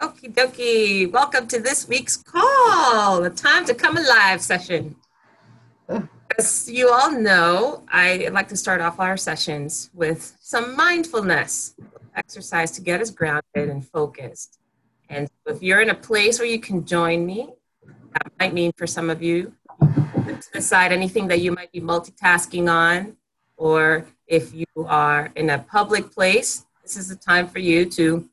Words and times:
Okie 0.00 0.32
dokie. 0.32 1.12
Welcome 1.12 1.46
to 1.48 1.60
this 1.60 1.86
week's 1.86 2.16
call, 2.16 3.20
the 3.20 3.28
Time 3.28 3.66
to 3.66 3.74
Come 3.74 3.98
Alive 3.98 4.40
session. 4.40 4.96
As 6.38 6.70
you 6.70 6.88
all 6.88 7.12
know, 7.12 7.82
I 7.86 8.30
like 8.32 8.48
to 8.48 8.56
start 8.56 8.80
off 8.80 8.98
our 8.98 9.18
sessions 9.18 9.90
with 9.92 10.38
some 10.40 10.74
mindfulness 10.74 11.74
exercise 12.16 12.70
to 12.72 12.80
get 12.80 13.02
us 13.02 13.10
grounded 13.10 13.68
and 13.68 13.86
focused. 13.86 14.58
And 15.10 15.28
if 15.44 15.62
you're 15.62 15.82
in 15.82 15.90
a 15.90 15.94
place 15.94 16.38
where 16.38 16.48
you 16.48 16.60
can 16.60 16.86
join 16.86 17.26
me, 17.26 17.50
that 18.14 18.32
might 18.40 18.54
mean 18.54 18.72
for 18.78 18.86
some 18.86 19.10
of 19.10 19.22
you, 19.22 19.52
decide 20.50 20.92
anything 20.92 21.28
that 21.28 21.42
you 21.42 21.52
might 21.52 21.72
be 21.72 21.80
multitasking 21.82 22.72
on, 22.72 23.18
or 23.58 24.06
if 24.26 24.54
you 24.54 24.66
are 24.86 25.30
in 25.36 25.50
a 25.50 25.58
public 25.58 26.10
place, 26.10 26.64
this 26.82 26.96
is 26.96 27.08
the 27.08 27.16
time 27.16 27.46
for 27.46 27.58
you 27.58 27.84
to 27.90 28.26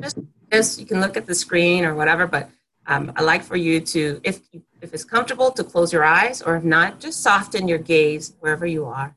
just 0.00 0.16
this. 0.52 0.78
You 0.78 0.86
can 0.86 1.00
look 1.00 1.16
at 1.16 1.26
the 1.26 1.34
screen 1.34 1.84
or 1.84 1.94
whatever, 1.94 2.26
but 2.26 2.48
um, 2.86 3.12
I 3.16 3.22
like 3.22 3.42
for 3.42 3.56
you 3.56 3.80
to, 3.80 4.20
if 4.22 4.40
if 4.80 4.92
it's 4.92 5.04
comfortable, 5.04 5.50
to 5.52 5.64
close 5.64 5.92
your 5.92 6.04
eyes, 6.04 6.42
or 6.42 6.56
if 6.56 6.64
not, 6.64 7.00
just 7.00 7.22
soften 7.22 7.68
your 7.68 7.78
gaze 7.78 8.34
wherever 8.40 8.66
you 8.66 8.84
are, 8.84 9.16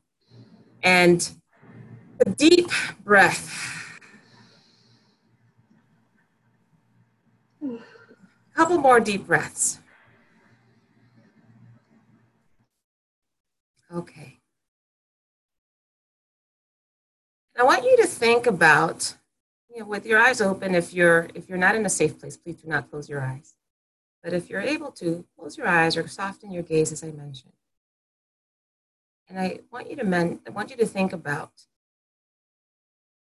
and 0.82 1.30
a 2.24 2.30
deep 2.30 2.70
breath. 3.04 3.62
A 7.62 7.78
couple 8.54 8.78
more 8.78 9.00
deep 9.00 9.26
breaths. 9.26 9.80
Okay. 13.92 14.38
I 17.58 17.64
want 17.64 17.84
you 17.84 17.96
to 17.96 18.06
think 18.06 18.46
about 18.46 19.14
with 19.84 20.06
your 20.06 20.18
eyes 20.18 20.40
open, 20.40 20.74
if 20.74 20.94
you're 20.94 21.28
if 21.34 21.48
you're 21.48 21.58
not 21.58 21.74
in 21.74 21.84
a 21.84 21.90
safe 21.90 22.18
place, 22.18 22.36
please 22.36 22.56
do 22.56 22.68
not 22.68 22.90
close 22.90 23.08
your 23.08 23.20
eyes. 23.20 23.54
But 24.22 24.32
if 24.32 24.48
you're 24.50 24.60
able 24.60 24.90
to, 24.92 25.24
close 25.38 25.56
your 25.56 25.68
eyes 25.68 25.96
or 25.96 26.08
soften 26.08 26.50
your 26.50 26.62
gaze, 26.62 26.90
as 26.92 27.04
I 27.04 27.10
mentioned. 27.10 27.52
And 29.28 29.38
I 29.38 29.60
want 29.70 29.90
you 29.90 29.96
to 29.96 30.04
men, 30.04 30.40
I 30.46 30.50
want 30.50 30.70
you 30.70 30.76
to 30.76 30.86
think 30.86 31.12
about 31.12 31.52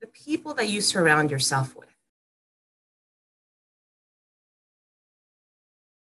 the 0.02 0.08
people 0.08 0.54
that 0.56 0.70
you 0.70 0.82
surround 0.82 1.32
yourself 1.32 1.76
with. 1.76 1.88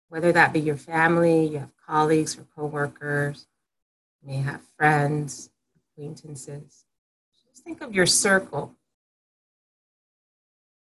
Whether 0.08 0.32
that 0.32 0.52
be 0.52 0.60
your 0.60 0.76
family, 0.76 1.46
you 1.46 1.58
have 1.58 1.72
colleagues 1.86 2.38
or 2.38 2.46
coworkers, 2.54 3.46
you 4.22 4.28
may 4.28 4.36
have 4.36 4.62
friends, 4.76 5.50
acquaintances. 5.96 6.84
Just 7.50 7.64
think 7.64 7.82
of 7.82 7.94
your 7.94 8.06
circle 8.06 8.76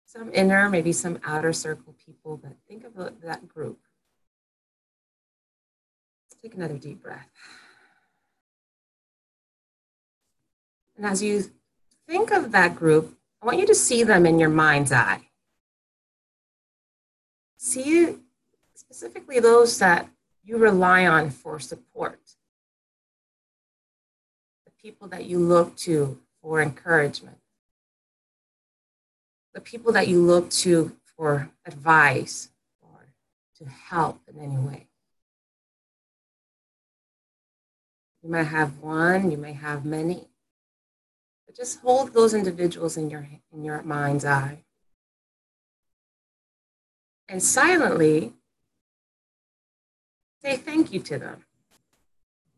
some 0.07 0.31
inner, 0.33 0.69
maybe 0.69 0.93
some 0.93 1.19
outer 1.25 1.51
circle 1.51 1.93
people, 2.05 2.37
but 2.37 2.53
think 2.67 2.85
of 2.85 2.93
that 3.21 3.47
group. 3.47 3.77
Let's 6.31 6.41
take 6.41 6.55
another 6.55 6.77
deep 6.77 7.03
breath. 7.03 7.27
And 10.95 11.05
as 11.05 11.21
you 11.21 11.51
think 12.07 12.31
of 12.31 12.53
that 12.53 12.75
group, 12.75 13.17
I 13.41 13.45
want 13.45 13.59
you 13.59 13.67
to 13.67 13.75
see 13.75 14.03
them 14.03 14.25
in 14.25 14.39
your 14.39 14.49
mind's 14.49 14.93
eye. 14.93 15.27
See 17.57 18.15
specifically 18.75 19.41
those 19.41 19.77
that 19.79 20.07
you 20.41 20.57
rely 20.57 21.05
on 21.05 21.31
for 21.31 21.59
support, 21.59 22.21
the 24.63 24.71
people 24.81 25.09
that 25.09 25.25
you 25.25 25.37
look 25.37 25.75
to 25.77 26.17
for 26.41 26.61
encouragement 26.61 27.39
the 29.57 29.61
people 29.61 29.91
that 29.91 30.07
you 30.07 30.21
look 30.21 30.51
to 30.51 30.95
for 31.15 31.49
advice 31.65 32.51
or 32.79 33.07
to 33.57 33.65
help 33.67 34.21
in 34.27 34.39
any 34.39 34.55
way. 34.55 34.85
You 38.21 38.29
might 38.29 38.43
have 38.43 38.77
one, 38.77 39.31
you 39.31 39.37
may 39.37 39.53
have 39.53 39.83
many. 39.83 40.27
But 41.47 41.55
just 41.55 41.81
hold 41.81 42.13
those 42.13 42.35
individuals 42.35 42.97
in 42.97 43.09
your, 43.09 43.27
in 43.51 43.63
your 43.63 43.81
mind's 43.81 44.25
eye. 44.25 44.59
And 47.27 47.41
silently 47.41 48.33
say 50.43 50.55
thank 50.55 50.93
you 50.93 50.99
to 50.99 51.17
them. 51.17 51.45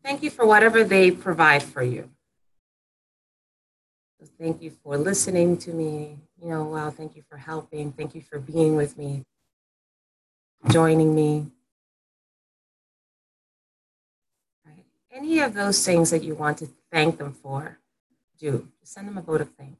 Thank 0.04 0.22
you 0.22 0.28
for 0.28 0.44
whatever 0.44 0.84
they 0.84 1.10
provide 1.10 1.62
for 1.62 1.82
you. 1.82 2.10
So 4.20 4.26
thank 4.38 4.60
you 4.60 4.72
for 4.84 4.98
listening 4.98 5.56
to 5.58 5.72
me, 5.72 6.18
you 6.42 6.48
know, 6.48 6.64
wow, 6.64 6.90
thank 6.90 7.16
you 7.16 7.22
for 7.28 7.36
helping. 7.36 7.92
Thank 7.92 8.14
you 8.14 8.22
for 8.22 8.38
being 8.38 8.76
with 8.76 8.96
me, 8.96 9.24
joining 10.70 11.14
me. 11.14 11.46
Right. 14.66 14.84
Any 15.12 15.40
of 15.40 15.54
those 15.54 15.84
things 15.84 16.10
that 16.10 16.24
you 16.24 16.34
want 16.34 16.58
to 16.58 16.68
thank 16.90 17.18
them 17.18 17.32
for, 17.32 17.78
do. 18.38 18.68
Send 18.82 19.06
them 19.06 19.18
a 19.18 19.22
vote 19.22 19.42
of 19.42 19.50
thanks. 19.50 19.78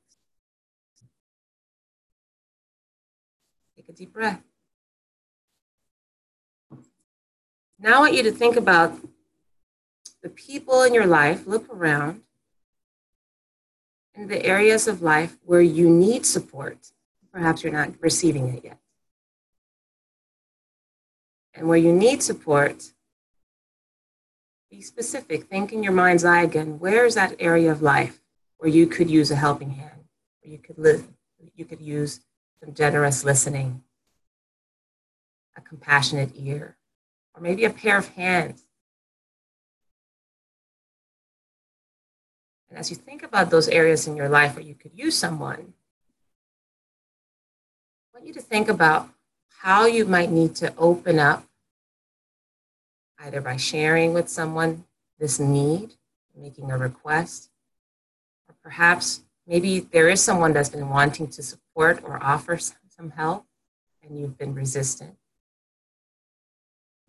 Take 3.77 3.89
a 3.89 3.93
deep 3.93 4.13
breath. 4.13 4.43
Now 7.79 7.97
I 7.97 7.99
want 8.01 8.15
you 8.15 8.23
to 8.25 8.33
think 8.33 8.57
about 8.57 8.99
the 10.23 10.29
people 10.29 10.83
in 10.83 10.93
your 10.93 11.07
life, 11.07 11.47
look 11.47 11.67
around, 11.73 12.21
in 14.15 14.29
the 14.29 14.45
areas 14.45 14.89
of 14.89 15.03
life 15.03 15.37
where 15.45 15.61
you 15.61 15.89
need 15.89 16.27
support. 16.27 16.93
Perhaps 17.33 17.63
you're 17.63 17.73
not 17.73 17.93
receiving 18.01 18.49
it 18.49 18.65
yet. 18.65 18.79
And 21.55 21.69
where 21.69 21.79
you 21.79 21.93
need 21.93 22.23
support, 22.23 22.93
be 24.71 24.83
specific. 24.83 25.45
Think 25.45 25.73
in 25.73 25.83
your 25.83 25.93
mind's 25.93 26.25
eye 26.25 26.43
again 26.43 26.79
where 26.79 27.05
is 27.05 27.15
that 27.15 27.37
area 27.39 27.71
of 27.71 27.83
life 27.83 28.21
where 28.59 28.71
you 28.71 28.87
could 28.87 29.11
use 29.11 29.31
a 29.31 29.37
helping 29.37 29.71
hand, 29.71 30.05
where 30.43 30.53
you 30.53 30.59
could, 30.59 30.79
live, 30.79 31.09
you 31.55 31.65
could 31.65 31.81
use 31.81 32.21
some 32.63 32.75
generous 32.75 33.25
listening, 33.25 33.83
a 35.57 35.61
compassionate 35.61 36.33
ear, 36.35 36.77
or 37.35 37.41
maybe 37.41 37.65
a 37.65 37.71
pair 37.71 37.97
of 37.97 38.09
hands 38.09 38.65
And 42.71 42.79
as 42.79 42.89
you 42.89 42.97
think 42.97 43.25
about 43.25 43.51
those 43.51 43.69
areas 43.69 44.07
in 44.07 44.17
your 44.17 44.29
life 44.29 44.55
where 44.55 44.65
you 44.65 44.75
could 44.75 44.93
use 44.95 45.17
someone, 45.17 45.75
I 48.15 48.19
want 48.19 48.27
you 48.27 48.33
to 48.35 48.41
think 48.41 48.69
about 48.69 49.09
how 49.59 49.87
you 49.87 50.07
might 50.07 50.31
need 50.31 50.55
to 50.57 50.73
open 50.79 51.19
up, 51.19 51.45
either 53.19 53.41
by 53.41 53.57
sharing 53.57 54.15
with 54.15 54.29
someone 54.29 54.85
this 55.19 55.41
need, 55.41 55.95
making 56.41 56.71
a 56.71 56.79
request, 56.79 57.51
or 58.49 58.55
perhaps 58.63 59.23
maybe 59.47 59.81
there 59.81 60.09
is 60.09 60.23
someone 60.23 60.53
that's 60.53 60.71
been 60.71 60.89
wanting 60.89 61.27
to 61.27 61.43
support 61.43 62.03
or 62.05 62.23
offer 62.23 62.57
some 62.57 63.11
help 63.11 63.45
and 64.03 64.19
you've 64.19 64.39
been 64.39 64.55
resistant. 64.55 65.17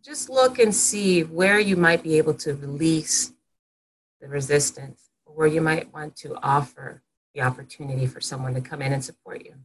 Just 0.03 0.29
look 0.29 0.57
and 0.57 0.73
see 0.73 1.21
where 1.21 1.59
you 1.59 1.77
might 1.77 2.01
be 2.01 2.17
able 2.17 2.33
to 2.33 2.55
release 2.55 3.31
the 4.19 4.27
resistance 4.27 5.10
where 5.35 5.47
you 5.47 5.61
might 5.61 5.93
want 5.93 6.15
to 6.17 6.35
offer 6.41 7.01
the 7.33 7.41
opportunity 7.41 8.05
for 8.05 8.21
someone 8.21 8.53
to 8.53 8.61
come 8.61 8.81
in 8.81 8.93
and 8.93 9.03
support 9.03 9.45
you. 9.45 9.55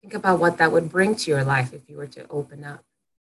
Think 0.00 0.14
about 0.14 0.38
what 0.38 0.58
that 0.58 0.70
would 0.70 0.88
bring 0.88 1.16
to 1.16 1.30
your 1.30 1.42
life 1.42 1.72
if 1.72 1.88
you 1.88 1.96
were 1.96 2.06
to 2.06 2.28
open 2.28 2.62
up 2.62 2.84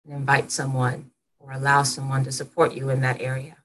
and 0.04 0.14
invite 0.14 0.52
someone 0.52 1.12
or 1.40 1.52
allow 1.54 1.84
someone 1.84 2.24
to 2.26 2.32
support 2.32 2.74
you 2.74 2.90
in 2.90 3.00
that 3.02 3.22
area 3.22 3.58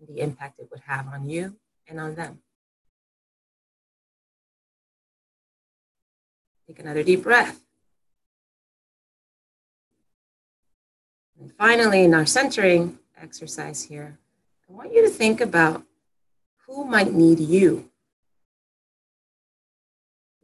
and 0.00 0.08
the 0.08 0.20
impact 0.20 0.58
it 0.58 0.68
would 0.70 0.80
have 0.86 1.06
on 1.06 1.28
you 1.28 1.56
and 1.86 2.00
on 2.00 2.16
them. 2.16 2.40
Take 6.66 6.80
another 6.80 7.02
deep 7.02 7.22
breath. 7.22 7.60
And 11.40 11.50
finally, 11.54 12.04
in 12.04 12.12
our 12.12 12.26
centering 12.26 12.98
exercise 13.16 13.82
here, 13.84 14.18
I 14.68 14.72
want 14.72 14.92
you 14.92 15.02
to 15.02 15.08
think 15.08 15.40
about 15.40 15.82
who 16.66 16.84
might 16.84 17.12
need 17.12 17.40
you. 17.40 17.90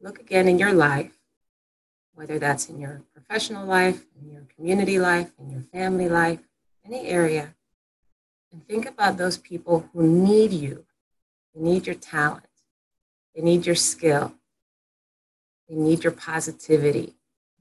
Look 0.00 0.18
again 0.18 0.48
in 0.48 0.58
your 0.58 0.72
life, 0.72 1.12
whether 2.14 2.38
that's 2.38 2.70
in 2.70 2.80
your 2.80 3.02
professional 3.12 3.66
life, 3.66 4.06
in 4.18 4.30
your 4.32 4.46
community 4.56 4.98
life, 4.98 5.32
in 5.38 5.50
your 5.50 5.60
family 5.60 6.08
life, 6.08 6.40
any 6.84 7.06
area, 7.06 7.54
and 8.50 8.66
think 8.66 8.86
about 8.86 9.18
those 9.18 9.36
people 9.36 9.90
who 9.92 10.02
need 10.02 10.52
you. 10.52 10.86
They 11.54 11.60
need 11.60 11.86
your 11.86 11.96
talent, 11.96 12.46
they 13.34 13.42
need 13.42 13.66
your 13.66 13.74
skill, 13.74 14.32
they 15.68 15.74
need 15.74 16.04
your 16.04 16.12
positivity, 16.12 17.16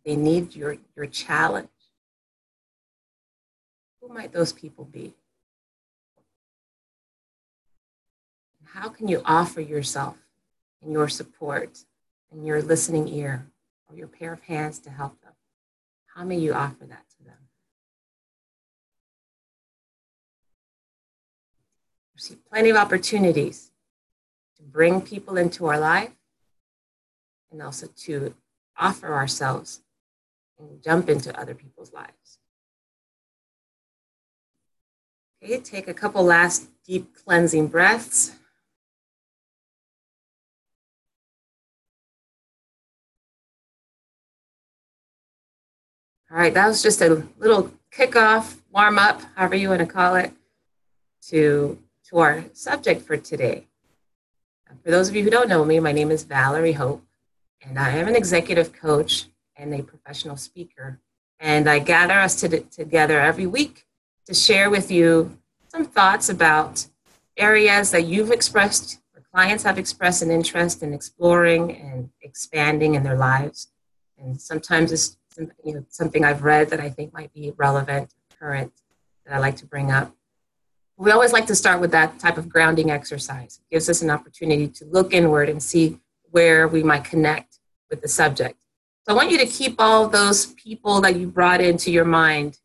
they 0.05 0.15
need 0.15 0.55
your, 0.55 0.77
your 0.95 1.05
challenge. 1.05 1.67
Who 4.05 4.13
might 4.13 4.33
those 4.33 4.53
people 4.53 4.85
be? 4.85 5.13
How 8.65 8.89
can 8.89 9.07
you 9.07 9.21
offer 9.25 9.61
yourself 9.61 10.17
and 10.81 10.91
your 10.91 11.09
support 11.09 11.79
and 12.31 12.45
your 12.45 12.61
listening 12.61 13.07
ear 13.07 13.47
or 13.89 13.95
your 13.95 14.07
pair 14.07 14.33
of 14.33 14.41
hands 14.41 14.79
to 14.79 14.89
help 14.91 15.19
them? 15.21 15.31
How 16.13 16.23
may 16.23 16.37
you 16.37 16.53
offer 16.53 16.85
that 16.85 17.05
to 17.17 17.23
them? 17.23 17.37
We 22.13 22.21
see 22.21 22.35
plenty 22.49 22.69
of 22.69 22.77
opportunities 22.77 23.71
to 24.57 24.63
bring 24.63 25.01
people 25.01 25.37
into 25.37 25.65
our 25.65 25.79
life 25.79 26.11
and 27.51 27.61
also 27.61 27.87
to 28.03 28.35
offer 28.77 29.13
ourselves 29.13 29.81
and 30.59 30.83
jump 30.83 31.09
into 31.09 31.37
other 31.39 31.55
people's 31.55 31.91
lives. 31.91 32.24
Okay, 35.45 35.59
take 35.59 35.87
a 35.87 35.93
couple 35.93 36.23
last 36.23 36.69
deep 36.83 37.15
cleansing 37.23 37.67
breaths. 37.67 38.31
All 46.31 46.37
right, 46.37 46.51
that 46.51 46.65
was 46.65 46.81
just 46.81 46.99
a 47.01 47.27
little 47.37 47.71
kickoff, 47.91 48.57
warm 48.71 48.97
up, 48.97 49.21
however 49.35 49.55
you 49.55 49.69
want 49.69 49.81
to 49.81 49.85
call 49.85 50.15
it, 50.15 50.33
to, 51.27 51.77
to 52.09 52.17
our 52.17 52.45
subject 52.53 53.03
for 53.03 53.15
today. 53.15 53.67
For 54.83 54.89
those 54.89 55.09
of 55.09 55.15
you 55.15 55.21
who 55.21 55.29
don't 55.29 55.47
know 55.47 55.63
me, 55.63 55.79
my 55.79 55.91
name 55.91 56.09
is 56.09 56.23
Valerie 56.23 56.73
Hope, 56.73 57.05
and 57.61 57.77
I 57.77 57.91
am 57.91 58.07
an 58.07 58.15
executive 58.15 58.73
coach 58.73 59.27
and 59.55 59.75
a 59.75 59.83
professional 59.83 60.37
speaker. 60.37 60.99
And 61.39 61.69
I 61.69 61.77
gather 61.77 62.15
us 62.15 62.35
to, 62.37 62.61
together 62.61 63.19
every 63.19 63.45
week 63.45 63.85
to 64.25 64.33
share 64.33 64.69
with 64.69 64.91
you 64.91 65.37
some 65.69 65.85
thoughts 65.85 66.29
about 66.29 66.87
areas 67.37 67.91
that 67.91 68.05
you've 68.05 68.31
expressed, 68.31 68.99
or 69.15 69.21
clients 69.33 69.63
have 69.63 69.77
expressed 69.77 70.21
an 70.21 70.31
interest 70.31 70.83
in 70.83 70.93
exploring 70.93 71.75
and 71.77 72.09
expanding 72.21 72.95
in 72.95 73.03
their 73.03 73.17
lives. 73.17 73.71
And 74.17 74.39
sometimes 74.39 74.91
it's 74.91 75.17
you 75.37 75.75
know, 75.75 75.85
something 75.89 76.23
I've 76.23 76.43
read 76.43 76.69
that 76.69 76.79
I 76.79 76.89
think 76.89 77.13
might 77.13 77.33
be 77.33 77.51
relevant, 77.57 78.13
current, 78.39 78.71
that 79.25 79.35
I 79.35 79.39
like 79.39 79.57
to 79.57 79.65
bring 79.65 79.91
up. 79.91 80.15
We 80.97 81.11
always 81.11 81.33
like 81.33 81.45
to 81.47 81.55
start 81.55 81.81
with 81.81 81.91
that 81.91 82.19
type 82.19 82.37
of 82.37 82.47
grounding 82.47 82.89
exercise. 82.89 83.59
It 83.59 83.73
gives 83.73 83.89
us 83.89 84.01
an 84.01 84.09
opportunity 84.09 84.69
to 84.69 84.85
look 84.85 85.13
inward 85.13 85.49
and 85.49 85.61
see 85.61 85.99
where 86.31 86.67
we 86.67 86.83
might 86.83 87.03
connect 87.03 87.59
with 87.89 88.01
the 88.01 88.07
subject. 88.07 88.63
So 89.05 89.13
I 89.13 89.15
want 89.15 89.29
you 89.29 89.37
to 89.39 89.45
keep 89.45 89.75
all 89.77 90.07
those 90.07 90.47
people 90.53 91.01
that 91.01 91.17
you 91.17 91.27
brought 91.27 91.59
into 91.59 91.91
your 91.91 92.05
mind 92.05 92.59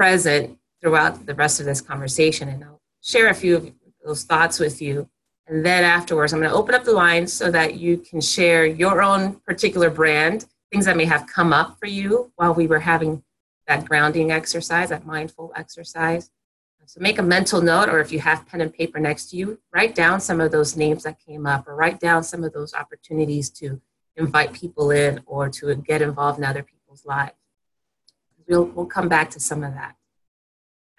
present 0.00 0.58
throughout 0.80 1.26
the 1.26 1.34
rest 1.34 1.60
of 1.60 1.66
this 1.66 1.82
conversation. 1.82 2.48
And 2.48 2.64
I'll 2.64 2.80
share 3.02 3.28
a 3.28 3.34
few 3.34 3.54
of 3.54 3.70
those 4.02 4.24
thoughts 4.24 4.58
with 4.58 4.80
you. 4.80 5.10
And 5.46 5.62
then 5.62 5.84
afterwards, 5.84 6.32
I'm 6.32 6.40
going 6.40 6.50
to 6.50 6.56
open 6.56 6.74
up 6.74 6.84
the 6.84 6.92
lines 6.92 7.34
so 7.34 7.50
that 7.50 7.74
you 7.74 7.98
can 7.98 8.18
share 8.22 8.64
your 8.64 9.02
own 9.02 9.34
particular 9.46 9.90
brand 9.90 10.46
things 10.72 10.86
that 10.86 10.96
may 10.96 11.04
have 11.04 11.26
come 11.26 11.52
up 11.52 11.78
for 11.78 11.84
you 11.84 12.32
while 12.36 12.54
we 12.54 12.66
were 12.66 12.78
having 12.78 13.22
that 13.66 13.84
grounding 13.84 14.30
exercise, 14.30 14.88
that 14.88 15.04
mindful 15.04 15.52
exercise. 15.54 16.30
So 16.86 16.98
make 17.02 17.18
a 17.18 17.22
mental 17.22 17.60
note, 17.60 17.90
or 17.90 18.00
if 18.00 18.10
you 18.10 18.20
have 18.20 18.46
pen 18.46 18.62
and 18.62 18.72
paper 18.72 18.98
next 18.98 19.26
to 19.30 19.36
you, 19.36 19.60
write 19.70 19.94
down 19.94 20.18
some 20.18 20.40
of 20.40 20.50
those 20.50 20.78
names 20.78 21.02
that 21.02 21.20
came 21.20 21.44
up, 21.46 21.68
or 21.68 21.76
write 21.76 22.00
down 22.00 22.24
some 22.24 22.42
of 22.42 22.54
those 22.54 22.72
opportunities 22.72 23.50
to 23.50 23.82
invite 24.16 24.54
people 24.54 24.92
in 24.92 25.20
or 25.26 25.50
to 25.50 25.74
get 25.74 26.00
involved 26.00 26.38
in 26.38 26.44
other 26.44 26.62
people's 26.62 27.04
lives. 27.04 27.34
We'll, 28.50 28.64
we'll 28.64 28.86
come 28.86 29.08
back 29.08 29.30
to 29.30 29.40
some 29.40 29.62
of 29.62 29.74
that. 29.74 29.94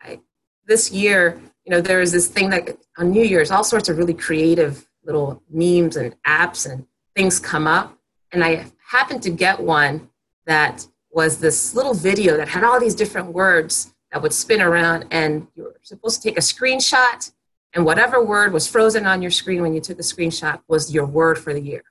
I, 0.02 0.22
this 0.66 0.90
year, 0.90 1.40
you 1.66 1.72
know, 1.72 1.82
there 1.82 2.00
is 2.00 2.14
this 2.14 2.28
thing 2.28 2.50
that 2.50 2.78
on 2.98 3.12
New 3.12 3.24
Year's, 3.24 3.52
all 3.52 3.66
sorts 3.66 3.90
of 3.90 3.98
really 3.98 4.14
creative 4.14 4.88
little 5.04 5.44
memes 5.50 5.98
and 5.98 6.16
apps 6.26 6.72
and 6.72 6.86
things 7.14 7.40
come 7.40 7.68
up. 7.68 7.98
And 8.32 8.42
I 8.42 8.72
happened 8.90 9.22
to 9.24 9.30
get 9.30 9.60
one 9.60 10.10
that 10.46 10.88
was 11.12 11.40
this 11.40 11.76
little 11.76 11.94
video 11.94 12.38
that 12.38 12.48
had 12.48 12.64
all 12.64 12.80
these 12.80 12.96
different 12.96 13.34
words 13.34 13.94
that 14.14 14.22
would 14.22 14.34
spin 14.34 14.62
around, 14.62 15.06
and 15.12 15.48
you 15.56 15.64
were 15.64 15.76
supposed 15.82 16.22
to 16.22 16.30
take 16.30 16.38
a 16.38 16.42
screenshot, 16.42 17.32
and 17.74 17.86
whatever 17.86 18.24
word 18.24 18.54
was 18.54 18.68
frozen 18.68 19.06
on 19.06 19.22
your 19.22 19.32
screen 19.32 19.62
when 19.62 19.74
you 19.74 19.82
took 19.82 19.98
the 19.98 20.04
screenshot 20.04 20.62
was 20.70 20.94
your 20.94 21.06
word 21.06 21.38
for 21.38 21.54
the 21.54 21.62
year. 21.62 21.84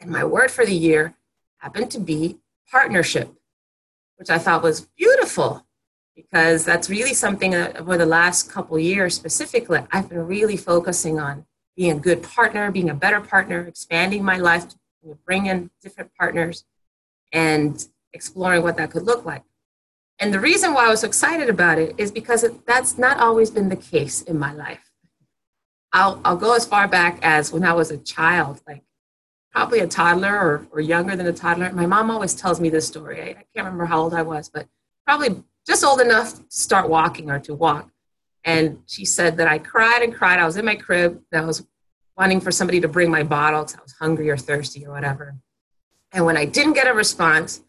And 0.00 0.10
my 0.10 0.24
word 0.24 0.50
for 0.50 0.64
the 0.64 0.74
year 0.74 1.16
happened 1.58 1.90
to 1.90 2.00
be 2.00 2.38
partnership, 2.70 3.32
which 4.20 4.28
I 4.28 4.36
thought 4.36 4.62
was 4.62 4.82
beautiful 4.98 5.66
because 6.14 6.62
that's 6.66 6.90
really 6.90 7.14
something 7.14 7.52
that 7.52 7.78
over 7.78 7.96
the 7.96 8.04
last 8.04 8.50
couple 8.50 8.78
years 8.78 9.14
specifically, 9.14 9.80
I've 9.90 10.10
been 10.10 10.26
really 10.26 10.58
focusing 10.58 11.18
on 11.18 11.46
being 11.74 11.92
a 11.96 11.98
good 11.98 12.22
partner, 12.22 12.70
being 12.70 12.90
a 12.90 12.94
better 12.94 13.22
partner, 13.22 13.62
expanding 13.66 14.22
my 14.22 14.36
life 14.36 14.66
we 15.02 15.14
bring 15.24 15.46
in 15.46 15.70
different 15.82 16.10
partners 16.18 16.66
and 17.32 17.86
exploring 18.12 18.62
what 18.62 18.76
that 18.76 18.90
could 18.90 19.04
look 19.04 19.24
like. 19.24 19.44
And 20.18 20.34
the 20.34 20.40
reason 20.40 20.74
why 20.74 20.84
I 20.84 20.90
was 20.90 21.02
excited 21.02 21.48
about 21.48 21.78
it 21.78 21.94
is 21.96 22.12
because 22.12 22.44
it, 22.44 22.66
that's 22.66 22.98
not 22.98 23.18
always 23.20 23.50
been 23.50 23.70
the 23.70 23.76
case 23.76 24.20
in 24.20 24.38
my 24.38 24.52
life. 24.52 24.90
I'll, 25.94 26.20
I'll 26.26 26.36
go 26.36 26.54
as 26.54 26.66
far 26.66 26.86
back 26.86 27.18
as 27.22 27.54
when 27.54 27.64
I 27.64 27.72
was 27.72 27.90
a 27.90 27.96
child, 27.96 28.60
like 28.68 28.82
probably 29.52 29.80
a 29.80 29.86
toddler 29.86 30.34
or, 30.34 30.66
or 30.70 30.80
younger 30.80 31.16
than 31.16 31.26
a 31.26 31.32
toddler. 31.32 31.72
My 31.72 31.86
mom 31.86 32.10
always 32.10 32.34
tells 32.34 32.60
me 32.60 32.68
this 32.68 32.86
story. 32.86 33.20
I, 33.20 33.24
I 33.24 33.44
can't 33.54 33.66
remember 33.66 33.86
how 33.86 34.00
old 34.00 34.14
I 34.14 34.22
was, 34.22 34.48
but 34.48 34.66
probably 35.06 35.42
just 35.66 35.84
old 35.84 36.00
enough 36.00 36.34
to 36.34 36.44
start 36.48 36.88
walking 36.88 37.30
or 37.30 37.38
to 37.40 37.54
walk. 37.54 37.90
And 38.44 38.82
she 38.86 39.04
said 39.04 39.36
that 39.36 39.48
I 39.48 39.58
cried 39.58 40.02
and 40.02 40.14
cried. 40.14 40.38
I 40.38 40.46
was 40.46 40.56
in 40.56 40.64
my 40.64 40.76
crib 40.76 41.20
and 41.32 41.42
I 41.42 41.44
was 41.44 41.66
wanting 42.16 42.40
for 42.40 42.50
somebody 42.50 42.80
to 42.80 42.88
bring 42.88 43.10
my 43.10 43.22
bottle 43.22 43.62
because 43.62 43.76
I 43.76 43.82
was 43.82 43.92
hungry 43.92 44.30
or 44.30 44.36
thirsty 44.36 44.86
or 44.86 44.92
whatever. 44.92 45.36
And 46.12 46.24
when 46.24 46.36
I 46.36 46.44
didn't 46.44 46.72
get 46.74 46.86
a 46.86 46.94
response, 46.94 47.62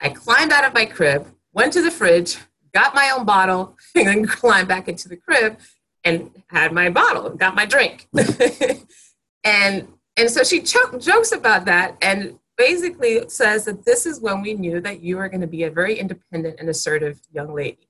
I 0.00 0.08
climbed 0.10 0.52
out 0.52 0.64
of 0.64 0.74
my 0.74 0.86
crib, 0.86 1.26
went 1.52 1.72
to 1.74 1.82
the 1.82 1.90
fridge, 1.90 2.38
got 2.72 2.94
my 2.94 3.10
own 3.16 3.24
bottle, 3.24 3.76
and 3.94 4.06
then 4.06 4.26
climbed 4.26 4.68
back 4.68 4.88
into 4.88 5.08
the 5.08 5.16
crib 5.16 5.58
and 6.04 6.30
had 6.48 6.72
my 6.72 6.90
bottle, 6.90 7.30
got 7.30 7.54
my 7.54 7.64
drink. 7.64 8.08
and 9.44 9.88
and 10.16 10.30
so 10.30 10.42
she 10.44 10.60
ch- 10.62 10.76
jokes 10.98 11.32
about 11.32 11.64
that 11.66 11.96
and 12.02 12.38
basically 12.56 13.28
says 13.28 13.64
that 13.64 13.84
this 13.84 14.06
is 14.06 14.20
when 14.20 14.40
we 14.42 14.54
knew 14.54 14.80
that 14.80 15.00
you 15.00 15.16
were 15.16 15.28
going 15.28 15.40
to 15.40 15.46
be 15.46 15.64
a 15.64 15.70
very 15.70 15.98
independent 15.98 16.60
and 16.60 16.68
assertive 16.68 17.20
young 17.32 17.52
lady. 17.52 17.88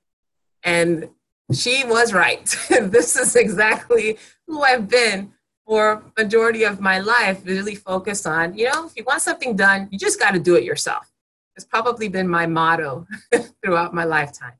And 0.62 1.10
she 1.52 1.84
was 1.84 2.14
right. 2.14 2.46
this 2.70 3.16
is 3.16 3.36
exactly 3.36 4.18
who 4.46 4.62
I've 4.62 4.88
been 4.88 5.32
for 5.66 6.02
majority 6.18 6.64
of 6.64 6.80
my 6.80 6.98
life 6.98 7.40
really 7.44 7.74
focused 7.74 8.26
on 8.26 8.56
you 8.56 8.70
know 8.70 8.86
if 8.86 8.92
you 8.96 9.04
want 9.04 9.22
something 9.22 9.56
done 9.56 9.88
you 9.90 9.98
just 9.98 10.20
got 10.20 10.32
to 10.32 10.38
do 10.38 10.56
it 10.56 10.64
yourself 10.64 11.10
it's 11.56 11.64
probably 11.64 12.08
been 12.08 12.28
my 12.28 12.46
motto 12.46 13.06
throughout 13.62 13.94
my 13.94 14.04
lifetime 14.04 14.52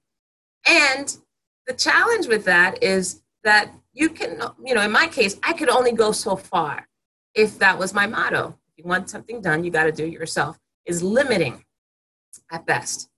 and 0.66 1.18
the 1.66 1.74
challenge 1.74 2.26
with 2.26 2.44
that 2.44 2.82
is 2.82 3.22
that 3.42 3.70
you 3.92 4.08
can 4.08 4.40
you 4.64 4.74
know 4.74 4.80
in 4.80 4.90
my 4.90 5.06
case 5.06 5.38
i 5.42 5.52
could 5.52 5.68
only 5.68 5.92
go 5.92 6.10
so 6.10 6.36
far 6.36 6.88
if 7.34 7.58
that 7.58 7.78
was 7.78 7.94
my 7.94 8.06
motto 8.06 8.58
if 8.76 8.84
you 8.84 8.88
want 8.88 9.10
something 9.10 9.40
done 9.40 9.64
you 9.64 9.70
got 9.70 9.84
to 9.84 9.92
do 9.92 10.04
it 10.04 10.12
yourself 10.12 10.58
is 10.86 11.02
limiting 11.02 11.64
at 12.50 12.66
best 12.66 13.10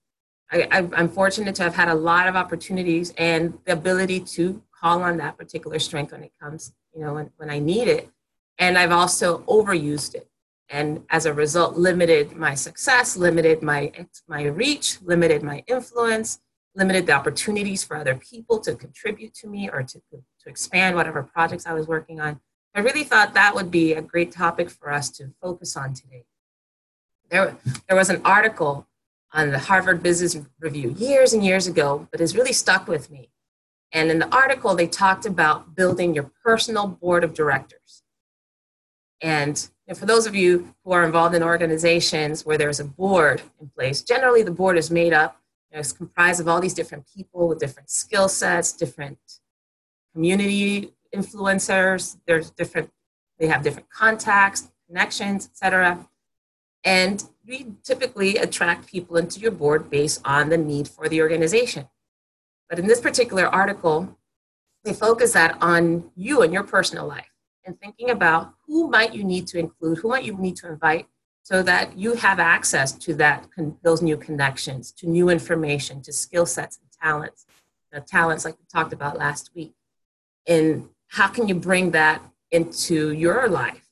I, 0.50 0.88
i'm 0.96 1.08
fortunate 1.08 1.54
to 1.56 1.62
have 1.62 1.75
had 1.75 1.88
a 1.88 1.94
lot 1.94 2.28
of 2.28 2.37
opportunities 2.37 3.12
and 3.18 3.58
the 3.64 3.73
ability 3.73 4.20
to 4.20 4.62
call 4.78 5.02
on 5.02 5.16
that 5.16 5.37
particular 5.37 5.78
strength 5.78 6.12
when 6.12 6.23
it 6.23 6.32
comes 6.40 6.73
you 6.96 7.04
know, 7.04 7.14
when, 7.14 7.30
when 7.37 7.50
I 7.50 7.58
need 7.58 7.88
it. 7.88 8.11
And 8.58 8.78
I've 8.78 8.90
also 8.90 9.40
overused 9.40 10.14
it. 10.14 10.28
And 10.68 11.04
as 11.11 11.26
a 11.26 11.35
result, 11.35 11.76
limited 11.76 12.35
my 12.35 12.54
success, 12.54 13.16
limited 13.16 13.62
my, 13.62 13.92
my 14.26 14.44
reach, 14.44 14.99
limited 15.02 15.42
my 15.42 15.62
influence, 15.68 16.40
limited 16.75 17.06
the 17.06 17.12
opportunities 17.12 17.85
for 17.85 17.96
other 17.96 18.16
people 18.16 18.58
to 18.61 18.75
contribute 18.75 19.35
to 19.35 19.46
me 19.46 19.68
or 19.68 19.82
to, 19.82 20.00
to 20.11 20.49
expand 20.49 20.96
whatever 20.96 21.23
projects 21.23 21.66
I 21.66 21.75
was 21.75 21.87
working 21.87 22.20
on. 22.20 22.40
I 22.76 22.80
really 22.80 23.04
thought 23.04 23.33
that 23.33 23.54
would 23.54 23.71
be 23.71 23.95
a 23.95 24.02
great 24.02 24.33
topic 24.33 24.68
for 24.68 24.92
us 24.92 25.09
to 25.12 25.33
focus 25.40 25.78
on 25.78 25.95
today. 25.95 26.26
There, 27.30 27.56
there 27.88 27.97
was 27.97 28.11
an 28.11 28.21
article 28.23 28.87
on 29.33 29.50
the 29.50 29.59
Harvard 29.59 30.02
Business 30.02 30.37
Review 30.61 30.90
years 30.90 31.33
and 31.33 31.42
years 31.42 31.66
ago, 31.66 32.06
but 32.11 32.21
has 32.21 32.37
really 32.37 32.52
stuck 32.52 32.87
with 32.87 33.11
me. 33.11 33.30
And 33.92 34.11
in 34.11 34.18
the 34.18 34.28
article, 34.28 34.75
they 34.75 34.87
talked 34.87 35.25
about 35.25 35.75
building 35.75 36.14
your 36.14 36.30
personal 36.45 36.87
board 36.87 37.25
of 37.25 37.33
directors. 37.33 38.02
And 39.23 39.66
for 39.95 40.04
those 40.04 40.26
of 40.26 40.35
you 40.35 40.75
who 40.85 40.92
are 40.92 41.04
involved 41.04 41.35
in 41.35 41.42
organizations 41.42 42.45
where 42.45 42.59
there's 42.59 42.78
a 42.78 42.85
board 42.85 43.40
in 43.59 43.71
place, 43.71 44.02
generally 44.02 44.42
the 44.42 44.50
board 44.50 44.76
is 44.76 44.90
made 44.90 45.14
up, 45.14 45.40
it's 45.71 45.92
comprised 45.92 46.40
of 46.40 46.49
all 46.49 46.61
these 46.61 46.75
different 46.75 47.06
people 47.14 47.49
with 47.49 47.59
different 47.59 47.88
skill 47.88 48.28
sets, 48.28 48.73
different 48.73 49.18
community 50.12 50.92
influencers, 51.16 52.18
there's 52.26 52.50
different, 52.50 52.90
they 53.38 53.46
have 53.46 53.62
different 53.62 53.88
contacts, 53.90 54.68
connections, 54.88 55.46
etc. 55.46 56.06
And 56.85 57.25
we 57.46 57.73
typically 57.82 58.37
attract 58.37 58.87
people 58.87 59.16
into 59.16 59.40
your 59.40 59.50
board 59.50 59.90
based 59.90 60.20
on 60.25 60.49
the 60.49 60.58
need 60.58 60.88
for 60.88 61.08
the 61.08 61.20
organization. 61.20 61.88
But 62.68 62.78
in 62.78 62.87
this 62.87 63.00
particular 63.00 63.46
article, 63.46 64.16
they 64.85 64.92
focus 64.92 65.32
that 65.32 65.58
on 65.61 66.11
you 66.14 66.42
and 66.42 66.52
your 66.52 66.62
personal 66.62 67.06
life 67.06 67.30
and 67.64 67.78
thinking 67.80 68.11
about 68.11 68.54
who 68.66 68.88
might 68.88 69.14
you 69.14 69.25
need 69.25 69.46
to 69.49 69.58
include, 69.58 69.99
who 69.99 70.08
might 70.08 70.25
you 70.25 70.37
need 70.37 70.56
to 70.56 70.68
invite 70.68 71.06
so 71.42 71.62
that 71.62 71.96
you 71.96 72.14
have 72.14 72.40
access 72.40 72.92
to 72.92 73.14
that 73.14 73.46
those 73.82 74.02
new 74.02 74.16
connections, 74.16 74.90
to 74.92 75.08
new 75.08 75.28
information, 75.28 76.02
to 76.02 76.12
skill 76.12 76.46
sets 76.46 76.78
and 76.78 76.90
talents, 77.00 77.46
the 77.92 78.00
talents 78.00 78.44
like 78.44 78.56
we 78.58 78.64
talked 78.73 78.92
about 78.92 79.18
last 79.18 79.50
week. 79.54 79.75
And 80.46 80.88
how 81.09 81.29
can 81.29 81.49
you 81.49 81.55
bring 81.55 81.91
that 81.93 82.23
into 82.51 83.13
your 83.13 83.49
life? 83.49 83.89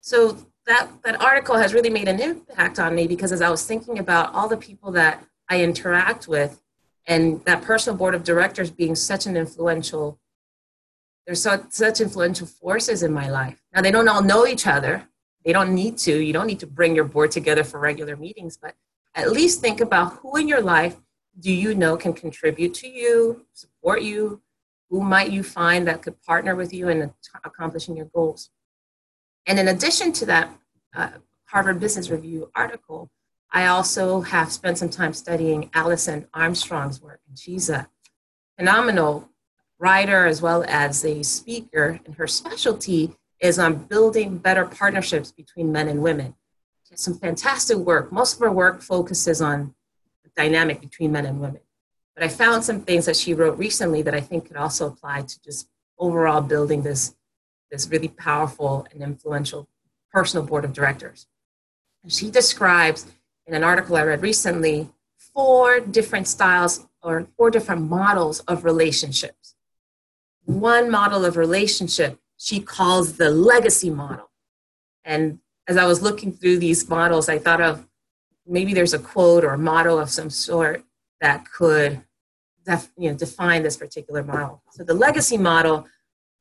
So 0.00 0.38
that 0.66 0.88
that 1.04 1.20
article 1.20 1.56
has 1.56 1.74
really 1.74 1.90
made 1.90 2.08
an 2.08 2.20
impact 2.20 2.78
on 2.78 2.94
me 2.94 3.06
because 3.06 3.32
as 3.32 3.40
I 3.40 3.50
was 3.50 3.64
thinking 3.66 3.98
about 3.98 4.34
all 4.34 4.48
the 4.48 4.56
people 4.56 4.92
that 4.92 5.24
I 5.48 5.62
interact 5.62 6.28
with 6.28 6.60
and 7.06 7.42
that 7.46 7.62
personal 7.62 7.96
board 7.96 8.14
of 8.14 8.22
directors 8.22 8.70
being 8.70 8.94
such 8.94 9.26
an 9.26 9.36
influential 9.36 10.18
there's 11.26 11.42
so, 11.42 11.62
such 11.68 12.00
influential 12.00 12.46
forces 12.46 13.02
in 13.02 13.12
my 13.12 13.28
life. 13.28 13.62
Now 13.74 13.82
they 13.82 13.90
don't 13.90 14.08
all 14.08 14.22
know 14.22 14.46
each 14.46 14.66
other, 14.66 15.06
they 15.44 15.52
don't 15.52 15.74
need 15.74 15.98
to. 15.98 16.18
You 16.18 16.32
don't 16.32 16.46
need 16.46 16.60
to 16.60 16.66
bring 16.66 16.94
your 16.94 17.04
board 17.04 17.30
together 17.30 17.64
for 17.64 17.78
regular 17.78 18.16
meetings, 18.16 18.56
but 18.56 18.74
at 19.14 19.30
least 19.30 19.60
think 19.60 19.80
about 19.80 20.14
who 20.14 20.36
in 20.36 20.48
your 20.48 20.62
life 20.62 20.96
do 21.38 21.52
you 21.52 21.74
know 21.74 21.96
can 21.96 22.12
contribute 22.12 22.74
to 22.74 22.88
you, 22.88 23.44
support 23.52 24.02
you, 24.02 24.40
who 24.90 25.02
might 25.02 25.30
you 25.30 25.42
find 25.42 25.86
that 25.86 26.02
could 26.02 26.20
partner 26.22 26.56
with 26.56 26.72
you 26.72 26.88
in 26.88 27.12
accomplishing 27.44 27.96
your 27.96 28.06
goals. 28.06 28.50
And 29.46 29.58
in 29.58 29.68
addition 29.68 30.12
to 30.12 30.26
that 30.26 30.50
uh, 30.94 31.10
Harvard 31.46 31.80
Business 31.80 32.10
Review 32.10 32.50
article, 32.54 33.10
I 33.50 33.66
also 33.66 34.20
have 34.20 34.52
spent 34.52 34.78
some 34.78 34.90
time 34.90 35.14
studying 35.14 35.70
Alison 35.72 36.26
Armstrong's 36.34 37.00
work, 37.00 37.20
and 37.28 37.38
she's 37.38 37.70
a 37.70 37.88
phenomenal 38.58 39.30
writer 39.78 40.26
as 40.26 40.42
well 40.42 40.64
as 40.68 41.04
a 41.04 41.22
speaker, 41.22 42.00
and 42.04 42.16
her 42.16 42.26
specialty 42.26 43.16
is 43.40 43.58
on 43.58 43.74
building 43.74 44.36
better 44.38 44.66
partnerships 44.66 45.32
between 45.32 45.72
men 45.72 45.88
and 45.88 46.02
women. 46.02 46.34
She 46.84 46.94
has 46.94 47.00
some 47.00 47.18
fantastic 47.18 47.78
work. 47.78 48.12
Most 48.12 48.34
of 48.34 48.40
her 48.40 48.50
work 48.50 48.82
focuses 48.82 49.40
on 49.40 49.74
the 50.24 50.30
dynamic 50.36 50.80
between 50.80 51.12
men 51.12 51.24
and 51.24 51.40
women. 51.40 51.60
But 52.18 52.24
I 52.24 52.28
found 52.30 52.64
some 52.64 52.80
things 52.80 53.06
that 53.06 53.14
she 53.14 53.32
wrote 53.32 53.56
recently 53.58 54.02
that 54.02 54.12
I 54.12 54.20
think 54.20 54.48
could 54.48 54.56
also 54.56 54.88
apply 54.88 55.22
to 55.22 55.40
just 55.40 55.68
overall 56.00 56.40
building 56.40 56.82
this, 56.82 57.14
this 57.70 57.88
really 57.88 58.08
powerful 58.08 58.88
and 58.90 59.02
influential 59.02 59.68
personal 60.12 60.44
board 60.44 60.64
of 60.64 60.72
directors. 60.72 61.28
And 62.02 62.12
she 62.12 62.28
describes 62.28 63.06
in 63.46 63.54
an 63.54 63.62
article 63.62 63.96
I 63.96 64.02
read 64.02 64.20
recently 64.20 64.88
four 65.16 65.78
different 65.78 66.26
styles 66.26 66.88
or 67.04 67.28
four 67.36 67.52
different 67.52 67.88
models 67.88 68.40
of 68.40 68.64
relationships. 68.64 69.54
One 70.44 70.90
model 70.90 71.24
of 71.24 71.36
relationship 71.36 72.18
she 72.36 72.58
calls 72.58 73.12
the 73.12 73.30
legacy 73.30 73.90
model. 73.90 74.30
And 75.04 75.38
as 75.68 75.76
I 75.76 75.84
was 75.84 76.02
looking 76.02 76.32
through 76.32 76.58
these 76.58 76.88
models, 76.88 77.28
I 77.28 77.38
thought 77.38 77.60
of 77.60 77.86
maybe 78.44 78.74
there's 78.74 78.94
a 78.94 78.98
quote 78.98 79.44
or 79.44 79.50
a 79.50 79.58
motto 79.58 79.98
of 79.98 80.10
some 80.10 80.30
sort 80.30 80.82
that 81.20 81.48
could 81.48 82.02
def, 82.68 82.90
you 82.96 83.10
know, 83.10 83.16
define 83.16 83.62
this 83.62 83.76
particular 83.76 84.22
model. 84.22 84.62
So 84.70 84.84
the 84.84 84.94
legacy 84.94 85.38
model, 85.38 85.86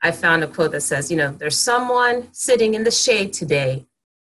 I 0.01 0.11
found 0.11 0.43
a 0.43 0.47
quote 0.47 0.71
that 0.73 0.81
says, 0.81 1.09
you 1.09 1.17
know, 1.17 1.31
there's 1.31 1.59
someone 1.59 2.27
sitting 2.33 2.73
in 2.73 2.83
the 2.83 2.91
shade 2.91 3.33
today 3.33 3.85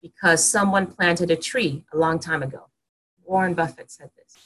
because 0.02 0.47
someone 0.47 0.87
planted 0.87 1.30
a 1.30 1.37
tree 1.37 1.85
a 1.92 1.97
long 1.97 2.18
time 2.18 2.42
ago. 2.42 2.66
Warren 3.25 3.54
Buffett 3.54 3.90
said 3.90 4.11
this. 4.16 4.37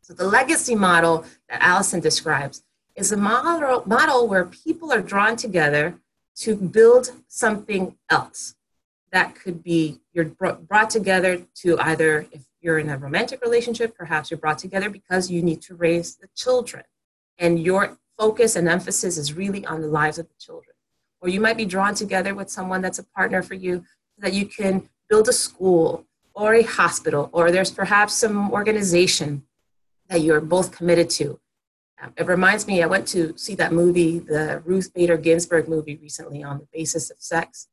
So 0.00 0.14
the 0.14 0.26
legacy 0.26 0.74
model 0.74 1.24
that 1.48 1.62
Alison 1.62 2.00
describes 2.00 2.62
is 2.94 3.12
a 3.12 3.16
model, 3.16 3.82
model 3.86 4.26
where 4.26 4.44
people 4.44 4.92
are 4.92 5.02
drawn 5.02 5.36
together 5.36 5.98
to 6.36 6.56
build 6.56 7.10
something 7.28 7.96
else 8.10 8.56
that 9.12 9.34
could 9.34 9.62
be 9.62 10.00
you're 10.12 10.26
brought 10.26 10.90
together 10.90 11.42
to 11.54 11.78
either 11.80 12.26
if 12.32 12.42
you're 12.60 12.78
in 12.78 12.88
a 12.88 12.98
romantic 12.98 13.40
relationship 13.42 13.96
perhaps 13.96 14.30
you're 14.30 14.38
brought 14.38 14.58
together 14.58 14.90
because 14.90 15.30
you 15.30 15.42
need 15.42 15.62
to 15.62 15.74
raise 15.74 16.16
the 16.16 16.28
children. 16.34 16.84
And 17.38 17.62
your 17.62 17.98
focus 18.18 18.56
and 18.56 18.68
emphasis 18.68 19.18
is 19.18 19.34
really 19.34 19.64
on 19.66 19.82
the 19.82 19.88
lives 19.88 20.18
of 20.18 20.28
the 20.28 20.34
children. 20.38 20.74
Or 21.20 21.28
you 21.28 21.40
might 21.40 21.56
be 21.56 21.64
drawn 21.64 21.94
together 21.94 22.34
with 22.34 22.50
someone 22.50 22.80
that's 22.80 22.98
a 22.98 23.04
partner 23.04 23.42
for 23.42 23.54
you 23.54 23.84
so 24.14 24.22
that 24.22 24.32
you 24.32 24.46
can 24.46 24.88
build 25.08 25.28
a 25.28 25.32
school 25.32 26.06
or 26.34 26.54
a 26.54 26.62
hospital 26.62 27.30
or 27.32 27.50
there's 27.50 27.70
perhaps 27.70 28.14
some 28.14 28.50
organization 28.50 29.44
that 30.08 30.22
you're 30.22 30.40
both 30.40 30.70
committed 30.72 31.10
to. 31.10 31.40
Um, 32.00 32.12
it 32.16 32.26
reminds 32.26 32.66
me, 32.66 32.82
I 32.82 32.86
went 32.86 33.08
to 33.08 33.36
see 33.38 33.54
that 33.54 33.72
movie, 33.72 34.18
the 34.18 34.62
Ruth 34.64 34.92
Bader 34.92 35.16
Ginsburg 35.16 35.68
movie 35.68 35.96
recently 35.96 36.42
on 36.42 36.58
the 36.58 36.68
basis 36.72 37.10
of 37.10 37.16
sex. 37.20 37.68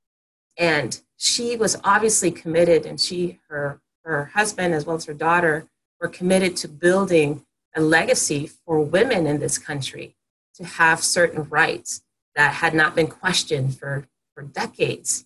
And 0.58 1.02
she 1.18 1.58
was 1.58 1.78
obviously 1.84 2.32
committed, 2.32 2.86
and 2.86 3.00
she, 3.00 3.40
her, 3.50 3.82
her 4.03 4.25
husband, 4.33 4.74
as 4.74 4.86
well 4.86 4.95
as 4.95 5.05
her 5.05 5.13
daughter, 5.13 5.67
were 6.00 6.07
committed 6.07 6.55
to 6.57 6.67
building 6.67 7.45
a 7.75 7.81
legacy 7.81 8.48
for 8.48 8.79
women 8.79 9.25
in 9.25 9.39
this 9.39 9.57
country 9.57 10.15
to 10.55 10.63
have 10.63 11.03
certain 11.03 11.43
rights 11.50 12.03
that 12.36 12.55
had 12.55 12.74
not 12.74 12.95
been 12.95 13.07
questioned 13.07 13.77
for, 13.77 14.07
for 14.33 14.43
decades. 14.43 15.25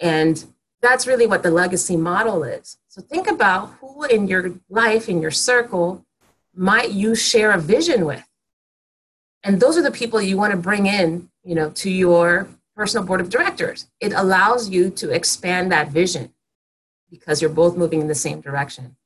And 0.00 0.44
that's 0.80 1.06
really 1.06 1.26
what 1.26 1.42
the 1.42 1.50
legacy 1.50 1.96
model 1.96 2.44
is. 2.44 2.78
So 2.88 3.02
think 3.02 3.28
about 3.28 3.74
who 3.80 4.04
in 4.04 4.28
your 4.28 4.54
life, 4.68 5.08
in 5.08 5.20
your 5.20 5.30
circle, 5.30 6.06
might 6.54 6.92
you 6.92 7.14
share 7.14 7.52
a 7.52 7.58
vision 7.58 8.04
with? 8.04 8.24
And 9.42 9.60
those 9.60 9.76
are 9.76 9.82
the 9.82 9.90
people 9.90 10.20
you 10.20 10.36
want 10.36 10.52
to 10.52 10.56
bring 10.56 10.86
in, 10.86 11.30
you 11.44 11.54
know, 11.54 11.70
to 11.70 11.90
your 11.90 12.48
personal 12.74 13.06
board 13.06 13.20
of 13.20 13.28
directors. 13.28 13.88
It 14.00 14.12
allows 14.12 14.68
you 14.68 14.90
to 14.90 15.10
expand 15.10 15.72
that 15.72 15.88
vision 15.88 16.32
because 17.10 17.40
you're 17.40 17.50
both 17.50 17.76
moving 17.76 18.00
in 18.00 18.08
the 18.08 18.14
same 18.14 18.40
direction. 18.40 18.96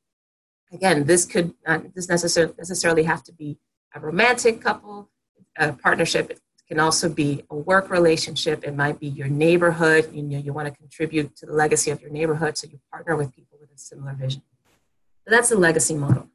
Again, 0.72 1.04
this 1.04 1.24
could 1.24 1.54
not 1.66 1.94
this 1.94 2.08
necessarily 2.08 2.54
necessarily 2.56 3.02
have 3.04 3.22
to 3.24 3.32
be 3.32 3.58
a 3.94 4.00
romantic 4.00 4.60
couple, 4.60 5.10
a 5.58 5.72
partnership. 5.72 6.30
It 6.30 6.40
can 6.66 6.80
also 6.80 7.08
be 7.08 7.44
a 7.50 7.56
work 7.56 7.90
relationship. 7.90 8.64
It 8.64 8.74
might 8.74 8.98
be 8.98 9.08
your 9.08 9.28
neighborhood. 9.28 10.10
You 10.12 10.22
know, 10.22 10.38
you 10.38 10.52
want 10.52 10.68
to 10.68 10.74
contribute 10.74 11.36
to 11.36 11.46
the 11.46 11.52
legacy 11.52 11.90
of 11.90 12.00
your 12.00 12.10
neighborhood, 12.10 12.56
so 12.56 12.68
you 12.68 12.80
partner 12.90 13.16
with 13.16 13.34
people 13.34 13.58
with 13.60 13.70
a 13.70 13.78
similar 13.78 14.14
vision. 14.14 14.42
So 15.24 15.30
that's 15.30 15.50
the 15.50 15.58
legacy 15.58 15.94
model. 15.94 16.28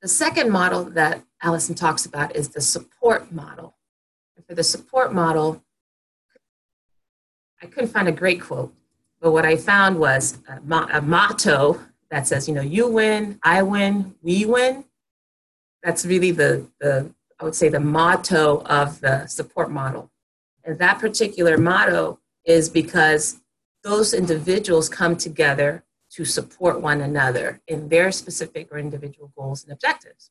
The 0.00 0.08
second 0.08 0.50
model 0.50 0.84
that 0.84 1.22
Alison 1.42 1.74
talks 1.74 2.06
about 2.06 2.34
is 2.34 2.48
the 2.48 2.60
support 2.60 3.30
model. 3.30 3.76
And 4.36 4.44
for 4.44 4.54
the 4.54 4.64
support 4.64 5.12
model, 5.12 5.62
I 7.62 7.66
couldn't 7.66 7.90
find 7.90 8.08
a 8.08 8.12
great 8.12 8.40
quote, 8.40 8.74
but 9.22 9.30
what 9.30 9.46
I 9.46 9.56
found 9.56 9.98
was 9.98 10.38
a, 10.48 10.60
mo- 10.62 10.88
a 10.92 11.00
motto 11.00 11.80
that 12.10 12.26
says, 12.26 12.48
you 12.48 12.54
know, 12.54 12.60
you 12.60 12.88
win, 12.88 13.38
I 13.44 13.62
win, 13.62 14.16
we 14.20 14.44
win. 14.44 14.84
That's 15.84 16.04
really 16.04 16.32
the, 16.32 16.66
the, 16.80 17.14
I 17.40 17.44
would 17.44 17.54
say, 17.54 17.68
the 17.68 17.80
motto 17.80 18.62
of 18.64 19.00
the 19.00 19.26
support 19.28 19.70
model. 19.70 20.10
And 20.64 20.78
that 20.80 20.98
particular 20.98 21.56
motto 21.56 22.18
is 22.44 22.68
because 22.68 23.40
those 23.84 24.12
individuals 24.12 24.88
come 24.88 25.16
together 25.16 25.84
to 26.10 26.24
support 26.24 26.80
one 26.80 27.00
another 27.00 27.60
in 27.68 27.88
their 27.88 28.10
specific 28.12 28.68
or 28.72 28.78
individual 28.78 29.32
goals 29.36 29.62
and 29.62 29.72
objectives. 29.72 30.30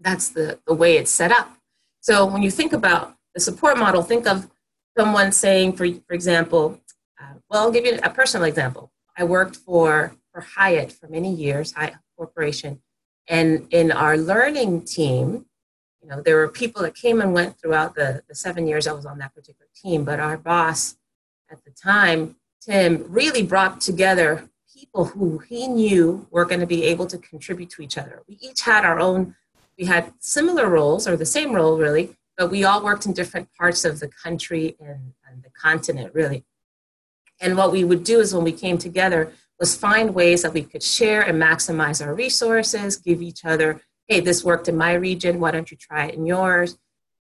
That's 0.00 0.28
the, 0.28 0.58
the 0.66 0.74
way 0.74 0.96
it's 0.96 1.10
set 1.10 1.30
up. 1.30 1.56
So 2.00 2.26
when 2.26 2.42
you 2.42 2.50
think 2.50 2.72
about 2.72 3.16
the 3.34 3.40
support 3.40 3.78
model, 3.78 4.02
think 4.02 4.26
of 4.26 4.50
someone 4.98 5.30
saying, 5.32 5.74
for, 5.74 5.86
for 6.06 6.14
example, 6.14 6.80
uh, 7.20 7.34
well, 7.48 7.62
I'll 7.62 7.72
give 7.72 7.84
you 7.84 7.98
a 8.02 8.10
personal 8.10 8.46
example. 8.46 8.90
I 9.16 9.24
worked 9.24 9.56
for, 9.56 10.16
for 10.32 10.40
Hyatt 10.40 10.92
for 10.92 11.08
many 11.08 11.32
years, 11.32 11.72
Hyatt 11.72 11.94
Corporation, 12.16 12.80
and 13.28 13.66
in 13.70 13.92
our 13.92 14.16
learning 14.16 14.84
team, 14.84 15.46
you 16.02 16.08
know, 16.08 16.22
there 16.22 16.36
were 16.36 16.48
people 16.48 16.82
that 16.82 16.94
came 16.94 17.20
and 17.20 17.34
went 17.34 17.58
throughout 17.60 17.94
the, 17.94 18.22
the 18.28 18.34
seven 18.34 18.66
years 18.66 18.86
I 18.86 18.92
was 18.92 19.04
on 19.04 19.18
that 19.18 19.34
particular 19.34 19.68
team, 19.74 20.04
but 20.04 20.18
our 20.18 20.36
boss 20.36 20.96
at 21.50 21.62
the 21.64 21.70
time, 21.70 22.36
Tim, 22.60 23.04
really 23.08 23.42
brought 23.42 23.80
together 23.80 24.48
people 24.74 25.04
who 25.04 25.38
he 25.38 25.68
knew 25.68 26.26
were 26.30 26.44
going 26.44 26.60
to 26.60 26.66
be 26.66 26.84
able 26.84 27.06
to 27.06 27.18
contribute 27.18 27.70
to 27.70 27.82
each 27.82 27.98
other. 27.98 28.22
We 28.26 28.38
each 28.40 28.62
had 28.62 28.84
our 28.84 28.98
own, 28.98 29.34
we 29.78 29.84
had 29.84 30.12
similar 30.20 30.68
roles, 30.68 31.06
or 31.06 31.16
the 31.16 31.26
same 31.26 31.52
role 31.52 31.76
really, 31.76 32.16
but 32.36 32.50
we 32.50 32.64
all 32.64 32.82
worked 32.82 33.04
in 33.04 33.12
different 33.12 33.48
parts 33.58 33.84
of 33.84 34.00
the 34.00 34.08
country 34.08 34.76
and, 34.80 35.12
and 35.28 35.42
the 35.42 35.50
continent 35.50 36.14
really. 36.14 36.44
And 37.40 37.56
what 37.56 37.72
we 37.72 37.84
would 37.84 38.04
do 38.04 38.20
is 38.20 38.34
when 38.34 38.44
we 38.44 38.52
came 38.52 38.78
together 38.78 39.32
was 39.58 39.76
find 39.76 40.14
ways 40.14 40.42
that 40.42 40.54
we 40.54 40.62
could 40.62 40.82
share 40.82 41.22
and 41.22 41.40
maximize 41.40 42.04
our 42.04 42.14
resources, 42.14 42.96
give 42.96 43.20
each 43.22 43.44
other, 43.44 43.80
hey, 44.08 44.20
this 44.20 44.42
worked 44.44 44.68
in 44.68 44.76
my 44.76 44.92
region, 44.94 45.40
why 45.40 45.50
don't 45.50 45.70
you 45.70 45.76
try 45.76 46.06
it 46.06 46.14
in 46.14 46.26
yours? 46.26 46.78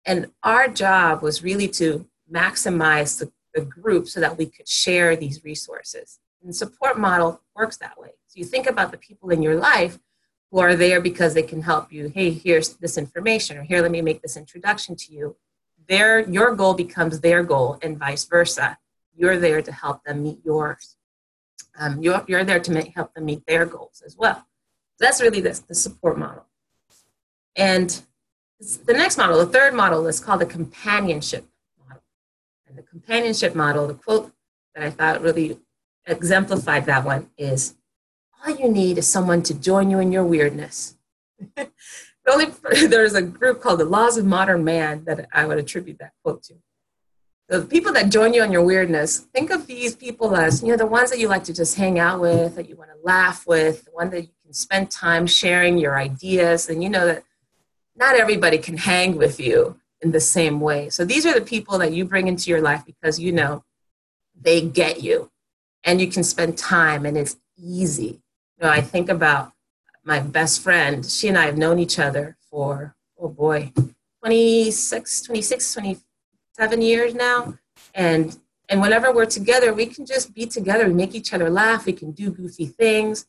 And 0.06 0.32
our 0.44 0.68
job 0.68 1.22
was 1.22 1.44
really 1.44 1.68
to 1.70 2.08
maximize 2.32 3.20
the, 3.20 3.32
the 3.54 3.62
group 3.62 4.08
so 4.08 4.20
that 4.20 4.38
we 4.38 4.46
could 4.46 4.68
share 4.68 5.16
these 5.16 5.44
resources. 5.44 6.20
And 6.42 6.50
the 6.50 6.54
support 6.54 6.98
model 6.98 7.42
works 7.56 7.78
that 7.78 8.00
way. 8.00 8.12
So 8.28 8.40
you 8.40 8.46
think 8.46 8.68
about 8.68 8.92
the 8.92 8.98
people 8.98 9.32
in 9.32 9.42
your 9.42 9.56
life 9.56 10.00
who 10.52 10.60
are 10.60 10.76
there 10.76 11.02
because 11.02 11.34
they 11.34 11.44
can 11.44 11.62
help 11.62 11.92
you. 11.92 12.08
Hey, 12.08 12.32
here's 12.32 12.76
this 12.76 12.98
information, 12.98 13.58
or 13.58 13.64
here, 13.64 13.82
let 13.82 13.92
me 13.92 14.02
make 14.02 14.22
this 14.22 14.38
introduction 14.38 14.96
to 14.96 15.14
you. 15.14 15.36
their 15.88 16.28
your 16.30 16.56
goal 16.56 16.74
becomes 16.74 17.20
their 17.20 17.44
goal 17.44 17.80
and 17.82 17.98
vice 17.98 18.26
versa. 18.26 18.78
You're 19.18 19.38
there 19.38 19.62
to 19.62 19.72
help 19.72 20.04
them 20.04 20.24
meet 20.24 20.40
yours. 20.46 20.96
Um, 21.78 22.02
you're, 22.02 22.24
you're 22.28 22.44
there 22.44 22.60
to 22.60 22.72
make, 22.72 22.94
help 22.96 23.14
them 23.14 23.26
meet 23.26 23.46
their 23.46 23.66
goals 23.66 24.02
as 24.06 24.16
well. 24.18 24.46
So 24.98 25.06
That's 25.06 25.22
really 25.22 25.42
this, 25.42 25.60
the 25.60 25.76
support 25.76 26.18
model. 26.18 26.46
And 27.56 28.02
the 28.86 28.94
next 28.94 29.18
model, 29.18 29.38
the 29.38 29.52
third 29.52 29.74
model, 29.74 30.08
is 30.08 30.20
called 30.20 30.42
the 30.42 30.46
companionship 30.46 31.46
model. 31.86 32.04
And 32.68 32.78
the 32.78 32.84
companionship 32.84 33.56
model, 33.56 33.88
the 33.88 33.96
quote 33.96 34.32
that 34.76 34.84
I 34.84 34.90
thought 34.90 35.22
really 35.22 35.60
exemplified 36.06 36.86
that 36.86 37.04
one 37.04 37.30
is 37.38 37.76
all 38.46 38.56
you 38.56 38.70
need 38.70 38.98
is 38.98 39.08
someone 39.08 39.42
to 39.44 39.54
join 39.54 39.92
you 39.92 40.00
in 40.00 40.12
your 40.12 40.24
weirdness. 40.24 40.96
only, 42.28 42.46
there's 42.88 43.16
a 43.16 43.22
group 43.22 43.62
called 43.62 43.80
the 43.80 43.86
Laws 43.86 44.18
of 44.18 44.26
Modern 44.26 44.64
Man 44.64 45.04
that 45.06 45.28
I 45.34 45.46
would 45.46 45.58
attribute 45.58 46.00
that 46.00 46.14
quote 46.24 46.44
to. 46.44 46.56
The 47.50 47.62
people 47.62 47.94
that 47.94 48.10
join 48.10 48.34
you 48.34 48.42
on 48.42 48.52
your 48.52 48.64
weirdness, 48.64 49.20
think 49.20 49.52
of 49.52 49.68
these 49.68 49.96
people 49.96 50.36
as, 50.36 50.62
you 50.62 50.68
know, 50.68 50.76
the 50.76 50.86
ones 50.86 51.10
that 51.12 51.20
you 51.20 51.30
like 51.30 51.46
to 51.46 51.54
just 51.54 51.78
hang 51.78 51.98
out 51.98 52.20
with, 52.20 52.56
that 52.56 52.68
you 52.68 52.76
want 52.76 52.90
to 52.90 52.98
laugh 53.04 53.48
with, 53.48 53.86
the 53.86 53.92
one 53.92 54.10
that 54.10 54.24
you 54.24 54.30
can 54.44 54.54
spend 54.54 54.92
time 54.92 55.26
sharing 55.26 55.78
your 55.78 55.98
ideas, 55.98 56.68
and 56.68 56.84
you 56.84 56.90
know 56.90 57.06
that 57.06 57.24
not 57.96 58.16
everybody 58.16 58.58
can 58.58 58.76
hang 58.76 59.16
with 59.16 59.40
you 59.40 59.80
in 60.02 60.12
the 60.12 60.20
same 60.20 60.60
way. 60.60 60.90
So 60.90 61.06
these 61.06 61.26
are 61.26 61.34
the 61.34 61.46
people 61.46 61.78
that 61.78 61.94
you 61.94 62.04
bring 62.04 62.28
into 62.28 62.50
your 62.50 62.62
life 62.62 62.86
because 62.86 63.18
you 63.18 63.32
know 63.32 63.64
they 64.40 64.62
get 64.62 65.02
you 65.02 65.32
and 65.84 66.02
you 66.02 66.08
can 66.08 66.24
spend 66.24 66.58
time 66.58 67.06
and 67.06 67.18
it's 67.18 67.38
easy. 67.58 68.22
You 68.58 68.64
know, 68.64 68.70
I 68.70 68.82
think 68.82 69.10
about 69.10 69.54
my 70.04 70.20
best 70.20 70.62
friend. 70.62 71.06
She 71.06 71.28
and 71.28 71.38
I 71.38 71.46
have 71.46 71.58
known 71.58 71.80
each 71.80 71.98
other 71.98 72.38
for, 72.52 72.96
oh 73.18 73.30
boy, 73.30 73.72
26, 74.22 75.22
26, 75.22 75.74
27 76.58 76.82
years 76.82 77.14
now. 77.14 77.58
And 77.94 78.38
and 78.70 78.82
whenever 78.82 79.14
we're 79.14 79.26
together, 79.26 79.74
we 79.74 79.86
can 79.86 80.06
just 80.06 80.34
be 80.34 80.46
together. 80.46 80.88
We 80.88 80.94
make 80.94 81.16
each 81.16 81.34
other 81.34 81.50
laugh. 81.50 81.86
We 81.86 81.94
can 81.94 82.12
do 82.12 82.32
goofy 82.32 82.66
things 82.66 83.26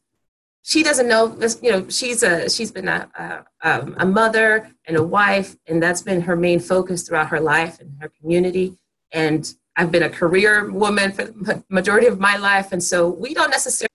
she 0.69 0.83
doesn't 0.83 1.09
know 1.09 1.35
you 1.63 1.71
know 1.71 1.89
she's 1.89 2.23
a 2.23 2.51
she's 2.51 2.71
been 2.71 2.89
a, 2.89 3.09
a, 3.19 3.45
um, 3.63 3.95
a, 3.99 4.05
mother 4.05 4.71
and 4.87 4.97
a 4.97 5.03
wife 5.03 5.57
and 5.67 5.83
that's 5.83 6.03
been 6.03 6.21
her 6.21 6.37
main 6.37 6.61
focus 6.61 7.03
throughout 7.03 7.29
her 7.29 7.41
life 7.41 7.81
and 7.81 7.97
her 8.01 8.11
community 8.21 8.77
and 9.13 9.55
i've 9.77 9.91
been 9.91 10.03
a 10.03 10.11
career 10.11 10.71
woman 10.71 11.13
for 11.13 11.25
the 11.25 11.65
majority 11.71 12.07
of 12.07 12.19
my 12.19 12.37
life 12.37 12.73
and 12.73 12.83
so 12.83 13.09
we 13.09 13.33
don't 13.33 13.51
necessarily 13.51 13.89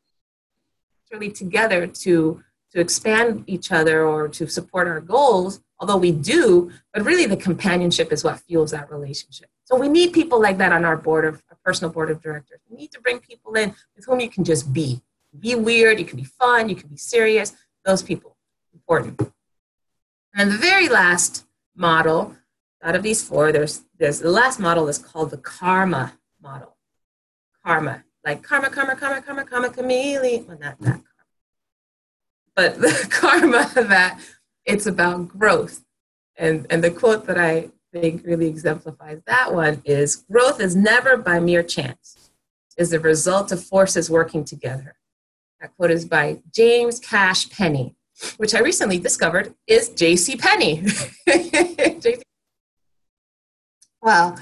really 1.12 1.32
together 1.32 1.86
to 1.86 2.42
to 2.72 2.80
expand 2.80 3.44
each 3.46 3.72
other 3.72 4.04
or 4.04 4.28
to 4.28 4.48
support 4.48 4.88
our 4.88 5.00
goals 5.00 5.62
although 5.84 5.98
we 5.98 6.12
do 6.12 6.72
but 6.94 7.04
really 7.04 7.26
the 7.26 7.38
companionship 7.38 8.12
is 8.12 8.24
what 8.24 8.40
fuels 8.40 8.72
that 8.72 8.92
relationship 8.92 9.50
so 9.64 9.78
we 9.78 9.90
need 9.90 10.14
people 10.14 10.40
like 10.42 10.58
that 10.58 10.72
on 10.72 10.86
our 10.86 10.98
board 10.98 11.26
of 11.26 11.42
our 11.50 11.58
personal 11.64 11.92
board 11.92 12.10
of 12.10 12.22
directors 12.22 12.60
we 12.70 12.78
need 12.78 12.92
to 12.92 13.02
bring 13.02 13.20
people 13.20 13.54
in 13.54 13.76
with 13.96 14.06
whom 14.06 14.20
you 14.20 14.30
can 14.30 14.44
just 14.44 14.72
be 14.72 15.02
be 15.40 15.56
weird, 15.56 16.00
you 16.00 16.06
can 16.06 16.18
be 16.18 16.24
fun, 16.24 16.70
you 16.70 16.76
can 16.76 16.90
be 16.90 16.98
serious. 16.98 17.54
Those 17.86 18.02
people, 18.02 18.38
important. 18.74 19.20
And 20.36 20.52
the 20.52 20.58
very 20.58 20.90
last 20.90 21.46
model 21.76 22.36
out 22.82 22.96
of 22.96 23.04
these 23.04 23.24
four, 23.24 23.52
there's, 23.52 23.84
there's 23.98 24.20
the 24.20 24.32
last 24.32 24.60
model 24.60 24.88
is 24.88 24.98
called 24.98 25.32
the 25.32 25.38
karma 25.38 26.14
model. 26.42 26.76
Karma, 27.66 28.04
like 28.26 28.44
karma, 28.44 28.70
karma, 28.70 28.96
karma, 28.96 29.22
karma, 29.22 29.46
karma, 29.46 29.70
chameleon. 29.70 30.46
Well, 30.48 30.58
not 30.60 30.80
that 30.80 30.86
karma. 30.86 31.04
But 32.56 32.78
the 32.80 33.08
karma 33.10 33.70
that 33.88 34.20
it's 34.66 34.86
about 34.86 35.28
growth. 35.28 35.84
And, 36.38 36.66
and 36.70 36.84
the 36.84 36.92
quote 36.92 37.26
that 37.28 37.38
I 37.38 37.70
think 37.92 38.26
really 38.26 38.48
exemplifies 38.48 39.22
that 39.28 39.54
one 39.54 39.82
is 39.86 40.16
growth 40.16 40.60
is 40.60 40.76
never 40.76 41.16
by 41.18 41.40
mere 41.40 41.64
chance, 41.64 42.32
is 42.78 42.90
the 42.90 43.00
result 43.00 43.52
of 43.52 43.64
forces 43.64 44.10
working 44.10 44.44
together. 44.44 44.96
That 45.62 45.76
quote 45.78 45.92
is 45.92 46.06
by 46.06 46.42
James 46.54 47.00
Cash 47.00 47.50
Penney, 47.50 47.96
which 48.38 48.56
I 48.56 48.60
recently 48.60 49.00
discovered 49.00 49.54
is 49.68 49.90
J.C. 49.90 50.36
Penney. 50.38 50.86
wow. 54.02 54.36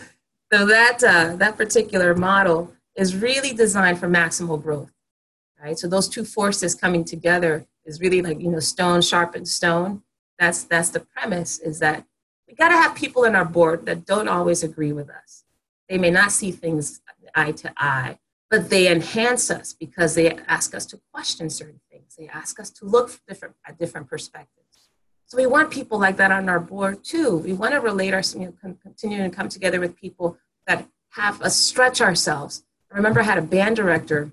So 0.51 0.65
that 0.65 1.03
uh, 1.03 1.35
that 1.37 1.57
particular 1.57 2.15
model 2.15 2.73
is 2.95 3.15
really 3.15 3.53
designed 3.53 3.99
for 3.99 4.09
maximal 4.09 4.61
growth, 4.61 4.91
right? 5.61 5.77
So 5.77 5.87
those 5.87 6.09
two 6.09 6.25
forces 6.25 6.75
coming 6.75 7.05
together 7.05 7.65
is 7.85 8.01
really 8.01 8.21
like 8.21 8.41
you 8.41 8.49
know 8.49 8.59
stone 8.59 9.01
sharpens 9.01 9.53
stone. 9.53 10.03
That's 10.41 10.63
that's 10.63 10.89
the 10.89 11.01
premise. 11.01 11.59
Is 11.59 11.77
that 11.79 12.03
we 12.47 12.55
got 12.55 12.69
to 12.69 12.75
have 12.75 12.95
people 12.95 13.25
in 13.25 13.35
our 13.35 13.45
board 13.45 13.85
that 13.85 14.07
don't 14.07 14.27
always 14.27 14.63
agree 14.63 14.91
with 14.91 15.07
us. 15.07 15.43
They 15.87 15.99
may 15.99 16.09
not 16.09 16.31
see 16.31 16.51
things 16.51 16.99
eye 17.35 17.51
to 17.51 17.71
eye, 17.77 18.17
but 18.49 18.71
they 18.71 18.91
enhance 18.91 19.51
us 19.51 19.73
because 19.73 20.15
they 20.15 20.31
ask 20.47 20.73
us 20.73 20.87
to 20.87 20.99
question 21.13 21.49
certain 21.51 21.79
things. 21.91 22.15
They 22.17 22.27
ask 22.27 22.59
us 22.59 22.71
to 22.71 22.85
look 22.85 23.11
different, 23.27 23.55
at 23.67 23.77
different 23.77 24.09
perspectives. 24.09 24.89
So 25.27 25.37
we 25.37 25.45
want 25.45 25.69
people 25.69 25.99
like 25.99 26.17
that 26.17 26.31
on 26.31 26.49
our 26.49 26.59
board 26.59 27.03
too. 27.03 27.37
We 27.37 27.53
want 27.53 27.73
to 27.73 27.79
relate 27.79 28.13
our, 28.13 28.23
you 28.35 28.47
know, 28.47 28.75
continue 28.81 29.19
to 29.19 29.29
come 29.29 29.47
together 29.47 29.79
with 29.79 29.95
people 29.95 30.37
that 30.65 30.87
have 31.09 31.39
us 31.43 31.55
stretch 31.55 32.01
ourselves. 32.01 32.63
I 32.91 32.95
remember 32.97 33.21
I 33.21 33.25
had 33.25 33.37
a 33.37 33.43
band 33.43 33.75
director 33.75 34.31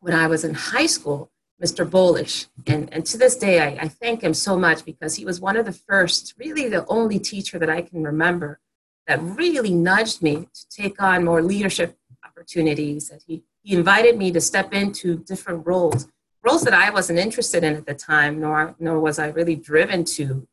when 0.00 0.12
I 0.12 0.26
was 0.26 0.44
in 0.44 0.54
high 0.54 0.86
school, 0.86 1.30
Mr. 1.62 1.88
Bolish. 1.88 2.48
And, 2.66 2.92
and 2.92 3.06
to 3.06 3.16
this 3.16 3.36
day, 3.36 3.60
I, 3.60 3.84
I 3.84 3.88
thank 3.88 4.22
him 4.22 4.34
so 4.34 4.58
much 4.58 4.84
because 4.84 5.14
he 5.14 5.24
was 5.24 5.40
one 5.40 5.56
of 5.56 5.64
the 5.64 5.72
first, 5.72 6.34
really 6.38 6.68
the 6.68 6.86
only 6.86 7.18
teacher 7.18 7.58
that 7.58 7.70
I 7.70 7.82
can 7.82 8.02
remember 8.02 8.60
that 9.06 9.22
really 9.22 9.72
nudged 9.72 10.22
me 10.22 10.48
to 10.52 10.68
take 10.68 11.00
on 11.00 11.24
more 11.24 11.42
leadership 11.42 11.96
opportunities 12.24 13.08
that 13.08 13.22
he, 13.26 13.42
he 13.62 13.74
invited 13.74 14.18
me 14.18 14.30
to 14.32 14.40
step 14.40 14.72
into 14.72 15.18
different 15.18 15.66
roles 15.66 16.08
roles 16.42 16.62
that 16.62 16.74
i 16.74 16.90
wasn't 16.90 17.18
interested 17.18 17.64
in 17.64 17.74
at 17.74 17.86
the 17.86 17.94
time 17.94 18.40
nor 18.40 18.74
nor 18.78 19.00
was 19.00 19.18
i 19.18 19.28
really 19.28 19.56
driven 19.56 20.04
to 20.04 20.46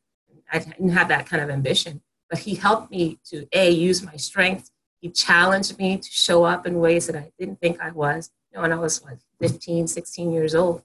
i 0.52 0.60
didn't 0.60 0.90
have 0.90 1.08
that 1.08 1.26
kind 1.26 1.42
of 1.42 1.50
ambition 1.50 2.02
but 2.30 2.40
he 2.40 2.56
helped 2.56 2.90
me 2.90 3.20
to 3.26 3.48
a 3.54 3.70
use 3.70 4.04
my 4.04 4.16
strength 4.16 4.72
he 5.02 5.10
challenged 5.10 5.78
me 5.78 5.98
to 5.98 6.10
show 6.10 6.44
up 6.44 6.66
in 6.66 6.80
ways 6.80 7.08
that 7.08 7.16
i 7.16 7.32
didn't 7.38 7.60
think 7.60 7.80
i 7.82 7.92
was 7.92 8.32
you 8.52 8.56
know 8.56 8.62
when 8.62 8.72
i 8.72 8.76
was 8.76 9.04
like 9.04 9.20
15 9.42 9.88
16 9.88 10.32
years 10.32 10.56
old 10.56 10.84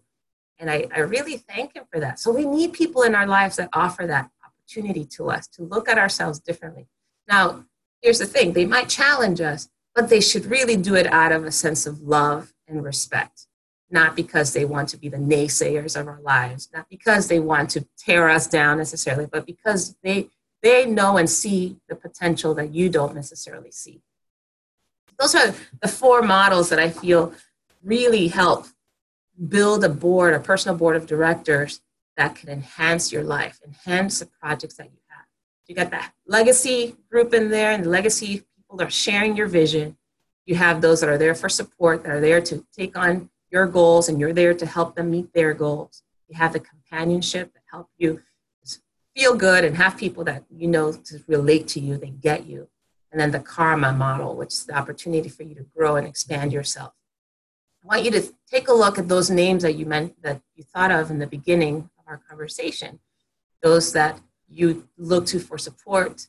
and 0.58 0.70
I, 0.70 0.86
I 0.94 1.00
really 1.00 1.36
thank 1.36 1.74
him 1.74 1.84
for 1.90 2.00
that. 2.00 2.18
So 2.18 2.32
we 2.32 2.44
need 2.44 2.72
people 2.72 3.02
in 3.02 3.14
our 3.14 3.26
lives 3.26 3.56
that 3.56 3.68
offer 3.72 4.06
that 4.06 4.30
opportunity 4.44 5.04
to 5.04 5.30
us 5.30 5.46
to 5.48 5.62
look 5.62 5.88
at 5.88 5.98
ourselves 5.98 6.40
differently. 6.40 6.86
Now 7.28 7.64
here's 8.02 8.18
the 8.18 8.26
thing. 8.26 8.52
They 8.52 8.66
might 8.66 8.88
challenge 8.88 9.40
us 9.40 9.68
but 9.98 10.08
they 10.08 10.20
should 10.20 10.46
really 10.46 10.76
do 10.76 10.94
it 10.94 11.08
out 11.08 11.32
of 11.32 11.42
a 11.42 11.50
sense 11.50 11.84
of 11.84 12.02
love 12.02 12.54
and 12.68 12.84
respect, 12.84 13.48
not 13.90 14.14
because 14.14 14.52
they 14.52 14.64
want 14.64 14.88
to 14.90 14.96
be 14.96 15.08
the 15.08 15.16
naysayers 15.16 15.98
of 16.00 16.06
our 16.06 16.20
lives, 16.22 16.68
not 16.72 16.88
because 16.88 17.26
they 17.26 17.40
want 17.40 17.68
to 17.70 17.84
tear 17.96 18.28
us 18.28 18.46
down 18.46 18.78
necessarily, 18.78 19.26
but 19.26 19.44
because 19.44 19.96
they 20.04 20.28
they 20.62 20.86
know 20.86 21.16
and 21.16 21.28
see 21.28 21.78
the 21.88 21.96
potential 21.96 22.54
that 22.54 22.72
you 22.72 22.88
don't 22.88 23.12
necessarily 23.12 23.72
see. 23.72 24.00
Those 25.18 25.34
are 25.34 25.52
the 25.82 25.88
four 25.88 26.22
models 26.22 26.68
that 26.68 26.78
I 26.78 26.90
feel 26.90 27.32
really 27.82 28.28
help 28.28 28.68
build 29.46 29.84
a 29.84 29.88
board, 29.88 30.34
a 30.34 30.40
personal 30.40 30.76
board 30.76 30.96
of 30.96 31.06
directors 31.06 31.80
that 32.16 32.34
can 32.34 32.48
enhance 32.48 33.12
your 33.12 33.22
life, 33.22 33.60
enhance 33.64 34.18
the 34.18 34.26
projects 34.26 34.74
that 34.74 34.86
you 34.86 34.98
have. 35.08 35.26
You 35.66 35.74
got 35.74 35.90
that 35.90 36.12
legacy 36.26 36.96
group 37.10 37.34
in 37.34 37.50
there, 37.50 37.72
and 37.72 37.84
the 37.84 37.88
legacy 37.88 38.44
people 38.56 38.82
are 38.82 38.90
sharing 38.90 39.36
your 39.36 39.46
vision. 39.46 39.96
You 40.46 40.56
have 40.56 40.80
those 40.80 41.00
that 41.00 41.08
are 41.08 41.18
there 41.18 41.34
for 41.34 41.48
support, 41.48 42.02
that 42.02 42.10
are 42.10 42.20
there 42.20 42.40
to 42.40 42.66
take 42.76 42.96
on 42.96 43.30
your 43.50 43.66
goals, 43.66 44.08
and 44.08 44.18
you're 44.18 44.32
there 44.32 44.54
to 44.54 44.66
help 44.66 44.96
them 44.96 45.10
meet 45.10 45.32
their 45.32 45.54
goals. 45.54 46.02
You 46.28 46.36
have 46.36 46.52
the 46.52 46.60
companionship 46.60 47.52
that 47.52 47.62
help 47.70 47.88
you 47.98 48.22
feel 49.18 49.34
good 49.34 49.64
and 49.64 49.76
have 49.76 49.96
people 49.96 50.22
that 50.24 50.44
you 50.50 50.68
know 50.68 50.92
to 50.92 51.22
relate 51.26 51.66
to 51.68 51.80
you, 51.80 51.96
they 51.96 52.10
get 52.10 52.46
you. 52.46 52.68
And 53.10 53.20
then 53.20 53.32
the 53.32 53.40
karma 53.40 53.92
model, 53.92 54.36
which 54.36 54.52
is 54.52 54.66
the 54.66 54.74
opportunity 54.74 55.28
for 55.28 55.42
you 55.42 55.54
to 55.56 55.62
grow 55.62 55.96
and 55.96 56.06
expand 56.06 56.52
yourself. 56.52 56.92
Want 57.88 58.04
you 58.04 58.10
to 58.10 58.34
take 58.46 58.68
a 58.68 58.74
look 58.74 58.98
at 58.98 59.08
those 59.08 59.30
names 59.30 59.62
that 59.62 59.72
you 59.72 59.86
meant 59.86 60.20
that 60.20 60.42
you 60.54 60.62
thought 60.62 60.90
of 60.90 61.10
in 61.10 61.20
the 61.20 61.26
beginning 61.26 61.88
of 61.98 62.04
our 62.06 62.18
conversation. 62.18 62.98
Those 63.62 63.94
that 63.94 64.20
you 64.46 64.86
look 64.98 65.24
to 65.28 65.40
for 65.40 65.56
support, 65.56 66.26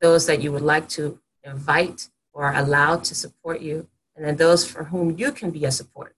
those 0.00 0.24
that 0.24 0.40
you 0.40 0.50
would 0.52 0.62
like 0.62 0.88
to 0.90 1.20
invite 1.44 2.08
or 2.32 2.54
allow 2.54 2.96
to 2.96 3.14
support 3.14 3.60
you, 3.60 3.88
and 4.16 4.24
then 4.24 4.36
those 4.36 4.64
for 4.64 4.84
whom 4.84 5.18
you 5.18 5.32
can 5.32 5.50
be 5.50 5.66
a 5.66 5.70
support. 5.70 6.16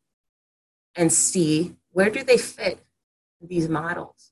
And 0.94 1.12
see 1.12 1.74
where 1.90 2.09
do 2.09 2.22
they 2.22 2.38
fit 2.38 2.78
these 3.40 3.68
models? 3.68 4.30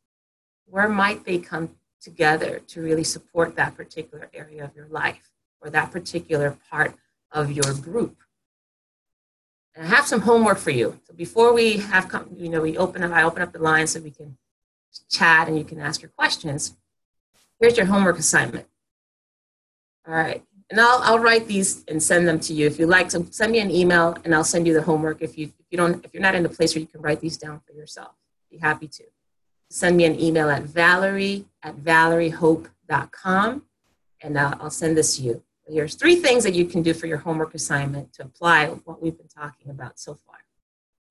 Where 0.67 0.89
might 0.89 1.25
they 1.25 1.39
come 1.39 1.75
together 2.01 2.61
to 2.69 2.81
really 2.81 3.05
support 3.05 3.57
that 3.57 3.77
particular 3.77 4.31
area 4.33 4.63
of 4.63 4.77
your 4.77 4.87
life 4.87 5.33
or 5.61 5.71
that 5.71 5.91
particular 5.91 6.57
part 6.71 6.95
of 7.33 7.51
your 7.51 7.75
group? 7.75 8.19
And 9.75 9.87
I 9.87 9.89
have 9.89 10.07
some 10.07 10.21
homework 10.21 10.59
for 10.59 10.71
you. 10.71 11.01
So 11.07 11.15
before 11.15 11.53
we 11.53 11.79
have, 11.79 12.09
come, 12.09 12.29
you 12.37 12.49
know, 12.49 12.61
we 12.61 12.77
open 12.77 13.03
up, 13.03 13.13
I 13.13 13.23
open 13.23 13.43
up 13.43 13.53
the 13.53 13.59
line 13.59 13.87
so 13.87 14.01
we 14.01 14.11
can 14.11 14.37
chat 15.09 15.49
and 15.49 15.57
you 15.57 15.65
can 15.65 15.81
ask 15.81 16.03
your 16.03 16.11
questions. 16.11 16.77
Here's 17.61 17.77
your 17.77 17.87
homework 17.87 18.19
assignment. 18.19 18.67
All 20.07 20.15
right, 20.15 20.43
and 20.71 20.81
I'll, 20.81 21.01
I'll 21.03 21.19
write 21.19 21.47
these 21.47 21.85
and 21.87 22.03
send 22.03 22.27
them 22.27 22.41
to 22.41 22.53
you 22.53 22.67
if 22.67 22.79
you 22.79 22.87
like. 22.87 23.11
So 23.11 23.25
send 23.31 23.53
me 23.53 23.61
an 23.61 23.71
email 23.71 24.17
and 24.25 24.35
I'll 24.35 24.43
send 24.43 24.67
you 24.67 24.75
the 24.75 24.83
homework 24.83 25.23
if 25.23 25.39
you, 25.39 25.47
if 25.59 25.67
you 25.71 25.79
don't, 25.79 26.05
if 26.05 26.13
you're 26.13 26.23
not 26.23 26.35
in 26.35 26.45
a 26.45 26.49
place 26.49 26.75
where 26.75 26.81
you 26.81 26.87
can 26.87 27.03
write 27.03 27.21
these 27.21 27.37
down 27.37 27.61
for 27.67 27.73
yourself. 27.73 28.13
Be 28.51 28.59
happy 28.59 28.89
to. 28.89 29.05
Send 29.71 29.97
me 29.97 30.05
an 30.05 30.19
email 30.19 30.51
at 30.51 30.63
valerie 30.65 31.45
at 31.63 31.77
valeriehope.com 31.77 33.63
and 34.23 34.37
uh, 34.37 34.55
I'll 34.61 34.71
send 34.71 34.97
this 34.97 35.17
to 35.17 35.23
you. 35.23 35.43
Here's 35.69 35.95
three 35.95 36.17
things 36.17 36.45
that 36.45 36.55
you 36.55 36.65
can 36.65 36.83
do 36.83 36.93
for 36.93 37.07
your 37.07 37.19
homework 37.19 37.55
assignment 37.55 38.13
to 38.15 38.25
apply 38.25 38.67
what 38.67 39.01
we've 39.03 39.17
been 39.17 39.29
talking 39.29 39.71
about 39.71 39.99
so 39.99 40.15
far. 40.15 40.37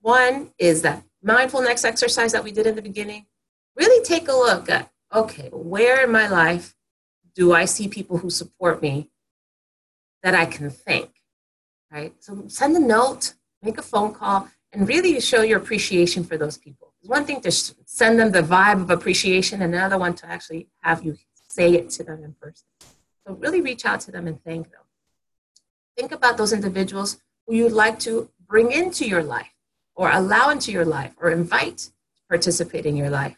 One 0.02 0.52
is 0.58 0.82
that 0.82 1.04
mindfulness 1.24 1.86
exercise 1.86 2.32
that 2.34 2.44
we 2.44 2.52
did 2.52 2.68
in 2.68 2.76
the 2.76 2.82
beginning. 2.82 3.28
Really 3.76 4.04
take 4.04 4.28
a 4.28 4.34
look 4.34 4.70
at 4.70 4.92
okay, 5.14 5.50
where 5.52 6.04
in 6.04 6.12
my 6.12 6.28
life 6.28 6.76
do 7.36 7.54
I 7.54 7.66
see 7.66 7.88
people 7.88 8.18
who 8.18 8.30
support 8.30 8.82
me 8.82 9.10
that 10.24 10.36
I 10.36 10.46
can 10.46 10.70
thank? 10.70 11.10
Right? 11.92 12.14
So 12.20 12.46
send 12.48 12.76
a 12.76 12.80
note, 12.80 13.34
make 13.62 13.78
a 13.78 13.82
phone 13.82 14.14
call, 14.14 14.50
and 14.72 14.88
really 14.88 15.20
show 15.20 15.42
your 15.42 15.60
appreciation 15.60 16.24
for 16.24 16.38
those 16.38 16.58
people. 16.58 16.94
It's 17.00 17.10
one 17.10 17.26
thing 17.26 17.42
to 17.42 17.52
send 17.52 18.20
them 18.20 18.32
the 18.32 18.42
vibe 18.42 18.82
of 18.82 18.90
appreciation, 18.90 19.62
and 19.62 19.74
another 19.74 19.98
one 19.98 20.14
to 20.16 20.28
actually 20.28 20.68
have 20.82 21.04
you 21.04 21.18
say 21.50 21.74
it 21.74 21.90
to 21.92 22.04
them 22.04 22.24
in 22.24 22.34
person. 22.34 22.66
So 23.26 23.34
really 23.34 23.62
reach 23.62 23.86
out 23.86 24.02
to 24.02 24.12
them 24.12 24.28
and 24.28 24.44
thank 24.44 24.72
them. 24.72 24.82
Think 25.98 26.12
about 26.12 26.38
those 26.38 26.54
individuals 26.54 27.22
who 27.46 27.56
you'd 27.56 27.72
like 27.72 28.00
to 28.00 28.30
bring 28.48 28.72
into 28.72 29.08
your 29.08 29.24
life 29.24 29.54
or 29.96 30.10
allow 30.12 30.50
into 30.50 30.72
your 30.72 30.86
life 30.86 31.14
or 31.18 31.30
invite 31.30 31.78
to 31.78 31.92
participate 32.30 32.86
in 32.86 32.96
your 32.96 33.10
life. 33.10 33.38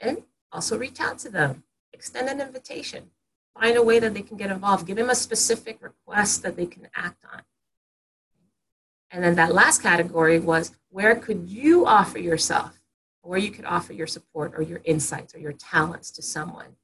And 0.00 0.22
also 0.50 0.78
reach 0.78 1.00
out 1.00 1.18
to 1.20 1.28
them, 1.28 1.64
extend 1.92 2.28
an 2.28 2.40
invitation, 2.40 3.10
find 3.58 3.76
a 3.76 3.82
way 3.82 3.98
that 3.98 4.14
they 4.14 4.22
can 4.22 4.36
get 4.36 4.50
involved, 4.50 4.86
give 4.86 4.96
them 4.96 5.10
a 5.10 5.14
specific 5.14 5.82
request 5.82 6.42
that 6.42 6.56
they 6.56 6.66
can 6.66 6.88
act 6.94 7.24
on. 7.32 7.42
And 9.10 9.22
then 9.22 9.34
that 9.34 9.52
last 9.52 9.82
category 9.82 10.38
was 10.38 10.72
where 10.88 11.14
could 11.14 11.48
you 11.48 11.86
offer 11.86 12.18
yourself, 12.18 12.80
where 13.20 13.38
you 13.38 13.50
could 13.50 13.64
offer 13.64 13.92
your 13.92 14.06
support 14.06 14.52
or 14.56 14.62
your 14.62 14.80
insights 14.84 15.34
or 15.34 15.38
your 15.38 15.52
talents 15.52 16.10
to 16.12 16.22
someone 16.22 16.76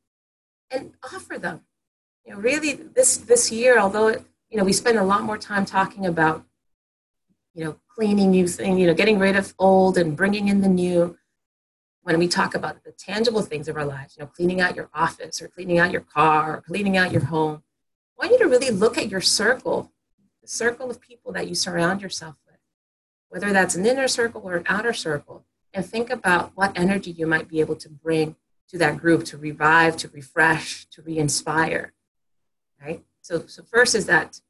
and 0.71 0.93
offer 1.03 1.39
them. 1.39 1.63
You 2.29 2.35
know, 2.35 2.41
really 2.41 2.75
this 2.75 3.17
this 3.17 3.51
year, 3.51 3.79
although 3.79 4.09
you 4.09 4.59
know 4.59 4.65
we 4.65 4.75
spend 4.75 4.99
a 4.99 5.03
lot 5.03 5.23
more 5.23 5.39
time 5.39 5.65
talking 5.65 6.05
about 6.05 6.45
you 7.55 7.65
know 7.65 7.81
cleaning 7.89 8.33
new 8.33 8.47
things, 8.47 8.79
you 8.79 8.87
know, 8.87 8.93
getting 8.93 9.19
rid 9.19 9.35
of 9.35 9.55
old 9.59 9.97
and 9.97 10.15
bringing 10.15 10.49
in 10.49 10.61
the 10.61 10.69
new 10.69 11.17
when 12.03 12.19
we 12.19 12.29
talk 12.29 12.55
about 12.55 12.85
the 12.85 12.93
tangible 12.93 13.41
things 13.41 13.67
of 13.67 13.77
our 13.77 13.87
lives, 13.87 14.15
you 14.15 14.23
know, 14.23 14.27
cleaning 14.27 14.61
out 14.61 14.77
your 14.77 14.91
office 14.93 15.41
or 15.41 15.49
cleaning 15.49 15.79
out 15.79 15.91
your 15.91 16.03
car 16.03 16.59
or 16.59 16.61
cleaning 16.61 16.99
out 16.99 17.13
your 17.13 17.25
home, 17.25 17.63
I 18.21 18.27
want 18.27 18.33
you 18.33 18.39
to 18.41 18.51
really 18.51 18.71
look 18.71 18.99
at 18.99 19.09
your 19.09 19.23
circle, 19.23 19.91
the 20.43 20.49
circle 20.49 20.91
of 20.91 21.01
people 21.01 21.33
that 21.33 21.49
you 21.49 21.55
surround 21.55 22.03
yourself 22.03 22.35
with, 22.47 22.59
whether 23.31 23.55
that's 23.55 23.75
an 23.75 23.87
inner 23.87 24.07
circle 24.07 24.43
or 24.45 24.55
an 24.57 24.65
outer 24.67 24.93
circle, 24.93 25.47
and 25.73 25.85
think 25.85 26.11
about 26.11 26.53
what 26.55 26.79
energy 26.79 27.11
you 27.11 27.27
might 27.27 27.49
be 27.49 27.61
able 27.61 27.77
to 27.77 27.89
bring 27.89 28.37
to 28.69 28.77
that 28.77 28.99
group 28.99 29.25
to 29.25 29.39
revive, 29.39 29.97
to 29.97 30.09
refresh, 30.09 30.85
to 30.91 31.01
re-inspire. 31.01 31.95
Right? 32.83 33.03
So, 33.21 33.47
so 33.47 33.63
first 33.63 33.95
is 33.95 34.07
that, 34.07 34.41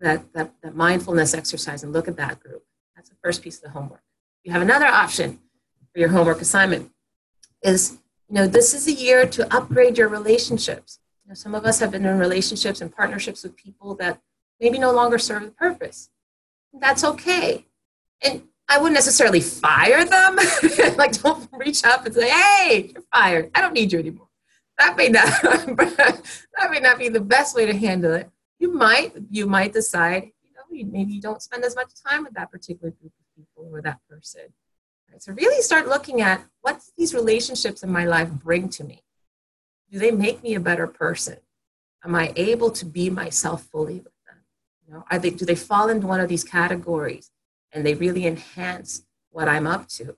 that, 0.00 0.32
that, 0.32 0.54
that 0.62 0.74
mindfulness 0.74 1.34
exercise 1.34 1.82
and 1.82 1.92
look 1.92 2.08
at 2.08 2.16
that 2.16 2.40
group. 2.40 2.64
That's 2.96 3.08
the 3.08 3.16
first 3.22 3.42
piece 3.42 3.56
of 3.58 3.64
the 3.64 3.70
homework. 3.70 4.02
You 4.44 4.52
have 4.52 4.62
another 4.62 4.86
option 4.86 5.40
for 5.92 5.98
your 5.98 6.10
homework 6.10 6.40
assignment 6.40 6.90
is 7.62 7.98
you 8.28 8.34
know 8.34 8.46
this 8.46 8.74
is 8.74 8.86
a 8.86 8.92
year 8.92 9.26
to 9.26 9.54
upgrade 9.54 9.98
your 9.98 10.08
relationships 10.08 10.98
you 11.24 11.30
know, 11.30 11.34
some 11.34 11.54
of 11.54 11.64
us 11.64 11.78
have 11.80 11.90
been 11.90 12.06
in 12.06 12.18
relationships 12.18 12.80
and 12.80 12.94
partnerships 12.94 13.42
with 13.42 13.56
people 13.56 13.94
that 13.96 14.20
maybe 14.60 14.78
no 14.78 14.92
longer 14.92 15.18
serve 15.18 15.42
the 15.42 15.50
purpose 15.50 16.10
that's 16.80 17.04
okay 17.04 17.66
and 18.22 18.42
i 18.68 18.78
wouldn't 18.78 18.94
necessarily 18.94 19.40
fire 19.40 20.04
them 20.04 20.36
like 20.96 21.20
don't 21.22 21.48
reach 21.52 21.84
up 21.84 22.06
and 22.06 22.14
say 22.14 22.30
hey 22.30 22.90
you're 22.92 23.04
fired 23.12 23.50
i 23.54 23.60
don't 23.60 23.74
need 23.74 23.92
you 23.92 23.98
anymore 23.98 24.28
that 24.80 24.96
may 24.96 25.08
not 25.08 25.26
that 26.56 26.70
may 26.70 26.80
not 26.80 26.98
be 26.98 27.08
the 27.08 27.20
best 27.34 27.54
way 27.56 27.64
to 27.66 27.76
handle 27.76 28.12
it 28.12 28.28
you 28.58 28.72
might 28.72 29.12
you 29.30 29.46
might 29.46 29.72
decide 29.72 30.22
you 30.42 30.52
know 30.54 30.90
maybe 30.90 31.12
you 31.12 31.20
don't 31.20 31.42
spend 31.42 31.64
as 31.64 31.76
much 31.76 31.90
time 32.06 32.24
with 32.24 32.34
that 32.34 32.50
particular 32.50 32.90
group 32.90 33.12
of 33.20 33.26
people 33.36 33.68
or 33.72 33.80
that 33.80 33.98
person 34.08 34.42
so 35.18 35.32
really 35.32 35.62
start 35.62 35.86
looking 35.86 36.22
at 36.22 36.42
what 36.62 36.80
these 36.96 37.14
relationships 37.14 37.82
in 37.82 37.92
my 37.92 38.04
life 38.04 38.30
bring 38.30 38.68
to 38.70 38.84
me. 38.84 39.02
Do 39.90 39.98
they 39.98 40.10
make 40.10 40.42
me 40.42 40.54
a 40.54 40.60
better 40.60 40.86
person? 40.86 41.36
Am 42.04 42.14
I 42.14 42.32
able 42.36 42.70
to 42.70 42.86
be 42.86 43.10
myself 43.10 43.64
fully 43.64 43.96
with 43.96 44.14
them? 44.26 44.36
You 44.86 44.94
know, 44.94 45.04
are 45.10 45.18
they, 45.18 45.30
do 45.30 45.44
they 45.44 45.54
fall 45.54 45.88
into 45.88 46.06
one 46.06 46.20
of 46.20 46.28
these 46.28 46.44
categories 46.44 47.30
and 47.72 47.84
they 47.84 47.94
really 47.94 48.26
enhance 48.26 49.02
what 49.30 49.48
I'm 49.48 49.66
up 49.66 49.88
to? 49.88 50.16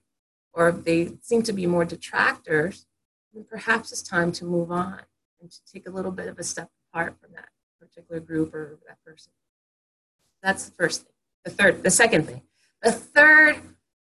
Or 0.53 0.69
if 0.69 0.85
they 0.85 1.15
seem 1.23 1.43
to 1.45 1.53
be 1.53 1.67
more 1.67 1.85
detractors, 1.85 2.87
then 3.33 3.45
perhaps 3.49 3.93
it's 3.93 4.03
time 4.03 4.33
to 4.33 4.45
move 4.45 4.71
on 4.71 5.01
and 5.41 5.51
to 5.51 5.59
take 5.71 5.87
a 5.87 5.91
little 5.91 6.13
bit 6.13 6.29
of 6.29 6.39
a 6.39 6.43
step 6.43 6.71
apart 6.93 7.17
from 7.21 7.31
that 7.35 7.49
particular 7.81 8.21
group 8.21 8.55
or 8.55 8.79
that 8.87 9.03
person. 9.05 9.33
That's 10.43 10.67
the 10.67 10.73
first 10.73 11.03
thing. 11.03 11.13
The 11.45 11.51
third, 11.51 11.83
the 11.83 11.91
second 11.91 12.27
thing. 12.27 12.43
The 12.83 12.93
third 12.93 13.57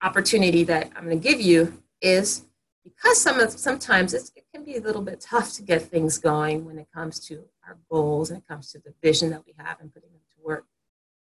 opportunity 0.01 0.63
that 0.65 0.91
I'm 0.95 1.05
going 1.05 1.19
to 1.19 1.27
give 1.27 1.41
you 1.41 1.81
is 2.01 2.45
because 2.83 3.19
some 3.19 3.39
of, 3.39 3.51
sometimes 3.51 4.13
it 4.13 4.29
can 4.53 4.63
be 4.65 4.75
a 4.75 4.81
little 4.81 5.01
bit 5.01 5.21
tough 5.21 5.53
to 5.53 5.61
get 5.61 5.83
things 5.83 6.17
going 6.17 6.65
when 6.65 6.77
it 6.77 6.87
comes 6.93 7.19
to 7.27 7.45
our 7.65 7.77
goals 7.89 8.29
and 8.29 8.39
it 8.39 8.47
comes 8.47 8.71
to 8.71 8.79
the 8.79 8.93
vision 9.01 9.29
that 9.29 9.45
we 9.45 9.53
have 9.57 9.79
and 9.79 9.93
putting 9.93 10.09
them 10.11 10.19
to 10.35 10.45
work. 10.45 10.65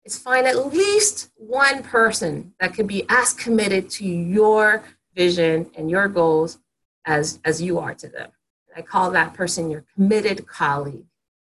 It's 0.03 0.17
find 0.17 0.45
at 0.45 0.73
least 0.73 1.31
one 1.35 1.83
person 1.83 2.53
that 2.59 2.73
can 2.73 2.87
be 2.87 3.05
as 3.09 3.33
committed 3.33 3.89
to 3.91 4.05
your 4.05 4.83
vision 5.15 5.69
and 5.75 5.89
your 5.89 6.07
goals 6.07 6.59
as, 7.07 7.39
as 7.43 7.61
you 7.61 7.79
are 7.79 7.95
to 7.95 8.07
them. 8.07 8.29
I 8.75 8.83
call 8.83 9.09
that 9.11 9.33
person 9.33 9.71
your 9.71 9.83
committed 9.95 10.45
colleague. 10.45 11.05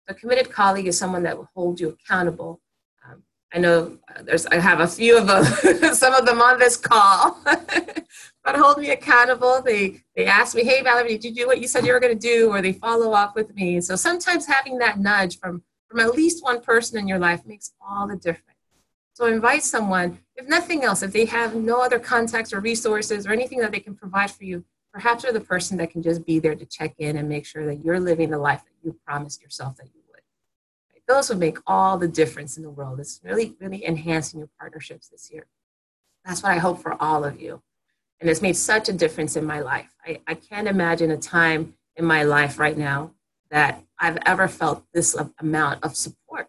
A 0.08 0.14
committed 0.14 0.50
colleague 0.50 0.86
is 0.86 0.98
someone 0.98 1.22
that 1.22 1.38
will 1.38 1.48
hold 1.54 1.80
you 1.80 1.88
accountable 1.88 2.60
um, 3.06 3.22
I 3.52 3.58
know 3.58 3.98
uh, 4.08 4.22
there's 4.22 4.46
I 4.46 4.56
have 4.56 4.80
a 4.80 4.86
few 4.86 5.18
of 5.18 5.26
them, 5.26 5.44
some 5.94 6.14
of 6.14 6.26
them 6.26 6.40
on 6.40 6.58
this 6.58 6.76
call, 6.76 7.40
but 7.44 8.56
hold 8.56 8.78
me 8.78 8.90
accountable. 8.90 9.62
They 9.62 10.02
they 10.16 10.26
ask 10.26 10.56
me, 10.56 10.64
"Hey, 10.64 10.82
Valerie, 10.82 11.18
did 11.18 11.24
you 11.24 11.34
do 11.34 11.46
what 11.46 11.60
you 11.60 11.68
said 11.68 11.86
you 11.86 11.92
were 11.92 12.00
going 12.00 12.18
to 12.18 12.28
do?" 12.28 12.50
Or 12.50 12.62
they 12.62 12.72
follow 12.72 13.12
up 13.12 13.34
with 13.34 13.54
me. 13.54 13.80
So 13.80 13.96
sometimes 13.96 14.46
having 14.46 14.78
that 14.78 14.98
nudge 14.98 15.38
from 15.38 15.62
from 15.88 16.00
at 16.00 16.14
least 16.14 16.42
one 16.42 16.60
person 16.60 16.98
in 16.98 17.06
your 17.06 17.18
life 17.18 17.44
makes 17.46 17.72
all 17.80 18.08
the 18.08 18.16
difference. 18.16 18.58
So 19.12 19.26
invite 19.26 19.62
someone, 19.62 20.18
if 20.34 20.48
nothing 20.48 20.82
else, 20.82 21.02
if 21.02 21.12
they 21.12 21.24
have 21.26 21.54
no 21.54 21.80
other 21.80 22.00
contacts 22.00 22.52
or 22.52 22.58
resources 22.58 23.26
or 23.26 23.32
anything 23.32 23.60
that 23.60 23.70
they 23.70 23.78
can 23.78 23.94
provide 23.94 24.32
for 24.32 24.42
you, 24.42 24.64
perhaps 24.94 25.24
they're 25.24 25.32
the 25.32 25.40
person 25.40 25.76
that 25.76 25.90
can 25.90 26.02
just 26.02 26.24
be 26.24 26.38
there 26.38 26.54
to 26.54 26.64
check 26.64 26.94
in 26.98 27.16
and 27.16 27.28
make 27.28 27.44
sure 27.44 27.66
that 27.66 27.84
you're 27.84 27.98
living 27.98 28.30
the 28.30 28.38
life 28.38 28.62
that 28.62 28.86
you 28.86 28.96
promised 29.04 29.42
yourself 29.42 29.76
that 29.76 29.88
you 29.92 30.00
would. 30.08 30.20
those 31.08 31.28
would 31.28 31.38
make 31.38 31.58
all 31.66 31.98
the 31.98 32.08
difference 32.08 32.56
in 32.56 32.62
the 32.62 32.70
world. 32.70 33.00
It's 33.00 33.20
really, 33.24 33.56
really 33.60 33.84
enhancing 33.84 34.38
your 34.38 34.48
partnerships 34.58 35.08
this 35.08 35.30
year. 35.32 35.46
That's 36.24 36.42
what 36.42 36.52
I 36.52 36.58
hope 36.58 36.80
for 36.80 36.96
all 37.02 37.24
of 37.24 37.40
you. 37.40 37.60
And 38.20 38.30
it's 38.30 38.40
made 38.40 38.56
such 38.56 38.88
a 38.88 38.92
difference 38.92 39.34
in 39.36 39.44
my 39.44 39.60
life. 39.60 39.92
I, 40.06 40.20
I 40.28 40.34
can't 40.34 40.68
imagine 40.68 41.10
a 41.10 41.18
time 41.18 41.74
in 41.96 42.04
my 42.04 42.22
life 42.22 42.58
right 42.58 42.78
now 42.78 43.10
that 43.50 43.82
I've 43.98 44.18
ever 44.24 44.46
felt 44.46 44.84
this 44.94 45.16
amount 45.40 45.82
of 45.82 45.96
support. 45.96 46.48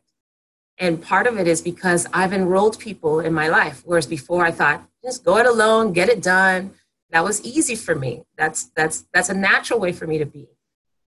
And 0.78 1.02
part 1.02 1.26
of 1.26 1.40
it 1.40 1.48
is 1.48 1.62
because 1.62 2.06
I've 2.14 2.32
enrolled 2.32 2.80
people 2.80 3.20
in 3.20 3.34
my 3.34 3.48
life, 3.48 3.82
whereas 3.86 4.06
before 4.06 4.46
I 4.46 4.52
thought, 4.52 4.88
just 5.04 5.26
go 5.26 5.38
it 5.38 5.46
alone, 5.46 5.94
get 5.94 6.10
it 6.10 6.22
done. 6.22 6.72
That 7.16 7.24
was 7.24 7.42
easy 7.44 7.76
for 7.76 7.96
me. 7.96 8.24
That's 8.38 8.72
that's 8.76 9.06
that's 9.14 9.30
a 9.30 9.34
natural 9.34 9.80
way 9.80 9.94
for 9.94 10.06
me 10.06 10.18
to 10.18 10.26
be. 10.26 10.50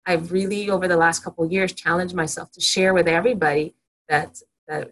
I've 0.05 0.31
really, 0.31 0.69
over 0.69 0.87
the 0.87 0.97
last 0.97 1.23
couple 1.23 1.51
years, 1.51 1.73
challenged 1.73 2.13
myself 2.13 2.51
to 2.51 2.61
share 2.61 2.93
with 2.93 3.07
everybody 3.07 3.73
that, 4.07 4.39
that 4.67 4.91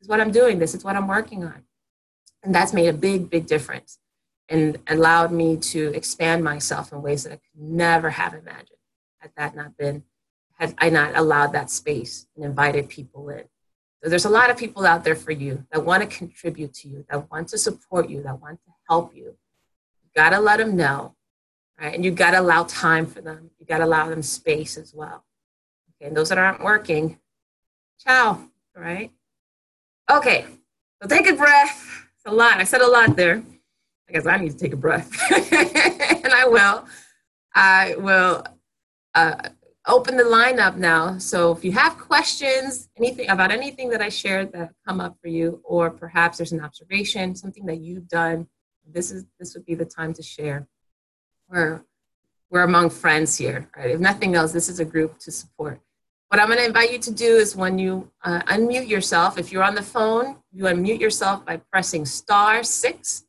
is 0.00 0.06
what 0.06 0.20
I'm 0.20 0.30
doing, 0.30 0.60
this 0.60 0.72
is 0.76 0.84
what 0.84 0.94
I'm 0.94 1.08
working 1.08 1.42
on. 1.42 1.64
And 2.44 2.54
that's 2.54 2.72
made 2.72 2.86
a 2.86 2.92
big, 2.92 3.28
big 3.28 3.46
difference 3.46 3.98
and 4.48 4.78
allowed 4.86 5.32
me 5.32 5.56
to 5.56 5.92
expand 5.94 6.44
myself 6.44 6.92
in 6.92 7.02
ways 7.02 7.24
that 7.24 7.32
I 7.32 7.36
could 7.36 7.60
never 7.60 8.10
have 8.10 8.34
imagined 8.34 8.78
had 9.18 9.32
that 9.36 9.56
not 9.56 9.76
been, 9.76 10.04
had 10.60 10.76
I 10.78 10.90
not 10.90 11.16
allowed 11.16 11.54
that 11.54 11.70
space 11.70 12.28
and 12.36 12.44
invited 12.44 12.88
people 12.88 13.30
in. 13.30 13.42
So 14.04 14.10
there's 14.10 14.26
a 14.26 14.30
lot 14.30 14.48
of 14.48 14.56
people 14.56 14.86
out 14.86 15.02
there 15.02 15.16
for 15.16 15.32
you 15.32 15.66
that 15.72 15.84
want 15.84 16.08
to 16.08 16.16
contribute 16.16 16.72
to 16.74 16.88
you, 16.88 17.04
that 17.10 17.28
want 17.32 17.48
to 17.48 17.58
support 17.58 18.08
you, 18.08 18.22
that 18.22 18.40
want 18.40 18.60
to 18.64 18.70
help 18.88 19.12
you. 19.16 19.36
You 20.18 20.24
got 20.24 20.30
to 20.30 20.40
let 20.40 20.56
them 20.56 20.74
know 20.74 21.14
right? 21.80 21.94
And 21.94 22.04
you 22.04 22.10
got 22.10 22.32
to 22.32 22.40
allow 22.40 22.64
time 22.64 23.06
for 23.06 23.20
them. 23.20 23.50
You 23.58 23.66
got 23.66 23.78
to 23.78 23.84
allow 23.84 24.08
them 24.08 24.22
space 24.22 24.76
as 24.76 24.94
well. 24.94 25.24
Okay, 25.96 26.08
and 26.08 26.16
those 26.16 26.28
that 26.28 26.38
aren't 26.38 26.62
working, 26.62 27.18
ciao, 28.04 28.40
right? 28.74 29.10
Okay, 30.10 30.46
so 31.00 31.08
take 31.08 31.28
a 31.28 31.34
breath. 31.34 32.06
It's 32.16 32.26
a 32.26 32.32
lot. 32.32 32.58
I 32.58 32.64
said 32.64 32.80
a 32.80 32.86
lot 32.90 33.16
there. 33.16 33.42
I 34.08 34.12
guess 34.12 34.26
I 34.26 34.38
need 34.38 34.52
to 34.52 34.56
take 34.56 34.72
a 34.72 34.76
breath, 34.76 35.10
and 35.30 36.32
I 36.32 36.46
will. 36.46 36.86
I 37.54 37.94
will 37.98 38.44
uh, 39.14 39.36
open 39.86 40.16
the 40.16 40.24
line 40.24 40.58
up 40.58 40.76
now. 40.76 41.18
So 41.18 41.52
if 41.52 41.62
you 41.62 41.72
have 41.72 41.98
questions, 41.98 42.88
anything 42.96 43.28
about 43.28 43.50
anything 43.50 43.90
that 43.90 44.00
I 44.00 44.08
shared 44.08 44.52
that 44.52 44.72
come 44.86 45.00
up 45.00 45.16
for 45.20 45.28
you, 45.28 45.60
or 45.62 45.90
perhaps 45.90 46.38
there's 46.38 46.52
an 46.52 46.60
observation, 46.60 47.36
something 47.36 47.66
that 47.66 47.80
you've 47.80 48.08
done, 48.08 48.48
this 48.92 49.10
is 49.10 49.26
this 49.38 49.54
would 49.54 49.66
be 49.66 49.74
the 49.74 49.84
time 49.84 50.12
to 50.14 50.22
share. 50.22 50.66
We're 51.48 51.82
we're 52.50 52.62
among 52.62 52.90
friends 52.90 53.36
here, 53.36 53.68
right? 53.76 53.90
If 53.90 54.00
nothing 54.00 54.34
else, 54.34 54.52
this 54.52 54.68
is 54.68 54.80
a 54.80 54.84
group 54.84 55.18
to 55.20 55.30
support. 55.30 55.80
What 56.28 56.40
I'm 56.40 56.48
going 56.48 56.58
to 56.58 56.66
invite 56.66 56.92
you 56.92 56.98
to 56.98 57.10
do 57.10 57.36
is 57.36 57.56
when 57.56 57.78
you 57.78 58.10
uh, 58.22 58.40
unmute 58.42 58.88
yourself, 58.88 59.38
if 59.38 59.50
you're 59.50 59.62
on 59.62 59.74
the 59.74 59.82
phone, 59.82 60.36
you 60.52 60.64
unmute 60.64 61.00
yourself 61.00 61.44
by 61.44 61.56
pressing 61.56 62.04
star 62.04 62.62
six, 62.62 63.24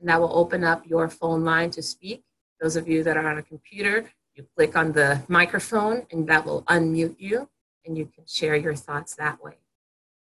and 0.00 0.08
that 0.08 0.20
will 0.20 0.36
open 0.36 0.62
up 0.62 0.86
your 0.86 1.08
phone 1.08 1.44
line 1.44 1.70
to 1.70 1.82
speak. 1.82 2.22
Those 2.60 2.76
of 2.76 2.88
you 2.88 3.02
that 3.02 3.16
are 3.16 3.28
on 3.28 3.38
a 3.38 3.42
computer, 3.42 4.08
you 4.34 4.46
click 4.56 4.76
on 4.76 4.92
the 4.92 5.22
microphone 5.28 6.06
and 6.10 6.28
that 6.28 6.44
will 6.44 6.62
unmute 6.62 7.16
you 7.18 7.48
and 7.86 7.96
you 7.96 8.06
can 8.06 8.24
share 8.26 8.56
your 8.56 8.74
thoughts 8.74 9.14
that 9.16 9.42
way. 9.42 9.54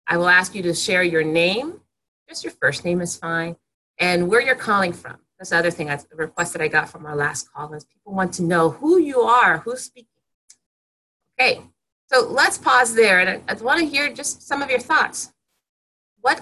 I 0.07 0.17
will 0.17 0.27
ask 0.27 0.53
you 0.55 0.63
to 0.63 0.73
share 0.73 1.03
your 1.03 1.23
name, 1.23 1.81
just 2.27 2.43
your 2.43 2.51
first 2.53 2.83
name 2.83 3.01
is 3.01 3.15
fine, 3.15 3.55
and 4.01 4.27
where 4.27 4.41
you're 4.41 4.55
calling 4.55 4.91
from. 4.91 5.17
That's 5.37 5.51
the 5.51 5.57
other 5.57 5.71
thing, 5.71 5.89
a 5.89 5.99
request 6.15 6.53
that 6.53 6.61
I 6.61 6.67
got 6.67 6.89
from 6.89 7.05
our 7.05 7.15
last 7.15 7.51
call 7.51 7.73
is 7.73 7.85
people 7.85 8.13
want 8.13 8.33
to 8.33 8.43
know 8.43 8.71
who 8.71 8.99
you 8.99 9.21
are, 9.21 9.59
who's 9.59 9.81
speaking. 9.81 10.09
Okay, 11.39 11.61
so 12.11 12.27
let's 12.29 12.57
pause 12.57 12.93
there 12.93 13.19
and 13.19 13.29
I, 13.29 13.41
I 13.47 13.53
want 13.55 13.79
to 13.79 13.85
hear 13.85 14.13
just 14.13 14.47
some 14.47 14.61
of 14.61 14.69
your 14.69 14.79
thoughts. 14.79 15.31
What, 16.19 16.41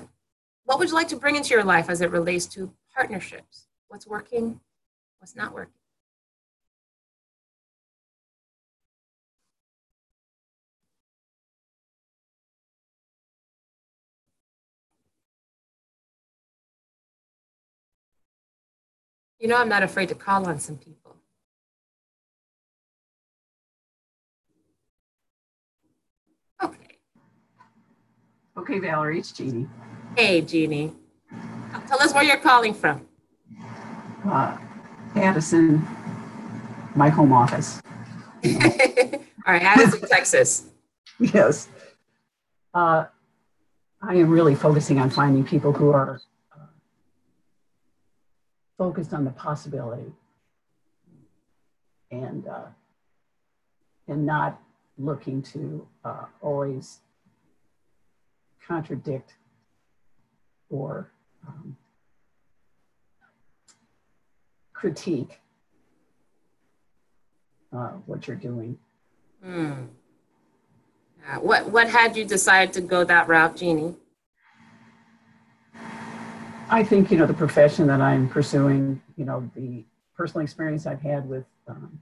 what 0.64 0.80
would 0.80 0.90
you 0.90 0.96
like 0.96 1.08
to 1.10 1.16
bring 1.16 1.36
into 1.36 1.52
your 1.52 1.64
life 1.64 1.90
as 1.90 2.02
it 2.02 2.12
relates 2.12 2.46
to 2.48 2.74
partnerships? 2.94 3.68
What's 3.88 4.08
working, 4.08 4.60
what's 5.20 5.36
not 5.36 5.54
working? 5.54 5.79
You 19.40 19.48
know, 19.48 19.56
I'm 19.56 19.70
not 19.70 19.84
afraid 19.84 20.10
to 20.10 20.16
call 20.16 20.46
on 20.48 20.60
some 20.60 20.78
people. 20.78 21.16
Okay. 26.62 26.98
Okay, 28.58 28.80
Valerie, 28.80 29.20
it's 29.20 29.32
Jeannie. 29.32 29.68
Hey, 30.18 30.42
Jeannie. 30.42 30.94
Tell 31.88 32.02
us 32.02 32.14
where 32.14 32.24
you're 32.24 32.38
calling 32.38 32.74
from. 32.74 33.08
Uh, 34.26 34.58
Addison, 35.16 35.88
my 36.96 37.08
home 37.08 37.32
office. 37.32 37.82
All 38.46 38.52
right, 39.48 39.62
Addison, 39.64 40.02
Texas. 40.02 40.66
Yes. 41.22 41.68
Uh, 42.74 43.04
I 44.02 44.16
am 44.16 44.30
really 44.30 44.56
focusing 44.56 45.00
on 45.00 45.10
finding 45.10 45.44
people 45.44 45.74
who 45.74 45.90
are 45.90 46.22
focused 48.80 49.14
on 49.14 49.26
the 49.26 49.32
possibility 49.32 50.10
and 52.12 52.48
uh, 52.48 52.68
and 54.08 54.26
not 54.26 54.60
looking 54.98 55.42
to 55.42 55.86
uh, 56.06 56.26
always 56.42 57.00
contradict 58.66 59.34
or 60.70 61.12
um, 61.46 61.76
critique 64.74 65.42
uh, 67.76 67.90
what 68.06 68.28
you're 68.28 68.38
doing. 68.38 68.78
Mm. 69.46 69.88
what 71.42 71.70
what 71.70 71.90
had 71.90 72.16
you 72.16 72.24
decide 72.24 72.72
to 72.74 72.82
go 72.82 73.04
that 73.04 73.28
route, 73.28 73.58
Jeannie? 73.58 73.96
I 76.72 76.84
think, 76.84 77.10
you 77.10 77.18
know, 77.18 77.26
the 77.26 77.34
profession 77.34 77.88
that 77.88 78.00
I'm 78.00 78.30
pursuing, 78.30 79.02
you 79.18 79.26
know, 79.26 79.50
the 79.56 79.84
personal 80.16 80.44
experience 80.44 80.86
I've 80.86 81.02
had 81.02 81.28
with 81.28 81.46
um, 81.68 82.00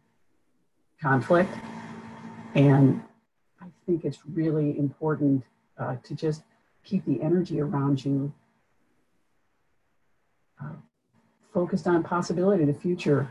conflict. 1.01 1.53
And 2.53 3.01
I 3.62 3.67
think 3.86 4.03
it's 4.03 4.19
really 4.25 4.77
important 4.77 5.43
uh, 5.77 5.95
to 6.03 6.15
just 6.15 6.43
keep 6.84 7.06
the 7.06 7.21
energy 7.21 7.62
around 7.62 8.03
you 8.03 8.34
uh, 10.62 10.73
focused 11.53 11.88
on 11.88 12.03
possibility, 12.03 12.65
the 12.65 12.73
future. 12.73 13.30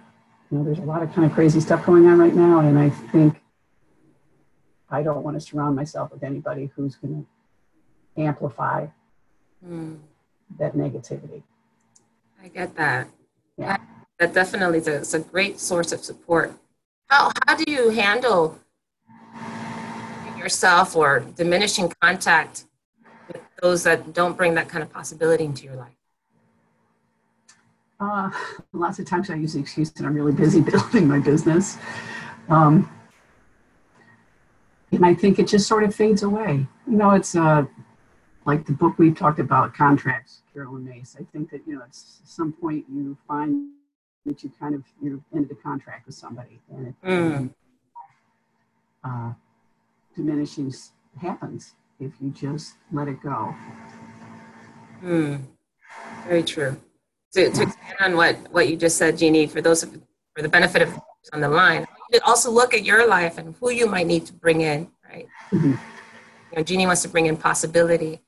You 0.50 0.58
know, 0.58 0.64
there's 0.64 0.78
a 0.78 0.82
lot 0.82 1.02
of 1.02 1.12
kind 1.12 1.26
of 1.26 1.34
crazy 1.34 1.60
stuff 1.60 1.84
going 1.84 2.06
on 2.06 2.18
right 2.18 2.34
now. 2.34 2.60
And 2.60 2.78
I 2.78 2.88
think 2.88 3.42
I 4.88 5.02
don't 5.02 5.22
want 5.22 5.38
to 5.38 5.40
surround 5.40 5.76
myself 5.76 6.12
with 6.12 6.22
anybody 6.22 6.70
who's 6.74 6.96
going 6.96 7.26
to 8.16 8.22
amplify. 8.22 8.86
Mm 9.66 9.98
that 10.58 10.74
negativity. 10.74 11.42
I 12.42 12.48
get 12.48 12.74
that. 12.76 13.08
Yeah. 13.58 13.78
That 14.18 14.32
definitely 14.32 14.78
is 14.78 14.88
a, 14.88 14.96
it's 14.96 15.14
a 15.14 15.20
great 15.20 15.60
source 15.60 15.92
of 15.92 16.00
support. 16.04 16.54
How, 17.08 17.30
how 17.46 17.56
do 17.56 17.70
you 17.70 17.90
handle 17.90 18.58
yourself 20.36 20.96
or 20.96 21.20
diminishing 21.20 21.92
contact 22.00 22.64
with 23.28 23.42
those 23.60 23.82
that 23.84 24.12
don't 24.14 24.36
bring 24.36 24.54
that 24.54 24.68
kind 24.68 24.82
of 24.82 24.92
possibility 24.92 25.44
into 25.44 25.64
your 25.64 25.76
life? 25.76 25.92
Uh, 27.98 28.30
lots 28.72 28.98
of 28.98 29.06
times 29.06 29.30
I 29.30 29.34
use 29.34 29.54
the 29.54 29.60
excuse 29.60 29.90
that 29.90 30.04
I'm 30.04 30.14
really 30.14 30.32
busy 30.32 30.60
building 30.72 31.08
my 31.08 31.18
business. 31.18 31.78
Um, 32.48 32.90
and 34.92 35.04
I 35.04 35.14
think 35.14 35.38
it 35.38 35.48
just 35.48 35.66
sort 35.66 35.82
of 35.82 35.94
fades 35.94 36.22
away. 36.22 36.66
You 36.86 36.96
know, 36.96 37.10
it's 37.10 37.34
uh, 37.34 37.64
like 38.46 38.64
the 38.64 38.72
book 38.72 38.96
we 38.96 39.10
talked 39.10 39.40
about, 39.40 39.74
contracts, 39.74 40.42
Carolyn 40.54 40.84
Myss. 40.84 41.16
I 41.18 41.24
think 41.32 41.50
that 41.50 41.62
you 41.66 41.74
know, 41.74 41.82
at 41.82 41.94
some 41.94 42.52
point 42.52 42.84
you 42.88 43.18
find 43.26 43.72
that 44.24 44.42
you 44.42 44.52
kind 44.58 44.74
of 44.74 44.84
you're 45.02 45.20
into 45.32 45.52
a 45.52 45.56
contract 45.56 46.06
with 46.06 46.14
somebody, 46.14 46.60
and 46.72 46.88
it, 46.88 46.94
mm. 47.04 47.50
uh, 49.04 49.32
diminishing 50.14 50.72
happens 51.20 51.74
if 51.98 52.12
you 52.20 52.30
just 52.30 52.74
let 52.92 53.08
it 53.08 53.20
go. 53.20 53.54
Mm. 55.02 55.42
Very 56.24 56.42
true. 56.44 56.76
To, 57.34 57.50
to 57.50 57.62
expand 57.62 57.96
on 58.00 58.16
what 58.16 58.36
what 58.52 58.68
you 58.68 58.76
just 58.76 58.96
said, 58.96 59.18
Jeannie, 59.18 59.48
for 59.48 59.60
those 59.60 59.82
of, 59.82 59.90
for 60.34 60.42
the 60.42 60.48
benefit 60.48 60.82
of 60.82 61.00
on 61.32 61.40
the 61.40 61.48
line, 61.48 61.84
also 62.24 62.52
look 62.52 62.74
at 62.74 62.84
your 62.84 63.08
life 63.08 63.38
and 63.38 63.56
who 63.58 63.70
you 63.70 63.88
might 63.88 64.06
need 64.06 64.24
to 64.26 64.32
bring 64.32 64.60
in, 64.60 64.88
right? 65.10 65.26
Mm-hmm. 65.50 65.72
You 65.72 66.56
know, 66.56 66.62
Jeannie 66.62 66.86
wants 66.86 67.02
to 67.02 67.08
bring 67.08 67.26
in 67.26 67.36
possibility 67.36 68.20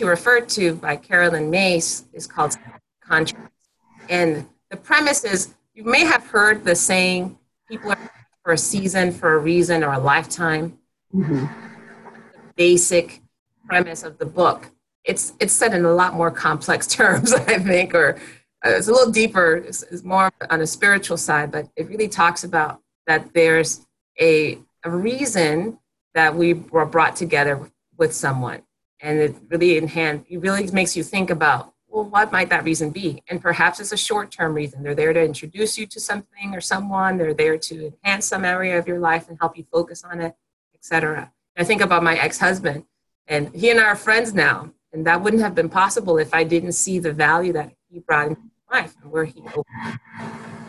to 0.00 0.06
refer 0.06 0.40
to 0.40 0.74
by 0.76 0.96
Carolyn 0.96 1.50
Myss 1.50 2.04
is 2.14 2.26
called 2.26 2.56
contracts. 3.02 3.68
And 4.08 4.48
the 4.70 4.78
premise 4.78 5.24
is 5.24 5.54
you 5.74 5.84
may 5.84 6.06
have 6.06 6.26
heard 6.26 6.64
the 6.64 6.74
saying, 6.74 7.38
people 7.68 7.92
are 7.92 7.98
for 8.42 8.54
a 8.54 8.58
season, 8.58 9.12
for 9.12 9.34
a 9.34 9.38
reason, 9.38 9.84
or 9.84 9.92
a 9.92 9.98
lifetime. 9.98 10.78
Mm-hmm. 11.14 11.44
The 11.44 12.52
basic 12.56 13.20
premise 13.66 14.02
of 14.02 14.16
the 14.16 14.24
book. 14.24 14.70
It's, 15.04 15.34
it's 15.38 15.52
said 15.52 15.74
in 15.74 15.84
a 15.84 15.92
lot 15.92 16.14
more 16.14 16.30
complex 16.30 16.86
terms, 16.98 17.34
I 17.34 17.58
think, 17.58 17.94
or 17.94 18.18
uh, 18.64 18.70
it's 18.70 18.88
a 18.88 18.92
little 18.92 19.12
deeper, 19.12 19.56
it's, 19.56 19.82
it's 19.82 20.02
more 20.02 20.32
on 20.48 20.62
a 20.62 20.66
spiritual 20.66 21.18
side, 21.18 21.52
but 21.52 21.68
it 21.76 21.88
really 21.88 22.08
talks 22.08 22.42
about 22.42 22.80
that 23.06 23.34
there's 23.34 23.86
a, 24.18 24.60
a 24.82 24.90
reason 24.90 25.78
that 26.14 26.34
we 26.34 26.54
were 26.54 26.86
brought 26.86 27.16
together 27.16 27.70
with 27.98 28.14
someone 28.14 28.62
and 29.02 29.18
it 29.18 29.34
really 29.48 29.78
enhance 29.78 30.26
it 30.28 30.38
really 30.38 30.70
makes 30.70 30.96
you 30.96 31.02
think 31.02 31.30
about 31.30 31.72
well 31.88 32.04
what 32.04 32.30
might 32.30 32.48
that 32.50 32.64
reason 32.64 32.90
be? 32.90 33.22
And 33.28 33.42
perhaps 33.42 33.80
it's 33.80 33.90
a 33.90 33.96
short-term 33.96 34.54
reason. 34.54 34.82
They're 34.82 34.94
there 34.94 35.12
to 35.12 35.24
introduce 35.24 35.76
you 35.76 35.86
to 35.88 35.98
something 35.98 36.54
or 36.54 36.60
someone. 36.60 37.16
They're 37.16 37.34
there 37.34 37.58
to 37.58 37.92
enhance 38.04 38.26
some 38.26 38.44
area 38.44 38.78
of 38.78 38.86
your 38.86 39.00
life 39.00 39.28
and 39.28 39.36
help 39.40 39.56
you 39.56 39.64
focus 39.72 40.04
on 40.04 40.20
it 40.20 40.36
etc 40.80 41.30
i 41.56 41.64
think 41.64 41.80
about 41.80 42.02
my 42.02 42.16
ex-husband 42.18 42.84
and 43.26 43.54
he 43.54 43.70
and 43.70 43.78
i 43.78 43.84
are 43.84 43.96
friends 43.96 44.32
now 44.32 44.72
and 44.92 45.06
that 45.06 45.20
wouldn't 45.22 45.42
have 45.42 45.54
been 45.54 45.68
possible 45.68 46.16
if 46.18 46.32
i 46.32 46.42
didn't 46.42 46.72
see 46.72 46.98
the 46.98 47.12
value 47.12 47.52
that 47.52 47.72
he 47.88 47.98
brought 48.00 48.28
into 48.28 48.40
my 48.70 48.80
life 48.80 48.94
and 49.02 49.10
where 49.10 49.24
he 49.24 49.40
opened 49.40 50.00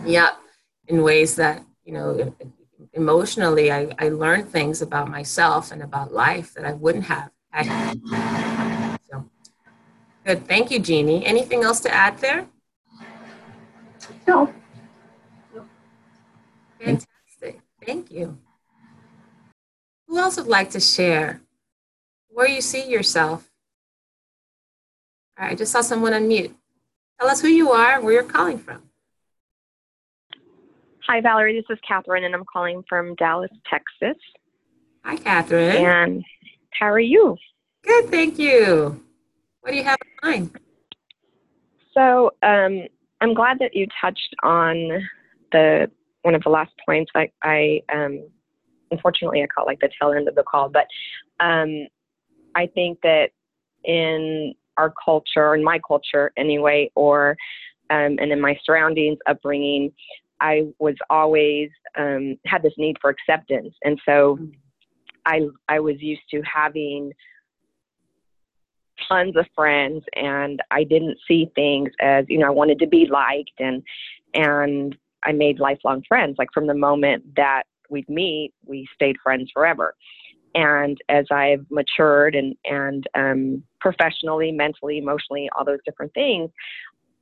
me 0.04 0.17
up 0.17 0.41
in 0.88 1.02
ways 1.02 1.36
that 1.36 1.63
you 1.86 1.94
know 1.94 2.36
emotionally 2.94 3.72
I, 3.72 3.96
I 3.98 4.10
learned 4.10 4.50
things 4.50 4.82
about 4.82 5.10
myself 5.10 5.72
and 5.72 5.82
about 5.82 6.13
life 6.13 6.54
that 6.56 6.65
i 6.65 6.74
wouldn't 6.74 7.06
have 7.06 7.32
so, 9.10 9.26
good. 10.26 10.48
Thank 10.48 10.72
you, 10.72 10.80
Jeannie. 10.80 11.26
Anything 11.26 11.64
else 11.64 11.80
to 11.82 11.94
add 11.94 12.18
there? 12.20 12.48
No. 14.28 14.54
Fantastic. 16.80 17.62
Thank 17.86 18.12
you. 18.12 18.38
Who 20.08 20.18
else 20.18 20.38
would 20.38 20.48
like 20.48 20.72
to 20.72 20.80
share 20.80 21.42
where 22.30 22.48
you 22.48 22.62
see 22.62 22.90
yourself? 22.90 23.50
All 25.38 25.46
right, 25.46 25.54
I 25.54 25.56
just 25.56 25.72
saw 25.72 25.82
someone 25.82 26.14
unmute. 26.14 26.54
Tell 27.20 27.30
us 27.30 27.42
who 27.42 27.48
you 27.48 27.72
are, 27.72 28.02
where 28.02 28.14
you're 28.14 28.24
calling 28.24 28.58
from. 28.58 28.84
Hi, 31.08 31.20
Valerie. 31.22 31.56
This 31.56 31.66
is 31.70 31.80
Catherine, 31.88 32.24
and 32.24 32.34
I'm 32.34 32.46
calling 32.46 32.84
from 32.88 33.16
Dallas, 33.16 33.52
Texas. 33.70 34.22
Hi, 35.04 35.18
Catherine. 35.18 35.86
And 35.86 36.24
how 36.80 36.88
are 36.88 37.00
you? 37.00 37.38
Good, 37.84 38.10
thank 38.10 38.38
you. 38.38 39.04
What 39.62 39.72
do 39.72 39.78
you 39.78 39.84
have 39.84 39.98
in 40.02 40.30
mind? 40.30 40.60
So, 41.94 42.32
um, 42.42 42.84
I'm 43.22 43.34
glad 43.34 43.60
that 43.60 43.76
you 43.76 43.88
touched 44.00 44.36
on 44.44 45.08
the 45.52 45.92
one 46.24 46.36
of 46.36 46.44
the 46.44 46.50
last 46.50 46.72
points. 46.86 47.12
I, 47.16 47.30
I 47.44 47.82
um, 47.94 48.28
unfortunately 48.92 49.42
I 49.42 49.48
caught 49.48 49.68
like 49.68 49.80
the 49.80 49.90
tail 50.00 50.12
end 50.12 50.28
of 50.28 50.36
the 50.36 50.44
call, 50.44 50.70
but 50.70 50.88
um, 51.40 51.88
I 52.56 52.68
think 52.68 53.00
that 53.04 53.30
in 53.84 54.54
our 54.78 54.94
culture, 55.04 55.56
in 55.56 55.64
my 55.64 55.80
culture 55.88 56.32
anyway, 56.38 56.92
or 56.96 57.38
um, 57.90 58.18
and 58.20 58.32
in 58.32 58.40
my 58.40 58.58
surroundings, 58.64 59.18
upbringing, 59.28 59.92
I 60.40 60.68
was 60.80 60.96
always 61.10 61.70
um, 61.98 62.38
had 62.46 62.64
this 62.64 62.74
need 62.78 62.98
for 63.02 63.10
acceptance, 63.10 63.74
and 63.84 64.00
so 64.06 64.40
I 65.26 65.42
I 65.70 65.80
was 65.80 65.96
used 66.02 66.22
to 66.32 66.42
having 66.42 67.12
tons 69.08 69.36
of 69.36 69.46
friends, 69.56 70.04
and 70.16 70.62
I 70.72 70.84
didn't 70.84 71.18
see 71.28 71.52
things 71.56 71.90
as 72.00 72.26
you 72.28 72.38
know 72.38 72.48
I 72.48 72.52
wanted 72.52 72.80
to 72.80 72.88
be 72.88 73.06
liked, 73.06 73.60
and 73.60 73.84
and 74.34 74.96
I 75.24 75.32
made 75.32 75.60
lifelong 75.60 76.04
friends. 76.08 76.36
Like 76.38 76.50
from 76.54 76.68
the 76.68 76.74
moment 76.74 77.36
that 77.36 77.64
we'd 77.90 78.10
meet, 78.10 78.54
we 78.66 78.88
stayed 78.96 79.18
friends 79.24 79.52
forever. 79.54 79.96
And 80.54 80.98
as 81.08 81.26
I've 81.32 81.66
matured 81.70 82.36
and 82.36 82.56
and 82.66 83.08
um, 83.16 83.64
professionally, 83.80 84.52
mentally, 84.52 84.98
emotionally, 84.98 85.50
all 85.58 85.66
those 85.66 85.80
different 85.86 86.14
things, 86.14 86.50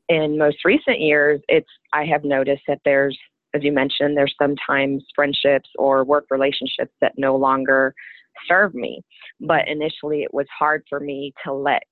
in 0.10 0.38
most 0.38 0.66
recent 0.66 1.00
years, 1.00 1.40
it's 1.48 1.70
I 1.94 2.06
have 2.06 2.24
noticed 2.24 2.64
that 2.68 2.82
there's, 2.84 3.18
as 3.54 3.64
you 3.64 3.72
mentioned, 3.72 4.16
there's 4.16 4.36
sometimes 4.42 5.04
friendships 5.16 5.70
or 5.78 6.04
work 6.04 6.26
relationships 6.30 6.94
that 7.02 7.14
no 7.18 7.36
longer 7.36 7.94
serve 8.48 8.74
me. 8.74 9.02
But 9.40 9.68
initially, 9.68 10.22
it 10.24 10.34
was 10.34 10.46
hard 10.58 10.84
for 10.90 11.00
me 11.00 11.34
to 11.46 11.54
let 11.54 11.84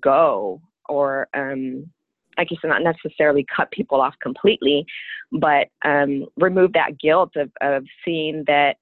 go 0.00 0.60
or 0.88 1.28
um, 1.34 1.90
I 2.38 2.44
guess 2.44 2.58
not 2.64 2.82
necessarily 2.82 3.46
cut 3.54 3.70
people 3.70 4.00
off 4.00 4.14
completely, 4.22 4.84
but 5.32 5.68
um, 5.84 6.26
remove 6.36 6.72
that 6.72 6.98
guilt 6.98 7.32
of, 7.36 7.50
of 7.60 7.84
seeing 8.04 8.44
that, 8.46 8.76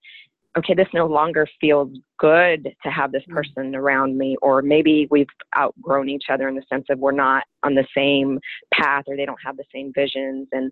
okay, 0.56 0.74
this 0.74 0.88
no 0.94 1.06
longer 1.06 1.46
feels 1.60 1.90
good 2.18 2.74
to 2.82 2.90
have 2.90 3.12
this 3.12 3.24
mm. 3.28 3.34
person 3.34 3.74
around 3.74 4.16
me, 4.16 4.36
or 4.42 4.62
maybe 4.62 5.08
we've 5.10 5.28
outgrown 5.56 6.08
each 6.08 6.24
other 6.30 6.48
in 6.48 6.54
the 6.54 6.62
sense 6.68 6.86
of 6.90 6.98
we're 6.98 7.12
not 7.12 7.44
on 7.62 7.74
the 7.74 7.86
same 7.96 8.38
path 8.72 9.04
or 9.06 9.16
they 9.16 9.26
don't 9.26 9.42
have 9.44 9.56
the 9.56 9.64
same 9.72 9.92
visions. 9.94 10.48
And, 10.52 10.70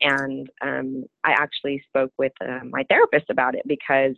and 0.00 0.50
um, 0.62 1.04
I 1.24 1.32
actually 1.32 1.82
spoke 1.88 2.12
with 2.18 2.32
uh, 2.40 2.60
my 2.70 2.84
therapist 2.88 3.30
about 3.30 3.54
it 3.54 3.62
because 3.66 4.14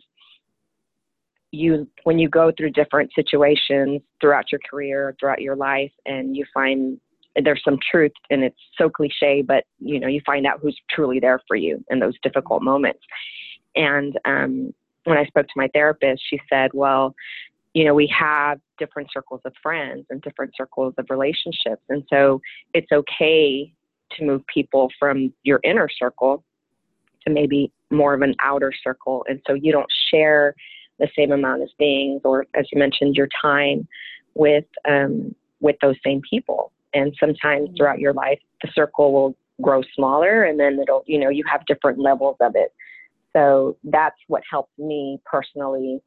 you 1.51 1.87
when 2.03 2.19
you 2.19 2.29
go 2.29 2.51
through 2.55 2.71
different 2.71 3.11
situations 3.15 4.01
throughout 4.21 4.51
your 4.51 4.61
career 4.69 5.15
throughout 5.19 5.41
your 5.41 5.55
life 5.55 5.91
and 6.05 6.37
you 6.37 6.45
find 6.53 6.99
there's 7.43 7.61
some 7.63 7.79
truth 7.89 8.11
and 8.29 8.43
it's 8.43 8.59
so 8.77 8.89
cliche 8.89 9.41
but 9.41 9.63
you 9.79 9.99
know 9.99 10.07
you 10.07 10.21
find 10.25 10.45
out 10.45 10.59
who's 10.61 10.77
truly 10.91 11.19
there 11.19 11.41
for 11.47 11.55
you 11.55 11.83
in 11.89 11.99
those 11.99 12.13
difficult 12.21 12.61
moments. 12.61 12.99
And 13.75 14.17
um, 14.25 14.73
when 15.05 15.17
i 15.17 15.25
spoke 15.25 15.47
to 15.47 15.53
my 15.55 15.67
therapist 15.73 16.21
she 16.29 16.39
said 16.49 16.71
well 16.73 17.15
you 17.73 17.85
know 17.85 17.93
we 17.93 18.07
have 18.07 18.59
different 18.77 19.09
circles 19.11 19.41
of 19.45 19.53
friends 19.61 20.05
and 20.09 20.21
different 20.21 20.53
circles 20.55 20.93
of 20.97 21.05
relationships 21.09 21.81
and 21.89 22.03
so 22.09 22.41
it's 22.73 22.91
okay 22.91 23.73
to 24.17 24.25
move 24.25 24.41
people 24.47 24.89
from 24.99 25.33
your 25.43 25.59
inner 25.63 25.89
circle 25.89 26.43
to 27.25 27.33
maybe 27.33 27.71
more 27.91 28.13
of 28.13 28.21
an 28.21 28.35
outer 28.41 28.71
circle. 28.83 29.25
And 29.27 29.41
so 29.47 29.53
you 29.53 29.71
don't 29.71 29.91
share 30.11 30.55
the 30.99 31.07
same 31.15 31.31
amount 31.31 31.63
of 31.63 31.69
things 31.77 32.21
or 32.25 32.45
as 32.55 32.65
you 32.71 32.79
mentioned 32.79 33.15
your 33.15 33.29
time 33.41 33.87
with 34.35 34.65
um, 34.87 35.33
with 35.61 35.75
those 35.81 35.95
same 36.05 36.21
people. 36.29 36.71
And 36.93 37.15
sometimes 37.19 37.67
mm-hmm. 37.67 37.75
throughout 37.75 37.99
your 37.99 38.13
life 38.13 38.39
the 38.61 38.69
circle 38.73 39.13
will 39.13 39.37
grow 39.61 39.81
smaller 39.95 40.43
and 40.43 40.59
then 40.59 40.79
it'll 40.79 41.03
you 41.05 41.19
know 41.19 41.29
you 41.29 41.43
have 41.49 41.65
different 41.65 41.99
levels 41.99 42.37
of 42.41 42.53
it. 42.55 42.73
So 43.33 43.77
that's 43.83 44.17
what 44.27 44.43
helped 44.49 44.77
me 44.79 45.19
personally 45.25 46.01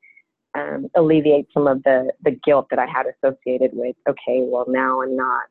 um, 0.54 0.88
alleviate 0.96 1.46
some 1.54 1.66
of 1.66 1.82
the 1.82 2.12
the 2.24 2.32
guilt 2.44 2.66
that 2.70 2.78
i 2.78 2.86
had 2.86 3.06
associated 3.06 3.70
with 3.72 3.96
okay 4.08 4.40
well 4.42 4.66
now 4.68 5.02
i'm 5.02 5.16
not 5.16 5.44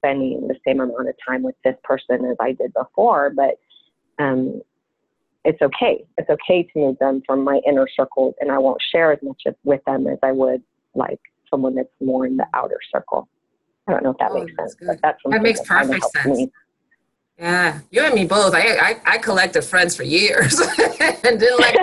spending 0.00 0.48
the 0.48 0.56
same 0.66 0.80
amount 0.80 1.08
of 1.08 1.14
time 1.26 1.42
with 1.42 1.54
this 1.64 1.76
person 1.84 2.24
as 2.24 2.36
i 2.40 2.52
did 2.52 2.72
before 2.74 3.30
but 3.30 3.58
um, 4.22 4.60
it's 5.44 5.60
okay 5.62 6.04
it's 6.18 6.28
okay 6.28 6.62
to 6.62 6.70
move 6.76 6.98
them 6.98 7.22
from 7.26 7.42
my 7.44 7.60
inner 7.66 7.86
circle 7.96 8.34
and 8.40 8.50
i 8.50 8.58
won't 8.58 8.80
share 8.92 9.12
as 9.12 9.18
much 9.22 9.42
with 9.64 9.80
them 9.86 10.06
as 10.06 10.18
i 10.22 10.32
would 10.32 10.62
like 10.94 11.20
someone 11.50 11.74
that's 11.74 11.88
more 12.00 12.26
in 12.26 12.36
the 12.36 12.46
outer 12.54 12.78
circle 12.92 13.28
I 13.90 13.92
don't 13.92 14.04
know 14.04 14.10
if 14.10 14.18
that 14.18 14.30
oh, 14.30 14.44
makes 14.44 14.56
sense, 14.56 14.74
good. 14.74 14.86
but 14.86 14.98
that's 15.02 15.18
that 15.28 15.42
makes 15.42 15.60
perfect 15.62 16.04
sense. 16.12 16.38
Me. 16.38 16.52
Yeah, 17.38 17.80
you 17.90 18.02
and 18.02 18.14
me 18.14 18.26
both. 18.26 18.54
I, 18.54 18.60
I, 18.60 19.00
I 19.04 19.18
collected 19.18 19.62
friends 19.62 19.96
for 19.96 20.02
years 20.02 20.60
and 21.24 21.40
didn't 21.40 21.58
like 21.58 21.76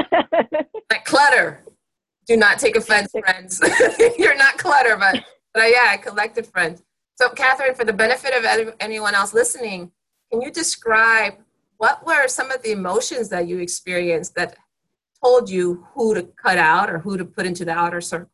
like 0.90 1.06
clutter. 1.06 1.64
Do 2.28 2.38
not 2.38 2.60
take 2.60 2.76
offense, 2.76 3.12
friends. 3.12 3.62
You're 4.18 4.38
not 4.38 4.58
clutter, 4.58 4.96
but 4.96 5.24
but 5.54 5.70
yeah, 5.70 5.88
I 5.90 5.98
collected 5.98 6.46
friends. 6.48 6.84
So, 7.20 7.30
Catherine, 7.30 7.76
for 7.76 7.84
the 7.84 7.94
benefit 7.94 8.34
of 8.34 8.74
anyone 8.80 9.16
else 9.16 9.34
listening, 9.34 9.92
can 10.32 10.42
you 10.42 10.52
describe 10.52 11.34
what 11.78 12.06
were 12.06 12.28
some 12.28 12.52
of 12.52 12.64
the 12.64 12.72
emotions 12.72 13.30
that 13.30 13.48
you 13.48 13.60
experienced 13.60 14.36
that 14.36 14.56
told 15.24 15.50
you 15.50 15.86
who 15.94 16.14
to 16.14 16.24
cut 16.24 16.58
out 16.58 16.90
or 16.90 17.00
who 17.00 17.18
to 17.18 17.26
put 17.26 17.46
into 17.46 17.66
the 17.66 17.72
outer 17.72 18.02
circle? 18.02 18.30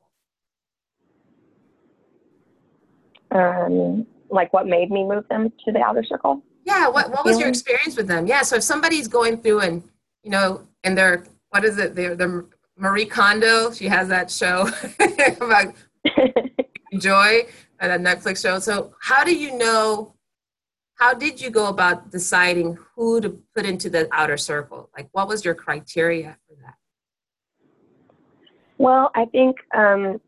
um, 3.33 4.05
like 4.29 4.53
what 4.53 4.67
made 4.67 4.91
me 4.91 5.03
move 5.03 5.27
them 5.29 5.51
to 5.65 5.71
the 5.71 5.81
outer 5.81 6.03
circle. 6.03 6.43
Yeah, 6.65 6.87
what, 6.87 7.11
what 7.11 7.25
was 7.25 7.39
your 7.39 7.49
experience 7.49 7.97
with 7.97 8.07
them? 8.07 8.25
Yeah, 8.25 8.41
so 8.43 8.55
if 8.55 8.63
somebody's 8.63 9.07
going 9.07 9.41
through 9.41 9.61
and, 9.61 9.83
you 10.23 10.31
know, 10.31 10.65
and 10.83 10.97
they're, 10.97 11.25
what 11.49 11.65
is 11.65 11.77
it, 11.77 11.95
they're, 11.95 12.15
they're 12.15 12.45
Marie 12.77 13.05
Kondo, 13.05 13.71
she 13.71 13.87
has 13.87 14.07
that 14.07 14.31
show 14.31 14.69
about 15.41 15.73
joy, 16.99 17.41
uh, 17.83 17.97
that 17.97 18.01
Netflix 18.01 18.41
show. 18.41 18.59
So 18.59 18.93
how 19.01 19.23
do 19.23 19.35
you 19.35 19.57
know, 19.57 20.15
how 20.95 21.13
did 21.13 21.41
you 21.41 21.49
go 21.49 21.67
about 21.67 22.11
deciding 22.11 22.77
who 22.95 23.19
to 23.19 23.29
put 23.53 23.65
into 23.65 23.89
the 23.89 24.07
outer 24.11 24.37
circle? 24.37 24.89
Like 24.95 25.09
what 25.11 25.27
was 25.27 25.43
your 25.43 25.53
criteria 25.53 26.37
for 26.47 26.55
that? 26.63 26.75
Well, 28.77 29.11
I 29.15 29.25
think 29.25 29.57
um, 29.75 30.21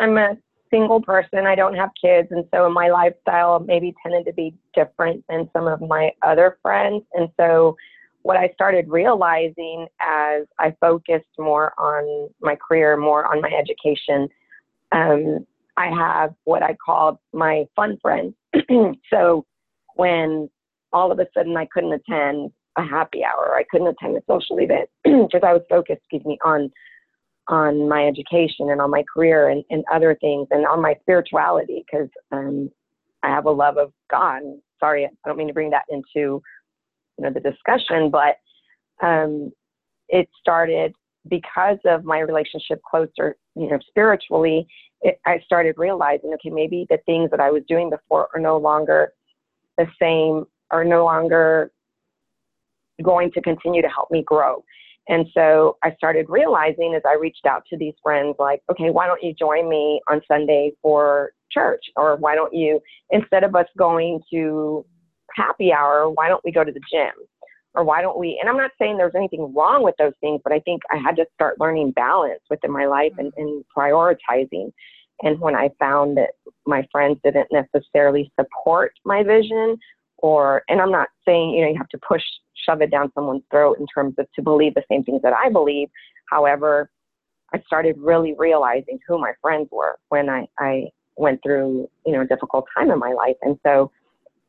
I'm 0.00 0.16
a 0.16 0.36
single 0.70 1.00
person. 1.00 1.46
I 1.46 1.54
don't 1.54 1.74
have 1.74 1.90
kids. 2.00 2.28
And 2.30 2.44
so 2.52 2.68
my 2.70 2.88
lifestyle 2.88 3.60
maybe 3.60 3.94
tended 4.02 4.24
to 4.26 4.32
be 4.32 4.54
different 4.74 5.24
than 5.28 5.48
some 5.52 5.66
of 5.66 5.80
my 5.80 6.10
other 6.22 6.58
friends. 6.62 7.04
And 7.12 7.28
so 7.38 7.76
what 8.22 8.38
I 8.38 8.48
started 8.54 8.88
realizing 8.88 9.86
as 10.00 10.46
I 10.58 10.74
focused 10.80 11.26
more 11.38 11.74
on 11.78 12.30
my 12.40 12.56
career, 12.56 12.96
more 12.96 13.26
on 13.26 13.42
my 13.42 13.50
education, 13.50 14.28
um, 14.92 15.46
I 15.76 15.88
have 15.88 16.34
what 16.44 16.62
I 16.62 16.76
called 16.84 17.18
my 17.32 17.64
fun 17.74 17.98
friends. 18.00 18.34
so 19.10 19.44
when 19.96 20.48
all 20.92 21.10
of 21.10 21.18
a 21.18 21.26
sudden 21.36 21.56
I 21.56 21.66
couldn't 21.72 21.92
attend 21.92 22.52
a 22.76 22.82
happy 22.82 23.24
hour, 23.24 23.54
I 23.56 23.64
couldn't 23.70 23.88
attend 23.88 24.16
a 24.16 24.22
social 24.28 24.58
event 24.58 24.88
because 25.04 25.42
I 25.42 25.52
was 25.52 25.62
focused, 25.68 26.02
excuse 26.02 26.24
me, 26.24 26.38
on 26.44 26.70
on 27.48 27.88
my 27.88 28.06
education 28.06 28.70
and 28.70 28.80
on 28.80 28.90
my 28.90 29.04
career 29.12 29.50
and, 29.50 29.62
and 29.68 29.84
other 29.92 30.16
things 30.18 30.48
and 30.50 30.66
on 30.66 30.80
my 30.80 30.94
spirituality 31.02 31.84
because 31.84 32.08
um, 32.32 32.70
I 33.22 33.28
have 33.28 33.44
a 33.44 33.50
love 33.50 33.76
of 33.76 33.92
God. 34.10 34.40
Sorry, 34.80 35.04
I 35.04 35.28
don't 35.28 35.36
mean 35.36 35.48
to 35.48 35.54
bring 35.54 35.70
that 35.70 35.84
into 35.90 36.10
you 36.14 36.42
know 37.18 37.30
the 37.30 37.40
discussion, 37.40 38.10
but 38.10 38.36
um, 39.06 39.52
it 40.08 40.28
started 40.40 40.94
because 41.28 41.78
of 41.84 42.04
my 42.04 42.20
relationship 42.20 42.80
closer, 42.88 43.36
you 43.54 43.68
know, 43.68 43.78
spiritually. 43.88 44.66
It, 45.00 45.18
I 45.26 45.40
started 45.44 45.74
realizing, 45.78 46.32
okay, 46.34 46.50
maybe 46.50 46.86
the 46.90 46.98
things 47.06 47.30
that 47.30 47.40
I 47.40 47.50
was 47.50 47.62
doing 47.68 47.90
before 47.90 48.28
are 48.34 48.40
no 48.40 48.56
longer 48.56 49.12
the 49.78 49.86
same, 50.00 50.44
are 50.70 50.84
no 50.84 51.04
longer 51.04 51.70
going 53.02 53.30
to 53.32 53.40
continue 53.40 53.82
to 53.82 53.88
help 53.88 54.10
me 54.10 54.22
grow. 54.22 54.62
And 55.08 55.26
so 55.34 55.76
I 55.82 55.94
started 55.96 56.26
realizing 56.28 56.94
as 56.94 57.02
I 57.06 57.14
reached 57.14 57.44
out 57.46 57.64
to 57.70 57.76
these 57.76 57.94
friends, 58.02 58.36
like, 58.38 58.62
okay, 58.70 58.90
why 58.90 59.06
don't 59.06 59.22
you 59.22 59.34
join 59.34 59.68
me 59.68 60.00
on 60.08 60.22
Sunday 60.26 60.72
for 60.80 61.32
church? 61.50 61.84
Or 61.96 62.16
why 62.16 62.34
don't 62.34 62.54
you, 62.54 62.80
instead 63.10 63.44
of 63.44 63.54
us 63.54 63.66
going 63.76 64.20
to 64.32 64.84
happy 65.34 65.72
hour, 65.72 66.08
why 66.08 66.28
don't 66.28 66.44
we 66.44 66.52
go 66.52 66.64
to 66.64 66.72
the 66.72 66.80
gym? 66.90 67.12
Or 67.74 67.82
why 67.82 68.02
don't 68.02 68.18
we? 68.18 68.38
And 68.40 68.48
I'm 68.48 68.56
not 68.56 68.70
saying 68.78 68.96
there's 68.96 69.16
anything 69.16 69.52
wrong 69.54 69.82
with 69.82 69.96
those 69.98 70.12
things, 70.20 70.40
but 70.44 70.52
I 70.52 70.60
think 70.60 70.82
I 70.90 70.96
had 70.96 71.16
to 71.16 71.26
start 71.34 71.58
learning 71.58 71.90
balance 71.90 72.40
within 72.48 72.70
my 72.70 72.86
life 72.86 73.12
and, 73.18 73.32
and 73.36 73.64
prioritizing. 73.76 74.72
And 75.22 75.40
when 75.40 75.56
I 75.56 75.70
found 75.80 76.16
that 76.16 76.30
my 76.66 76.86
friends 76.92 77.18
didn't 77.24 77.48
necessarily 77.50 78.32
support 78.38 78.92
my 79.04 79.22
vision 79.22 79.76
or 80.18 80.62
and 80.68 80.80
I'm 80.80 80.90
not 80.90 81.08
saying 81.26 81.50
you 81.50 81.62
know 81.62 81.70
you 81.70 81.76
have 81.76 81.88
to 81.90 81.98
push 81.98 82.22
shove 82.66 82.80
it 82.80 82.90
down 82.90 83.12
someone's 83.14 83.42
throat 83.50 83.78
in 83.78 83.86
terms 83.86 84.14
of 84.18 84.26
to 84.34 84.42
believe 84.42 84.74
the 84.74 84.84
same 84.90 85.04
things 85.04 85.22
that 85.22 85.32
I 85.32 85.50
believe. 85.50 85.88
However, 86.30 86.90
I 87.52 87.60
started 87.66 87.96
really 87.98 88.34
realizing 88.36 88.98
who 89.06 89.18
my 89.18 89.32
friends 89.42 89.68
were 89.70 89.96
when 90.08 90.28
I, 90.28 90.46
I 90.58 90.86
went 91.16 91.40
through, 91.42 91.88
you 92.06 92.12
know, 92.12 92.22
a 92.22 92.26
difficult 92.26 92.66
time 92.76 92.90
in 92.90 92.98
my 92.98 93.12
life. 93.12 93.36
And 93.42 93.58
so 93.64 93.92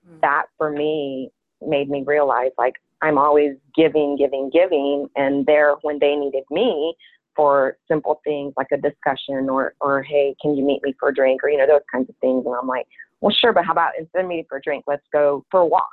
mm. 0.10 0.22
that 0.22 0.46
for 0.58 0.72
me 0.72 1.30
made 1.66 1.90
me 1.90 2.04
realize 2.06 2.52
like 2.58 2.76
I'm 3.06 3.20
always 3.20 3.52
giving, 3.76 4.18
giving, 4.18 4.50
giving. 4.52 5.08
And 5.16 5.46
there 5.46 5.76
when 5.84 6.00
they 6.00 6.16
needed 6.16 6.44
me 6.50 6.96
for 7.36 7.78
simple 7.88 8.20
things 8.24 8.54
like 8.58 8.68
a 8.74 8.78
discussion 8.78 9.48
or, 9.48 9.76
or 9.80 10.02
hey, 10.02 10.36
can 10.42 10.56
you 10.56 10.66
meet 10.66 10.82
me 10.82 10.96
for 11.00 11.10
a 11.10 11.14
drink 11.14 11.44
or, 11.44 11.50
you 11.50 11.58
know, 11.58 11.68
those 11.68 11.82
kinds 11.92 12.10
of 12.10 12.16
things. 12.20 12.44
And 12.46 12.56
I'm 12.56 12.68
like, 12.68 12.88
well, 13.22 13.36
sure, 13.40 13.54
but 13.54 13.64
how 13.64 13.74
about 13.74 13.92
instead 14.00 14.24
of 14.24 14.28
meeting 14.28 14.46
for 14.50 14.58
a 14.58 14.62
drink, 14.62 14.86
let's 14.88 15.06
go 15.14 15.46
for 15.52 15.60
a 15.60 15.66
walk 15.66 15.86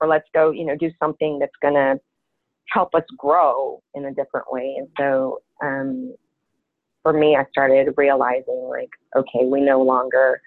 or 0.00 0.08
let's 0.08 0.28
go, 0.32 0.52
you 0.52 0.64
know, 0.64 0.74
do 0.74 0.90
something 0.98 1.38
that's 1.38 1.52
going 1.60 1.74
to 1.74 2.00
help 2.70 2.94
us 2.94 3.04
grow 3.18 3.82
in 3.94 4.06
a 4.06 4.14
different 4.14 4.46
way. 4.50 4.76
And 4.78 4.88
so, 4.98 5.42
um, 5.62 6.14
for 7.02 7.12
me, 7.12 7.36
I 7.36 7.44
started 7.50 7.92
realizing 7.98 8.68
like, 8.70 8.88
okay, 9.14 9.44
we 9.44 9.60
no 9.60 9.82
longer 9.82 10.40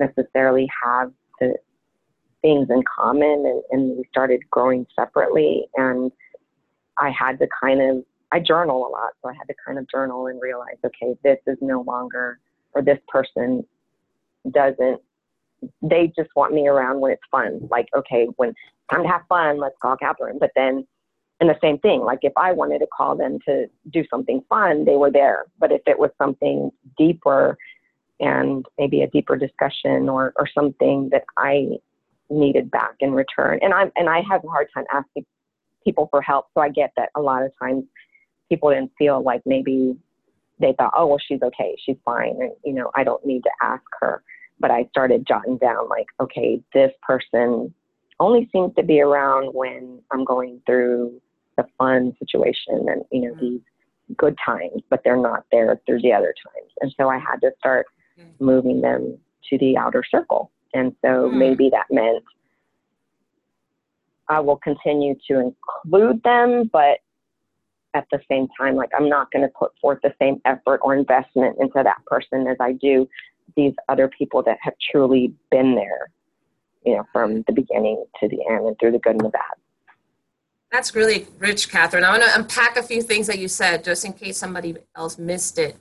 necessarily 0.00 0.68
have 0.82 1.12
the 1.38 1.54
things 2.44 2.68
in 2.68 2.82
common 2.94 3.46
and, 3.46 3.62
and 3.70 3.96
we 3.96 4.04
started 4.10 4.40
growing 4.50 4.86
separately. 4.94 5.66
And 5.76 6.12
I 6.98 7.10
had 7.10 7.38
to 7.38 7.48
kind 7.58 7.80
of, 7.80 8.04
I 8.32 8.40
journal 8.40 8.86
a 8.86 8.90
lot. 8.90 9.12
So 9.22 9.30
I 9.30 9.32
had 9.32 9.48
to 9.48 9.54
kind 9.66 9.78
of 9.78 9.88
journal 9.88 10.26
and 10.26 10.40
realize, 10.42 10.76
okay, 10.84 11.16
this 11.24 11.38
is 11.46 11.56
no 11.62 11.80
longer, 11.80 12.38
or 12.74 12.82
this 12.82 12.98
person 13.08 13.64
doesn't, 14.50 15.00
they 15.80 16.12
just 16.14 16.28
want 16.36 16.52
me 16.52 16.68
around 16.68 17.00
when 17.00 17.12
it's 17.12 17.22
fun. 17.30 17.66
Like, 17.70 17.88
okay, 17.96 18.26
when 18.36 18.52
time 18.90 19.04
to 19.04 19.08
have 19.08 19.22
fun, 19.26 19.58
let's 19.58 19.76
call 19.80 19.96
Catherine. 19.96 20.38
But 20.38 20.50
then 20.54 20.86
and 21.40 21.48
the 21.48 21.58
same 21.62 21.78
thing, 21.78 22.00
like 22.00 22.20
if 22.22 22.32
I 22.36 22.52
wanted 22.52 22.78
to 22.80 22.86
call 22.86 23.16
them 23.16 23.38
to 23.46 23.66
do 23.90 24.04
something 24.08 24.44
fun, 24.48 24.84
they 24.84 24.96
were 24.96 25.10
there. 25.10 25.46
But 25.58 25.72
if 25.72 25.80
it 25.86 25.98
was 25.98 26.10
something 26.16 26.70
deeper 26.96 27.56
and 28.20 28.64
maybe 28.78 29.02
a 29.02 29.08
deeper 29.08 29.36
discussion 29.36 30.08
or, 30.08 30.32
or 30.36 30.46
something 30.54 31.08
that 31.10 31.24
I 31.36 31.78
needed 32.34 32.70
back 32.70 32.94
in 33.00 33.12
return, 33.12 33.58
and 33.62 33.72
I'm 33.72 33.90
and 33.96 34.08
I 34.08 34.22
have 34.28 34.44
a 34.44 34.48
hard 34.48 34.68
time 34.74 34.84
asking 34.92 35.24
people 35.84 36.08
for 36.10 36.22
help. 36.22 36.46
So 36.54 36.60
I 36.60 36.68
get 36.68 36.92
that 36.96 37.10
a 37.14 37.20
lot 37.20 37.42
of 37.42 37.52
times 37.60 37.84
people 38.48 38.70
didn't 38.70 38.92
feel 38.98 39.22
like 39.22 39.42
maybe 39.46 39.96
they 40.58 40.74
thought, 40.78 40.92
oh 40.96 41.06
well, 41.06 41.18
she's 41.26 41.42
okay, 41.42 41.76
she's 41.84 41.96
fine, 42.04 42.36
and 42.40 42.52
you 42.64 42.72
know 42.72 42.90
I 42.94 43.04
don't 43.04 43.24
need 43.24 43.42
to 43.42 43.50
ask 43.62 43.84
her. 44.00 44.22
But 44.60 44.70
I 44.70 44.86
started 44.90 45.26
jotting 45.26 45.58
down 45.58 45.88
like, 45.88 46.06
okay, 46.20 46.60
this 46.72 46.92
person 47.02 47.74
only 48.20 48.48
seems 48.52 48.74
to 48.76 48.82
be 48.82 49.00
around 49.00 49.52
when 49.52 50.00
I'm 50.12 50.24
going 50.24 50.60
through 50.64 51.20
the 51.56 51.64
fun 51.78 52.14
situation 52.18 52.88
and 52.88 53.04
you 53.10 53.22
know 53.22 53.34
mm-hmm. 53.34 53.40
these 53.40 53.60
good 54.16 54.36
times, 54.44 54.82
but 54.90 55.00
they're 55.04 55.16
not 55.16 55.44
there 55.50 55.80
through 55.86 56.02
the 56.02 56.12
other 56.12 56.34
times. 56.44 56.70
And 56.80 56.94
so 56.96 57.08
I 57.08 57.18
had 57.18 57.40
to 57.40 57.50
start 57.58 57.86
mm-hmm. 58.18 58.44
moving 58.44 58.80
them 58.80 59.18
to 59.50 59.58
the 59.58 59.76
outer 59.76 60.04
circle. 60.08 60.50
And 60.74 60.94
so 61.02 61.28
mm-hmm. 61.28 61.38
maybe 61.38 61.70
that 61.70 61.86
meant 61.90 62.22
I 64.28 64.40
will 64.40 64.56
continue 64.56 65.14
to 65.28 65.40
include 65.40 66.22
them, 66.22 66.68
but 66.72 66.98
at 67.94 68.06
the 68.10 68.20
same 68.28 68.48
time, 68.58 68.74
like 68.74 68.90
I'm 68.96 69.08
not 69.08 69.30
going 69.30 69.42
to 69.42 69.52
put 69.56 69.72
forth 69.80 70.00
the 70.02 70.12
same 70.20 70.40
effort 70.44 70.80
or 70.82 70.94
investment 70.94 71.56
into 71.60 71.82
that 71.82 72.04
person 72.06 72.46
as 72.48 72.56
I 72.60 72.72
do 72.72 73.08
these 73.56 73.74
other 73.88 74.08
people 74.08 74.42
that 74.42 74.58
have 74.62 74.74
truly 74.90 75.32
been 75.50 75.74
there, 75.74 76.10
you 76.84 76.96
know, 76.96 77.04
from 77.12 77.42
the 77.46 77.52
beginning 77.52 78.04
to 78.20 78.28
the 78.28 78.38
end 78.50 78.66
and 78.66 78.76
through 78.80 78.92
the 78.92 78.98
good 78.98 79.12
and 79.12 79.20
the 79.20 79.28
bad. 79.28 79.42
That's 80.72 80.96
really 80.96 81.28
rich, 81.38 81.70
Catherine. 81.70 82.02
I 82.02 82.10
want 82.10 82.24
to 82.24 82.34
unpack 82.34 82.76
a 82.76 82.82
few 82.82 83.00
things 83.00 83.28
that 83.28 83.38
you 83.38 83.46
said 83.46 83.84
just 83.84 84.04
in 84.04 84.12
case 84.12 84.36
somebody 84.36 84.74
else 84.96 85.18
missed 85.18 85.58
it. 85.58 85.76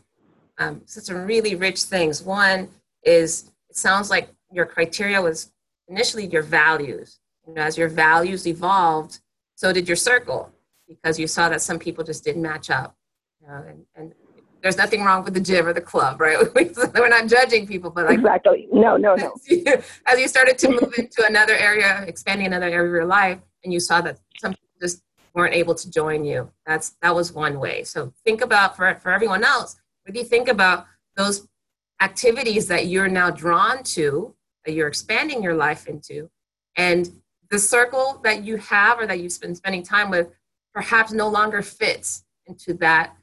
Um, 0.59 0.83
so 0.85 1.01
some 1.01 1.25
really 1.25 1.55
rich 1.55 1.83
things. 1.83 2.21
One 2.21 2.69
is 3.03 3.51
it 3.69 3.77
sounds 3.77 4.11
like 4.11 4.29
your 4.54 4.66
criteria 4.66 5.22
was 5.22 5.51
initially 5.88 6.28
your 6.28 6.43
values. 6.43 7.20
You 7.47 7.56
know, 7.56 7.62
as 7.62 7.78
your 7.78 7.89
values 7.89 8.47
evolved, 8.47 9.20
so 9.56 9.74
did 9.74 9.88
your 9.88 9.97
circle 9.97 10.51
because 10.88 11.20
you 11.20 11.28
saw 11.28 11.49
that 11.49 11.62
some 11.62 11.80
people 11.80 12.04
just 12.04 12.24
didn't 12.24 12.41
match 12.41 12.70
up. 12.70 12.95
You 13.41 13.47
know, 13.47 13.64
and, 13.68 13.86
and 13.95 14.14
there's 14.62 14.78
nothing 14.78 15.04
wrong 15.04 15.26
with 15.26 15.34
the 15.34 15.41
gym 15.41 15.68
or 15.68 15.74
the 15.74 15.82
club, 15.82 16.22
right? 16.22 16.38
We're 16.95 17.10
not 17.10 17.28
judging 17.28 17.68
people, 17.68 17.89
but 17.89 18.06
like 18.06 18.20
exactly, 18.20 18.70
no, 18.72 18.95
no, 18.95 19.16
no. 19.16 19.34
As 19.34 19.47
you, 19.49 19.66
as 20.08 20.20
you 20.20 20.28
started 20.28 20.58
to 20.60 20.70
move 20.70 20.93
into 20.97 21.26
another 21.26 21.54
area, 21.54 22.04
expanding 22.08 22.47
another 22.47 22.68
area 22.68 22.88
of 22.88 22.93
your 22.93 23.06
life, 23.06 23.39
and 23.64 23.74
you 23.74 23.82
saw 23.82 23.99
that 24.01 24.20
some 24.39 24.51
people 24.51 24.70
just 24.82 25.04
weren't 25.34 25.54
able 25.54 25.76
to 25.76 25.89
join 25.89 26.24
you. 26.24 26.49
That's 26.66 26.95
that 27.01 27.14
was 27.14 27.34
one 27.34 27.60
way. 27.60 27.84
So 27.84 28.14
think 28.24 28.41
about 28.41 28.78
for 28.78 28.95
for 29.01 29.12
everyone 29.12 29.43
else, 29.43 29.76
what 30.06 30.14
do 30.14 30.20
you 30.20 30.26
think 30.26 30.47
about 30.47 30.86
those 31.18 31.45
activities 32.01 32.68
that 32.68 32.88
you're 32.88 33.08
now 33.08 33.32
drawn 33.32 33.84
to, 33.84 34.34
that 34.66 34.74
you're 34.74 34.88
expanding 34.88 35.43
your 35.43 35.55
life 35.55 35.88
into, 35.88 36.30
and 36.76 37.09
the 37.49 37.59
circle 37.59 38.20
that 38.24 38.43
you 38.43 38.57
have 38.57 38.99
or 38.99 39.05
that 39.05 39.20
you've 39.20 39.39
been 39.39 39.55
spending 39.55 39.84
time 39.84 40.09
with 40.09 40.30
perhaps 40.74 41.11
no 41.11 41.28
longer 41.28 41.61
fits 41.61 42.24
into 42.47 42.74
that 42.74 43.16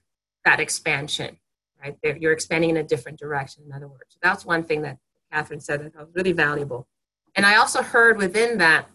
that 0.45 0.61
expansion, 0.61 1.37
right? 1.83 1.97
You're 2.19 2.33
expanding 2.33 2.71
in 2.71 2.77
a 2.79 2.83
different 2.83 3.19
direction, 3.19 3.65
in 3.67 3.73
other 3.73 3.89
words. 3.89 4.17
That's 4.23 4.45
one 4.45 4.63
thing 4.63 4.83
that 4.83 4.99
Catherine 5.31 5.61
said 5.61 5.83
that 5.83 5.95
was 5.95 6.09
really 6.15 6.33
valuable. 6.33 6.87
And 7.35 7.45
I 7.45 7.57
also 7.57 7.83
heard 7.83 8.17
within 8.17 8.59
that 8.59 8.89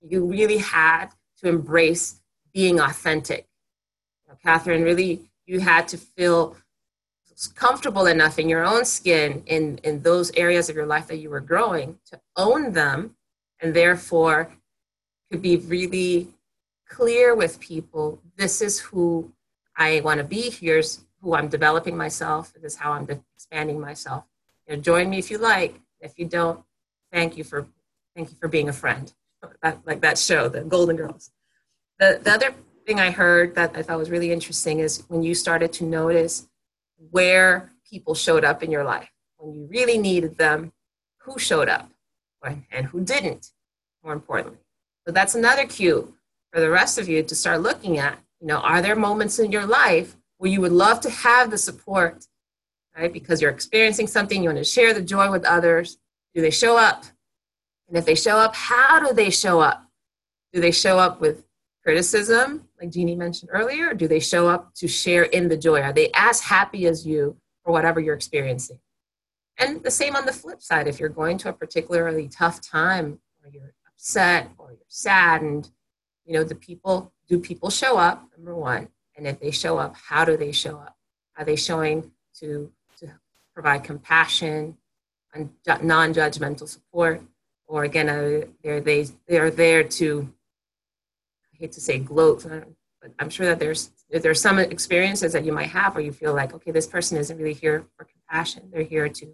you 0.00 0.24
really 0.24 0.58
had 0.58 1.08
to 1.42 1.48
embrace 1.48 2.20
being 2.52 2.80
authentic. 2.80 3.46
You 4.24 4.32
know, 4.32 4.38
Catherine, 4.42 4.82
really, 4.82 5.30
you 5.46 5.60
had 5.60 5.86
to 5.88 5.96
feel 5.96 6.56
comfortable 7.54 8.06
enough 8.06 8.38
in 8.38 8.48
your 8.48 8.64
own 8.64 8.84
skin 8.84 9.42
in, 9.46 9.78
in 9.82 10.02
those 10.02 10.30
areas 10.36 10.68
of 10.68 10.76
your 10.76 10.86
life 10.86 11.06
that 11.08 11.18
you 11.18 11.30
were 11.30 11.40
growing 11.40 11.98
to 12.10 12.20
own 12.36 12.72
them 12.72 13.16
and 13.60 13.74
therefore 13.74 14.50
could 15.30 15.42
be 15.42 15.56
really 15.56 16.28
clear 16.88 17.34
with 17.34 17.58
people 17.60 18.20
this 18.36 18.60
is 18.60 18.78
who 18.78 19.32
I 19.76 20.00
want 20.00 20.18
to 20.18 20.24
be, 20.24 20.50
here's 20.50 21.04
who 21.20 21.34
I'm 21.34 21.48
developing 21.48 21.96
myself, 21.96 22.52
this 22.52 22.74
is 22.74 22.78
how 22.78 22.92
I'm 22.92 23.08
expanding 23.34 23.80
myself. 23.80 24.24
You 24.68 24.76
know, 24.76 24.82
join 24.82 25.10
me 25.10 25.18
if 25.18 25.30
you 25.30 25.38
like. 25.38 25.80
If 26.00 26.18
you 26.18 26.26
don't, 26.26 26.60
thank 27.12 27.36
you 27.36 27.44
for 27.44 27.66
thank 28.14 28.30
you 28.30 28.36
for 28.40 28.48
being 28.48 28.68
a 28.68 28.72
friend. 28.72 29.12
That, 29.62 29.78
like 29.84 30.00
that 30.02 30.18
show, 30.18 30.48
the 30.48 30.62
Golden 30.62 30.96
Girls. 30.96 31.30
The, 31.98 32.20
the 32.22 32.32
other 32.32 32.54
thing 32.86 33.00
I 33.00 33.10
heard 33.10 33.54
that 33.56 33.76
I 33.76 33.82
thought 33.82 33.98
was 33.98 34.10
really 34.10 34.32
interesting 34.32 34.78
is 34.78 35.04
when 35.08 35.22
you 35.22 35.34
started 35.34 35.72
to 35.74 35.84
notice 35.84 36.48
where 37.10 37.70
people 37.88 38.14
showed 38.14 38.44
up 38.44 38.62
in 38.62 38.70
your 38.70 38.84
life. 38.84 39.10
When 39.36 39.54
you 39.54 39.66
really 39.70 39.98
needed 39.98 40.38
them, 40.38 40.72
who 41.18 41.38
showed 41.38 41.68
up 41.68 41.90
and 42.70 42.86
who 42.86 43.02
didn't, 43.02 43.52
more 44.02 44.12
importantly. 44.12 44.60
So 45.06 45.12
that's 45.12 45.34
another 45.34 45.66
cue 45.66 46.14
for 46.52 46.60
the 46.60 46.70
rest 46.70 46.98
of 46.98 47.08
you 47.08 47.22
to 47.22 47.34
start 47.34 47.62
looking 47.62 47.98
at. 47.98 48.18
You 48.40 48.46
know, 48.46 48.58
are 48.58 48.82
there 48.82 48.96
moments 48.96 49.38
in 49.38 49.50
your 49.50 49.66
life 49.66 50.16
where 50.38 50.50
you 50.50 50.60
would 50.60 50.72
love 50.72 51.00
to 51.00 51.10
have 51.10 51.50
the 51.50 51.58
support, 51.58 52.26
right? 52.96 53.12
Because 53.12 53.40
you're 53.40 53.50
experiencing 53.50 54.06
something, 54.06 54.42
you 54.42 54.48
want 54.50 54.58
to 54.58 54.64
share 54.64 54.92
the 54.92 55.02
joy 55.02 55.30
with 55.30 55.44
others. 55.44 55.96
Do 56.34 56.42
they 56.42 56.50
show 56.50 56.76
up? 56.76 57.04
And 57.88 57.96
if 57.96 58.04
they 58.04 58.14
show 58.14 58.36
up, 58.36 58.54
how 58.54 59.00
do 59.00 59.14
they 59.14 59.30
show 59.30 59.60
up? 59.60 59.88
Do 60.52 60.60
they 60.60 60.70
show 60.70 60.98
up 60.98 61.20
with 61.20 61.44
criticism, 61.84 62.66
like 62.80 62.90
Jeannie 62.90 63.14
mentioned 63.14 63.50
earlier? 63.52 63.92
Do 63.94 64.08
they 64.08 64.20
show 64.20 64.48
up 64.48 64.74
to 64.76 64.88
share 64.88 65.24
in 65.24 65.48
the 65.48 65.56
joy? 65.56 65.82
Are 65.82 65.92
they 65.92 66.10
as 66.14 66.40
happy 66.40 66.86
as 66.86 67.06
you 67.06 67.36
for 67.62 67.72
whatever 67.72 68.00
you're 68.00 68.14
experiencing? 68.14 68.78
And 69.58 69.82
the 69.82 69.90
same 69.90 70.16
on 70.16 70.26
the 70.26 70.32
flip 70.32 70.62
side, 70.62 70.88
if 70.88 70.98
you're 70.98 71.08
going 71.10 71.38
to 71.38 71.50
a 71.50 71.52
particularly 71.52 72.28
tough 72.28 72.60
time, 72.60 73.20
or 73.44 73.50
you're 73.50 73.74
upset, 73.86 74.50
or 74.58 74.70
you're 74.70 74.80
saddened, 74.88 75.70
you 76.24 76.32
know, 76.32 76.42
the 76.42 76.54
people 76.54 77.12
do 77.28 77.38
people 77.38 77.70
show 77.70 77.96
up? 77.98 78.28
Number 78.36 78.54
one, 78.54 78.88
and 79.16 79.26
if 79.26 79.38
they 79.38 79.50
show 79.50 79.78
up, 79.78 79.94
how 79.96 80.24
do 80.24 80.36
they 80.36 80.52
show 80.52 80.78
up? 80.78 80.96
Are 81.36 81.44
they 81.44 81.56
showing 81.56 82.10
to 82.40 82.72
to 82.98 83.08
provide 83.52 83.84
compassion 83.84 84.76
and 85.34 85.50
non-judgmental 85.82 86.68
support, 86.68 87.22
or 87.66 87.84
again, 87.84 88.08
are 88.08 88.48
they 88.62 88.80
they 88.80 89.06
they're 89.28 89.50
there 89.50 89.84
to 89.84 90.32
I 91.54 91.56
hate 91.58 91.72
to 91.72 91.80
say 91.80 91.98
gloat, 91.98 92.44
but 93.00 93.12
I'm 93.18 93.30
sure 93.30 93.46
that 93.46 93.58
there's 93.58 93.90
there's 94.10 94.40
some 94.40 94.58
experiences 94.58 95.32
that 95.32 95.44
you 95.44 95.52
might 95.52 95.68
have 95.68 95.94
where 95.94 96.04
you 96.04 96.12
feel 96.12 96.34
like, 96.34 96.54
okay, 96.54 96.70
this 96.70 96.86
person 96.86 97.16
isn't 97.18 97.36
really 97.36 97.54
here 97.54 97.84
for 97.96 98.04
compassion. 98.04 98.68
They're 98.72 98.82
here 98.82 99.08
to 99.08 99.26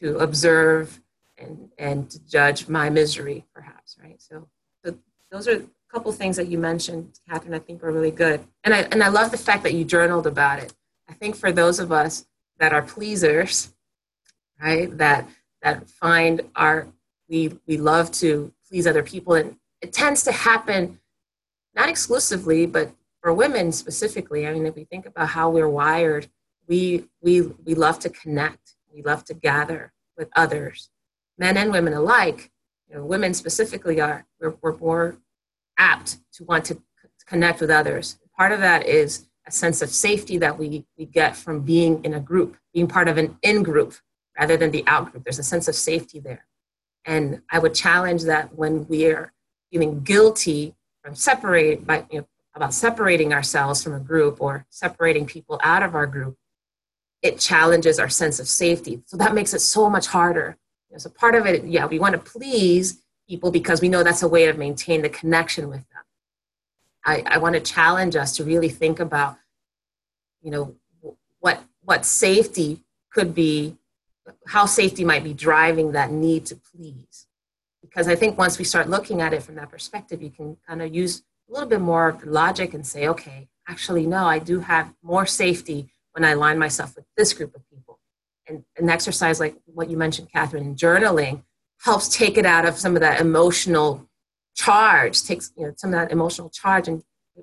to 0.00 0.18
observe 0.18 1.00
and 1.38 1.70
and 1.78 2.10
to 2.10 2.24
judge 2.24 2.68
my 2.68 2.90
misery, 2.90 3.44
perhaps, 3.54 3.96
right? 4.02 4.20
So, 4.20 4.48
so 4.84 4.96
those 5.30 5.48
are 5.48 5.56
a 5.56 5.62
couple 5.90 6.12
things 6.12 6.36
that 6.36 6.48
you 6.48 6.58
mentioned, 6.58 7.18
Catherine. 7.28 7.54
I 7.54 7.58
think 7.58 7.82
are 7.82 7.90
really 7.90 8.10
good, 8.10 8.40
and 8.64 8.72
I 8.74 8.82
and 8.92 9.02
I 9.02 9.08
love 9.08 9.30
the 9.30 9.38
fact 9.38 9.62
that 9.64 9.74
you 9.74 9.84
journaled 9.84 10.26
about 10.26 10.58
it. 10.60 10.72
I 11.08 11.14
think 11.14 11.34
for 11.34 11.50
those 11.50 11.78
of 11.78 11.90
us 11.90 12.26
that 12.58 12.72
are 12.72 12.82
pleasers, 12.82 13.72
right, 14.60 14.96
that 14.98 15.28
that 15.62 15.88
find 15.88 16.42
our 16.54 16.86
we 17.28 17.58
we 17.66 17.78
love 17.78 18.12
to 18.12 18.52
please 18.68 18.86
other 18.86 19.02
people. 19.02 19.34
And 19.34 19.56
it 19.80 19.92
tends 19.92 20.22
to 20.24 20.32
happen 20.32 20.98
not 21.74 21.88
exclusively, 21.88 22.66
but 22.66 22.92
for 23.20 23.32
women 23.32 23.72
specifically. 23.72 24.46
I 24.46 24.52
mean, 24.52 24.66
if 24.66 24.74
we 24.74 24.84
think 24.84 25.06
about 25.06 25.28
how 25.28 25.50
we're 25.50 25.68
wired, 25.68 26.28
we, 26.68 27.04
we, 27.20 27.42
we 27.42 27.74
love 27.74 27.98
to 28.00 28.10
connect, 28.10 28.74
we 28.92 29.02
love 29.02 29.24
to 29.26 29.34
gather 29.34 29.92
with 30.16 30.28
others, 30.36 30.90
men 31.38 31.56
and 31.56 31.72
women 31.72 31.92
alike. 31.92 32.50
You 32.88 32.96
know, 32.96 33.04
women 33.04 33.32
specifically 33.32 34.00
are, 34.00 34.26
we're, 34.40 34.54
we're 34.60 34.76
more 34.76 35.16
apt 35.78 36.18
to 36.34 36.44
want 36.44 36.64
to 36.66 36.78
connect 37.26 37.60
with 37.60 37.70
others. 37.70 38.18
Part 38.36 38.52
of 38.52 38.60
that 38.60 38.86
is 38.86 39.26
a 39.46 39.50
sense 39.50 39.82
of 39.82 39.90
safety 39.90 40.38
that 40.38 40.58
we, 40.58 40.84
we 40.98 41.06
get 41.06 41.36
from 41.36 41.60
being 41.60 42.04
in 42.04 42.14
a 42.14 42.20
group, 42.20 42.56
being 42.72 42.86
part 42.86 43.08
of 43.08 43.18
an 43.18 43.38
in 43.42 43.62
group 43.62 43.94
rather 44.38 44.56
than 44.56 44.70
the 44.70 44.84
out 44.86 45.10
group. 45.10 45.24
There's 45.24 45.38
a 45.38 45.44
sense 45.44 45.68
of 45.68 45.74
safety 45.74 46.20
there. 46.20 46.46
And 47.04 47.42
I 47.50 47.58
would 47.58 47.74
challenge 47.74 48.22
that 48.24 48.54
when 48.54 48.86
we're 48.86 49.32
feeling 49.70 50.00
guilty 50.00 50.74
from 51.02 51.14
separate 51.14 51.86
by 51.86 52.04
you 52.10 52.20
know, 52.20 52.26
about 52.54 52.74
separating 52.74 53.32
ourselves 53.32 53.82
from 53.82 53.94
a 53.94 54.00
group 54.00 54.40
or 54.40 54.66
separating 54.70 55.26
people 55.26 55.58
out 55.62 55.82
of 55.82 55.94
our 55.94 56.06
group, 56.06 56.36
it 57.22 57.38
challenges 57.38 57.98
our 57.98 58.08
sense 58.08 58.38
of 58.38 58.48
safety. 58.48 59.02
So 59.06 59.16
that 59.16 59.34
makes 59.34 59.54
it 59.54 59.60
so 59.60 59.88
much 59.88 60.06
harder. 60.08 60.56
You 60.90 60.94
know, 60.94 60.98
so 60.98 61.10
part 61.10 61.34
of 61.34 61.46
it, 61.46 61.64
yeah, 61.64 61.86
we 61.86 61.98
want 61.98 62.12
to 62.12 62.18
please 62.18 63.00
people 63.28 63.50
because 63.50 63.80
we 63.80 63.88
know 63.88 64.02
that's 64.02 64.22
a 64.22 64.28
way 64.28 64.46
to 64.46 64.52
maintain 64.52 65.02
the 65.02 65.08
connection 65.08 65.68
with 65.68 65.80
them. 65.90 66.02
I, 67.04 67.22
I 67.26 67.38
want 67.38 67.54
to 67.54 67.60
challenge 67.60 68.16
us 68.16 68.36
to 68.36 68.44
really 68.44 68.68
think 68.68 69.00
about, 69.00 69.36
you 70.42 70.50
know, 70.50 70.76
what 71.40 71.62
what 71.84 72.04
safety 72.04 72.82
could 73.10 73.34
be, 73.34 73.76
how 74.46 74.66
safety 74.66 75.04
might 75.04 75.24
be 75.24 75.34
driving 75.34 75.92
that 75.92 76.12
need 76.12 76.46
to 76.46 76.56
please. 76.56 77.26
Because 77.92 78.08
I 78.08 78.14
think 78.14 78.38
once 78.38 78.58
we 78.58 78.64
start 78.64 78.88
looking 78.88 79.20
at 79.20 79.34
it 79.34 79.42
from 79.42 79.56
that 79.56 79.70
perspective, 79.70 80.22
you 80.22 80.30
can 80.30 80.56
kind 80.66 80.80
of 80.80 80.94
use 80.94 81.22
a 81.48 81.52
little 81.52 81.68
bit 81.68 81.80
more 81.80 82.18
logic 82.24 82.72
and 82.72 82.86
say, 82.86 83.06
okay, 83.08 83.48
actually, 83.68 84.06
no, 84.06 84.24
I 84.24 84.38
do 84.38 84.60
have 84.60 84.94
more 85.02 85.26
safety 85.26 85.92
when 86.12 86.24
I 86.24 86.30
align 86.30 86.58
myself 86.58 86.96
with 86.96 87.04
this 87.16 87.34
group 87.34 87.54
of 87.54 87.68
people. 87.68 87.98
And 88.48 88.64
an 88.78 88.88
exercise 88.88 89.40
like 89.40 89.56
what 89.66 89.90
you 89.90 89.96
mentioned, 89.96 90.32
Catherine, 90.32 90.64
in 90.64 90.74
journaling 90.74 91.42
helps 91.82 92.08
take 92.08 92.38
it 92.38 92.46
out 92.46 92.64
of 92.64 92.78
some 92.78 92.94
of 92.94 93.00
that 93.00 93.20
emotional 93.20 94.08
charge, 94.54 95.22
takes 95.22 95.52
you 95.56 95.66
know, 95.66 95.72
some 95.76 95.92
of 95.92 96.00
that 96.00 96.12
emotional 96.12 96.48
charge 96.48 96.88
and 96.88 97.02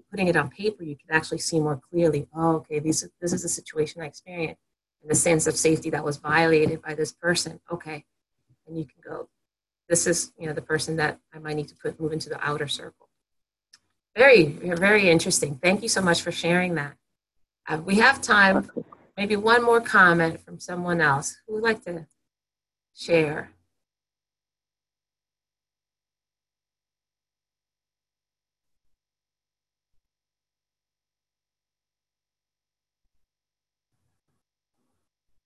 putting 0.09 0.27
it 0.27 0.35
on 0.35 0.49
paper, 0.49 0.83
you 0.83 0.95
can 0.95 1.15
actually 1.15 1.39
see 1.39 1.59
more 1.59 1.79
clearly, 1.89 2.27
oh, 2.35 2.55
okay, 2.57 2.79
these, 2.79 3.07
this 3.21 3.33
is 3.33 3.43
a 3.43 3.49
situation 3.49 4.01
I 4.01 4.05
experienced 4.05 4.61
and 5.01 5.09
the 5.09 5.15
sense 5.15 5.47
of 5.47 5.55
safety 5.55 5.89
that 5.91 6.03
was 6.03 6.17
violated 6.17 6.81
by 6.81 6.93
this 6.93 7.11
person. 7.11 7.59
Okay. 7.71 8.05
And 8.67 8.77
you 8.77 8.85
can 8.85 9.01
go, 9.03 9.29
this 9.89 10.05
is, 10.05 10.31
you 10.37 10.45
know, 10.45 10.53
the 10.53 10.61
person 10.61 10.95
that 10.97 11.19
I 11.33 11.39
might 11.39 11.55
need 11.55 11.67
to 11.69 11.75
put, 11.75 11.99
move 11.99 12.13
into 12.13 12.29
the 12.29 12.39
outer 12.47 12.67
circle. 12.67 13.09
Very, 14.15 14.45
very 14.45 15.09
interesting. 15.09 15.59
Thank 15.61 15.81
you 15.81 15.89
so 15.89 16.01
much 16.01 16.21
for 16.21 16.31
sharing 16.31 16.75
that. 16.75 16.93
Uh, 17.67 17.81
we 17.83 17.95
have 17.95 18.21
time, 18.21 18.69
maybe 19.17 19.35
one 19.35 19.63
more 19.63 19.81
comment 19.81 20.39
from 20.41 20.59
someone 20.59 21.01
else 21.01 21.37
who 21.47 21.55
would 21.55 21.63
like 21.63 21.83
to 21.85 22.05
share. 22.95 23.51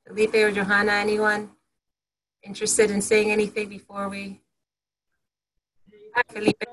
Felipe 0.05 0.35
or 0.35 0.51
Johanna, 0.51 0.91
anyone 0.91 1.49
interested 2.43 2.91
in 2.91 3.01
saying 3.01 3.31
anything 3.31 3.69
before 3.69 4.09
we? 4.09 4.41
Hi, 6.15 6.21
Felipe. 6.29 6.63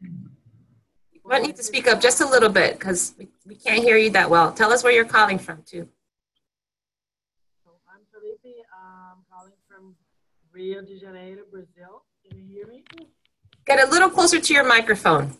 You 0.00 1.20
might 1.24 1.42
need 1.42 1.56
to 1.56 1.62
speak 1.62 1.86
up 1.86 2.00
just 2.00 2.20
a 2.20 2.26
little 2.26 2.48
bit 2.48 2.78
because 2.78 3.14
we, 3.18 3.28
we 3.46 3.54
can't 3.54 3.82
hear 3.82 3.96
you 3.96 4.10
that 4.10 4.28
well. 4.28 4.52
Tell 4.52 4.72
us 4.72 4.82
where 4.82 4.92
you're 4.92 5.04
calling 5.04 5.38
from, 5.38 5.62
too. 5.64 5.88
I'm 7.88 8.00
Felipe. 8.12 8.56
I'm 8.74 9.18
calling 9.30 9.52
from 9.68 9.94
Rio 10.52 10.82
de 10.82 10.98
Janeiro, 10.98 11.42
Brazil. 11.50 12.02
Can 12.28 12.38
you 12.38 12.44
hear 12.46 12.66
me? 12.66 12.84
Get 13.64 13.86
a 13.86 13.90
little 13.90 14.10
closer 14.10 14.40
to 14.40 14.54
your 14.54 14.64
microphone. 14.64 15.36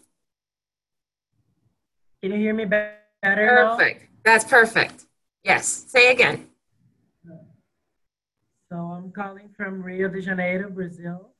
Can 2.22 2.30
you 2.32 2.38
hear 2.38 2.54
me 2.54 2.64
better? 2.64 2.96
Perfect. 3.22 4.02
Now? 4.02 4.08
That's 4.24 4.44
perfect. 4.44 5.06
Yes. 5.42 5.66
Say 5.66 6.12
again. 6.12 6.46
So 8.72 8.78
I'm 8.78 9.12
calling 9.12 9.50
from 9.54 9.82
Rio 9.82 10.08
de 10.08 10.22
Janeiro, 10.22 10.70
Brazil. 10.70 11.34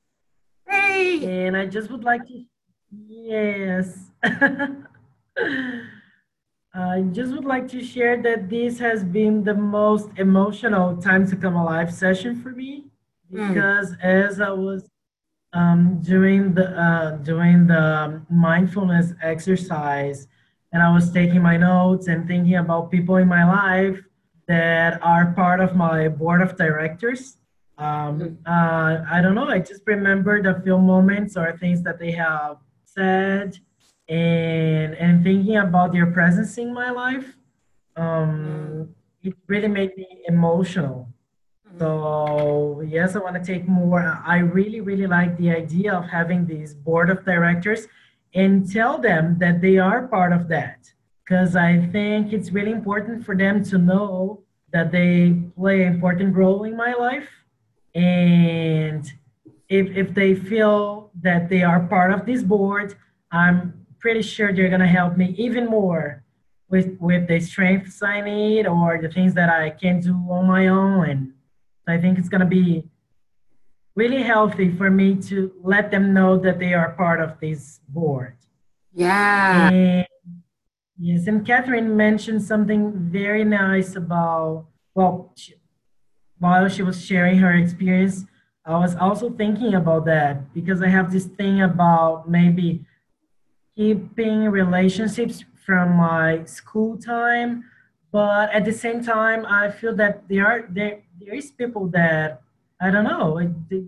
Hey! 0.69 1.47
And 1.47 1.57
I 1.57 1.65
just 1.65 1.89
would 1.89 2.03
like 2.03 2.27
to, 2.27 2.43
yes. 2.91 4.11
I 6.75 7.01
just 7.11 7.33
would 7.33 7.45
like 7.45 7.67
to 7.69 7.83
share 7.83 8.21
that 8.21 8.51
this 8.51 8.77
has 8.77 9.03
been 9.03 9.43
the 9.43 9.55
most 9.55 10.09
emotional 10.17 10.95
Time 10.97 11.25
to 11.25 11.35
Come 11.35 11.55
Alive 11.55 11.91
session 11.91 12.39
for 12.39 12.49
me 12.51 12.83
hmm. 13.31 13.47
because 13.47 13.95
mm. 13.95 14.03
as 14.03 14.39
I 14.39 14.51
was 14.51 14.87
um, 15.53 16.01
doing 16.03 16.53
the 16.53 16.69
uh, 16.79 17.11
doing 17.23 17.65
the 17.65 18.21
mindfulness 18.29 19.11
exercise 19.23 20.27
and 20.71 20.83
I 20.83 20.93
was 20.93 21.11
taking 21.11 21.41
my 21.41 21.57
notes 21.57 22.05
and 22.05 22.27
thinking 22.27 22.57
about 22.57 22.91
people 22.91 23.15
in 23.15 23.27
my 23.27 23.43
life 23.43 24.03
that 24.47 25.01
are 25.01 25.33
part 25.33 25.59
of 25.59 25.75
my 25.75 26.07
board 26.07 26.41
of 26.41 26.57
directors. 26.57 27.37
Um, 27.77 28.19
mm-hmm. 28.19 28.33
uh, 28.45 29.05
I 29.09 29.21
don't 29.21 29.35
know. 29.35 29.47
I 29.47 29.59
just 29.59 29.81
remember 29.85 30.41
the 30.41 30.61
few 30.61 30.77
moments 30.77 31.37
or 31.37 31.57
things 31.57 31.81
that 31.83 31.99
they 31.99 32.11
have 32.11 32.57
said, 32.85 33.57
and 34.07 34.93
and 34.95 35.23
thinking 35.23 35.57
about 35.57 35.91
their 35.91 36.07
presence 36.07 36.57
in 36.57 36.73
my 36.73 36.91
life. 36.91 37.35
Um, 37.95 38.05
mm. 38.05 38.89
it 39.23 39.35
really 39.47 39.67
made 39.67 39.95
me 39.97 40.07
emotional. 40.27 41.09
Mm-hmm. 41.67 41.79
So 41.79 42.83
yes, 42.87 43.15
I 43.15 43.19
want 43.19 43.35
to 43.35 43.43
take 43.43 43.67
more. 43.67 44.21
I 44.25 44.39
really 44.39 44.81
really 44.81 45.07
like 45.07 45.37
the 45.37 45.49
idea 45.51 45.93
of 45.93 46.05
having 46.05 46.45
this 46.45 46.73
board 46.73 47.09
of 47.09 47.25
directors 47.25 47.87
and 48.35 48.69
tell 48.71 48.97
them 48.97 49.37
that 49.39 49.61
they 49.61 49.77
are 49.77 50.07
part 50.07 50.33
of 50.33 50.47
that 50.49 50.91
because 51.23 51.55
I 51.55 51.77
think 51.91 52.33
it's 52.33 52.51
really 52.51 52.71
important 52.71 53.25
for 53.25 53.35
them 53.35 53.63
to 53.65 53.77
know 53.77 54.43
that 54.71 54.91
they 54.91 55.35
play 55.55 55.83
an 55.83 55.93
important 55.93 56.35
role 56.35 56.63
in 56.63 56.75
my 56.75 56.93
life. 56.93 57.29
And 57.95 59.05
if, 59.69 59.95
if 59.95 60.13
they 60.13 60.35
feel 60.35 61.11
that 61.21 61.49
they 61.49 61.63
are 61.63 61.79
part 61.81 62.11
of 62.11 62.25
this 62.25 62.43
board, 62.43 62.95
I'm 63.31 63.85
pretty 63.99 64.21
sure 64.21 64.51
they're 64.51 64.69
going 64.69 64.81
to 64.81 64.87
help 64.87 65.15
me 65.15 65.33
even 65.37 65.67
more 65.67 66.23
with, 66.69 66.97
with 66.99 67.27
the 67.27 67.39
strengths 67.39 68.01
I 68.01 68.21
need 68.21 68.65
or 68.67 68.99
the 69.01 69.09
things 69.09 69.33
that 69.35 69.49
I 69.49 69.69
can 69.69 70.01
do 70.01 70.13
on 70.29 70.47
my 70.47 70.67
own. 70.67 71.09
And 71.09 71.33
I 71.87 71.97
think 71.97 72.17
it's 72.17 72.29
going 72.29 72.41
to 72.41 72.47
be 72.47 72.83
really 73.95 74.23
healthy 74.23 74.75
for 74.75 74.89
me 74.89 75.15
to 75.15 75.53
let 75.61 75.91
them 75.91 76.13
know 76.13 76.37
that 76.39 76.59
they 76.59 76.73
are 76.73 76.91
part 76.93 77.21
of 77.21 77.39
this 77.39 77.79
board. 77.87 78.35
Yeah. 78.93 79.69
And 79.69 80.07
Yes, 80.97 81.27
and 81.27 81.45
Catherine 81.45 81.97
mentioned 81.97 82.43
something 82.43 82.91
very 82.93 83.43
nice 83.43 83.95
about, 83.95 84.67
well, 84.93 85.31
she, 85.35 85.55
while 86.37 86.67
she 86.69 86.83
was 86.83 87.03
sharing 87.03 87.39
her 87.39 87.51
experience, 87.53 88.25
I 88.65 88.77
was 88.77 88.95
also 88.95 89.29
thinking 89.31 89.73
about 89.73 90.05
that 90.05 90.53
because 90.53 90.81
I 90.81 90.87
have 90.87 91.11
this 91.11 91.25
thing 91.25 91.61
about 91.61 92.29
maybe 92.29 92.85
keeping 93.75 94.49
relationships 94.49 95.43
from 95.65 95.93
my 95.95 96.45
school 96.45 96.97
time, 96.97 97.65
but 98.11 98.51
at 98.53 98.63
the 98.63 98.71
same 98.71 99.03
time, 99.03 99.45
I 99.47 99.71
feel 99.71 99.95
that 99.95 100.27
there 100.29 100.45
are 100.45 100.65
there 100.69 101.01
there 101.19 101.33
is 101.33 101.51
people 101.51 101.87
that 101.87 102.41
I 102.79 102.91
don't 102.91 103.05
know. 103.05 103.39
It, 103.39 103.51
it 103.71 103.83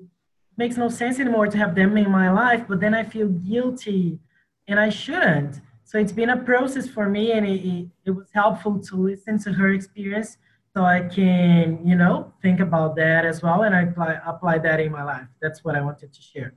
makes 0.58 0.76
no 0.78 0.90
sense 0.90 1.20
anymore 1.20 1.48
to 1.48 1.58
have 1.58 1.76
them 1.76 1.96
in 1.98 2.10
my 2.10 2.32
life, 2.32 2.66
but 2.68 2.80
then 2.80 2.94
I 2.96 3.04
feel 3.04 3.28
guilty, 3.28 4.20
and 4.68 4.80
I 4.80 4.90
shouldn't 4.90 5.62
so 5.86 5.98
it's 5.98 6.12
been 6.12 6.32
a 6.32 6.38
process 6.38 6.90
for 6.90 7.08
me, 7.08 7.32
and 7.32 7.46
it, 7.46 7.88
it, 8.06 8.12
was 8.12 8.28
helpful 8.34 8.80
to 8.80 8.96
listen 8.96 9.40
to 9.44 9.54
her 9.54 9.70
experience 9.70 10.38
so 10.76 10.84
I 10.84 11.02
can, 11.02 11.80
you 11.86 11.96
know, 11.96 12.34
think 12.42 12.60
about 12.60 12.98
that 12.98 13.24
as 13.24 13.42
well 13.42 13.64
and 13.64 13.74
I 13.74 13.84
apply, 13.84 14.20
apply 14.26 14.58
that 14.58 14.82
in 14.82 14.92
my 14.92 15.04
life. 15.04 15.28
That's 15.42 15.64
what 15.64 15.74
I 15.76 15.82
wanted 15.82 16.12
to 16.12 16.22
share. 16.22 16.54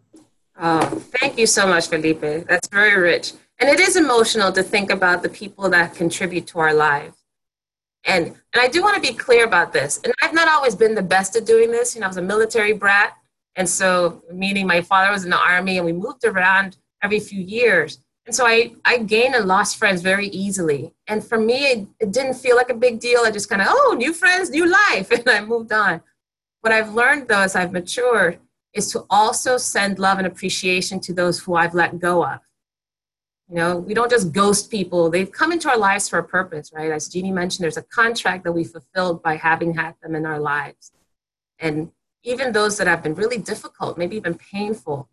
Oh, 0.61 0.81
thank 1.21 1.39
you 1.39 1.47
so 1.47 1.69
much, 1.69 1.87
Felipe. 1.87 2.47
That's 2.49 2.69
very 2.69 3.01
rich. 3.01 3.35
And 3.61 3.71
it 3.71 3.79
is 3.79 3.95
emotional 3.97 4.51
to 4.53 4.63
think 4.63 4.91
about 4.91 5.23
the 5.23 5.29
people 5.29 5.71
that 5.71 5.95
contribute 5.95 6.49
to 6.49 6.59
our 6.59 6.75
lives. 6.75 7.17
And, 8.05 8.27
and 8.27 8.61
I 8.61 8.67
do 8.67 8.83
want 8.83 8.97
to 8.97 9.01
be 9.01 9.17
clear 9.17 9.45
about 9.45 9.73
this. 9.73 10.01
And 10.03 10.13
I've 10.21 10.35
not 10.35 10.49
always 10.49 10.75
been 10.75 10.97
the 10.97 11.03
best 11.03 11.37
at 11.37 11.47
doing 11.47 11.71
this. 11.71 11.95
You 11.95 12.01
know, 12.01 12.07
I 12.07 12.09
was 12.09 12.17
a 12.17 12.23
military 12.23 12.73
brat. 12.73 13.17
And 13.55 13.69
so, 13.69 14.23
meaning 14.33 14.67
my 14.67 14.81
father 14.81 15.13
was 15.13 15.25
in 15.25 15.31
the 15.31 15.39
army 15.39 15.77
and 15.77 15.87
we 15.87 15.93
moved 15.93 16.25
around 16.25 16.77
every 17.03 17.21
few 17.21 17.41
years. 17.41 18.01
And 18.29 18.35
so 18.35 18.47
I, 18.47 18.75
I 18.85 18.99
gained 18.99 19.35
and 19.35 19.47
lost 19.47 19.79
friends 19.79 20.03
very 20.03 20.27
easily. 20.27 20.93
And 21.07 21.25
for 21.25 21.39
me, 21.39 21.65
it, 21.65 21.89
it 21.99 22.13
didn't 22.13 22.35
feel 22.35 22.57
like 22.57 22.69
a 22.69 22.75
big 22.75 23.01
deal. 23.01 23.21
I 23.25 23.31
just 23.31 23.49
kind 23.49 23.63
of, 23.63 23.69
oh, 23.71 23.97
new 23.97 24.13
friends, 24.13 24.51
new 24.51 24.67
life. 24.71 25.11
And 25.11 25.31
I 25.31 25.41
moved 25.41 25.73
on. 25.73 26.03
What 26.61 26.75
I've 26.75 26.93
learned 26.93 27.29
though, 27.29 27.41
as 27.41 27.57
I've 27.57 27.73
matured, 27.73 28.39
is 28.75 28.93
to 28.93 29.07
also 29.09 29.57
send 29.57 29.99
love 29.99 30.19
and 30.19 30.27
appreciation 30.27 31.01
to 31.01 31.15
those 31.15 31.41
who 31.41 31.55
I've 31.55 31.73
let 31.73 31.99
go 31.99 32.23
of. 32.23 32.41
You 33.49 33.55
know, 33.55 33.79
we 33.79 33.95
don't 33.95 34.11
just 34.11 34.31
ghost 34.31 34.71
people. 34.71 35.09
They've 35.09 35.33
come 35.33 35.51
into 35.51 35.71
our 35.71 35.79
lives 35.79 36.07
for 36.07 36.19
a 36.19 36.23
purpose, 36.25 36.71
right? 36.71 36.91
As 36.91 37.09
Jeannie 37.09 37.33
mentioned, 37.33 37.65
there's 37.65 37.79
a 37.79 37.83
contract 37.83 38.45
that 38.45 38.53
we 38.53 38.65
fulfilled 38.65 39.23
by 39.23 39.37
having 39.37 39.73
had 39.73 39.95
them 40.03 40.15
in 40.15 40.27
our 40.27 40.39
lives. 40.39 40.93
And 41.59 41.93
even 42.25 42.53
those 42.53 42.77
that 42.77 42.89
have 42.89 43.03
been 43.03 43.15
really 43.15 43.39
difficult, 43.39 43.97
maybe 43.97 44.17
even 44.17 44.35
painful. 44.35 45.09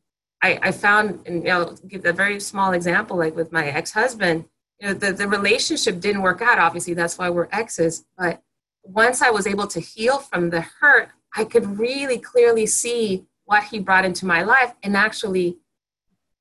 I, 0.46 0.60
I 0.62 0.72
found, 0.72 1.22
and 1.26 1.44
you 1.44 1.50
know, 1.50 1.76
give 1.88 2.06
a 2.06 2.14
very 2.14 2.40
small 2.40 2.74
example, 2.74 3.18
like 3.18 3.36
with 3.36 3.52
my 3.52 3.66
ex-husband, 3.68 4.46
you 4.80 4.88
know, 4.88 4.94
the, 4.94 5.12
the 5.12 5.28
relationship 5.28 6.00
didn't 6.00 6.22
work 6.22 6.42
out. 6.42 6.60
Obviously, 6.60 6.94
that's 6.94 7.18
why 7.18 7.30
we're 7.30 7.48
exes. 7.52 8.06
But 8.18 8.42
once 8.84 9.22
I 9.22 9.32
was 9.32 9.48
able 9.48 9.68
to 9.68 9.80
heal 9.80 10.20
from 10.20 10.52
the 10.52 10.62
hurt, 10.62 11.10
I 11.36 11.46
could 11.46 11.80
really 11.80 12.20
clearly 12.20 12.68
see 12.68 13.26
what 13.46 13.64
he 13.64 13.80
brought 13.80 14.06
into 14.06 14.26
my 14.26 14.44
life 14.44 14.74
and 14.84 14.96
actually 14.96 15.58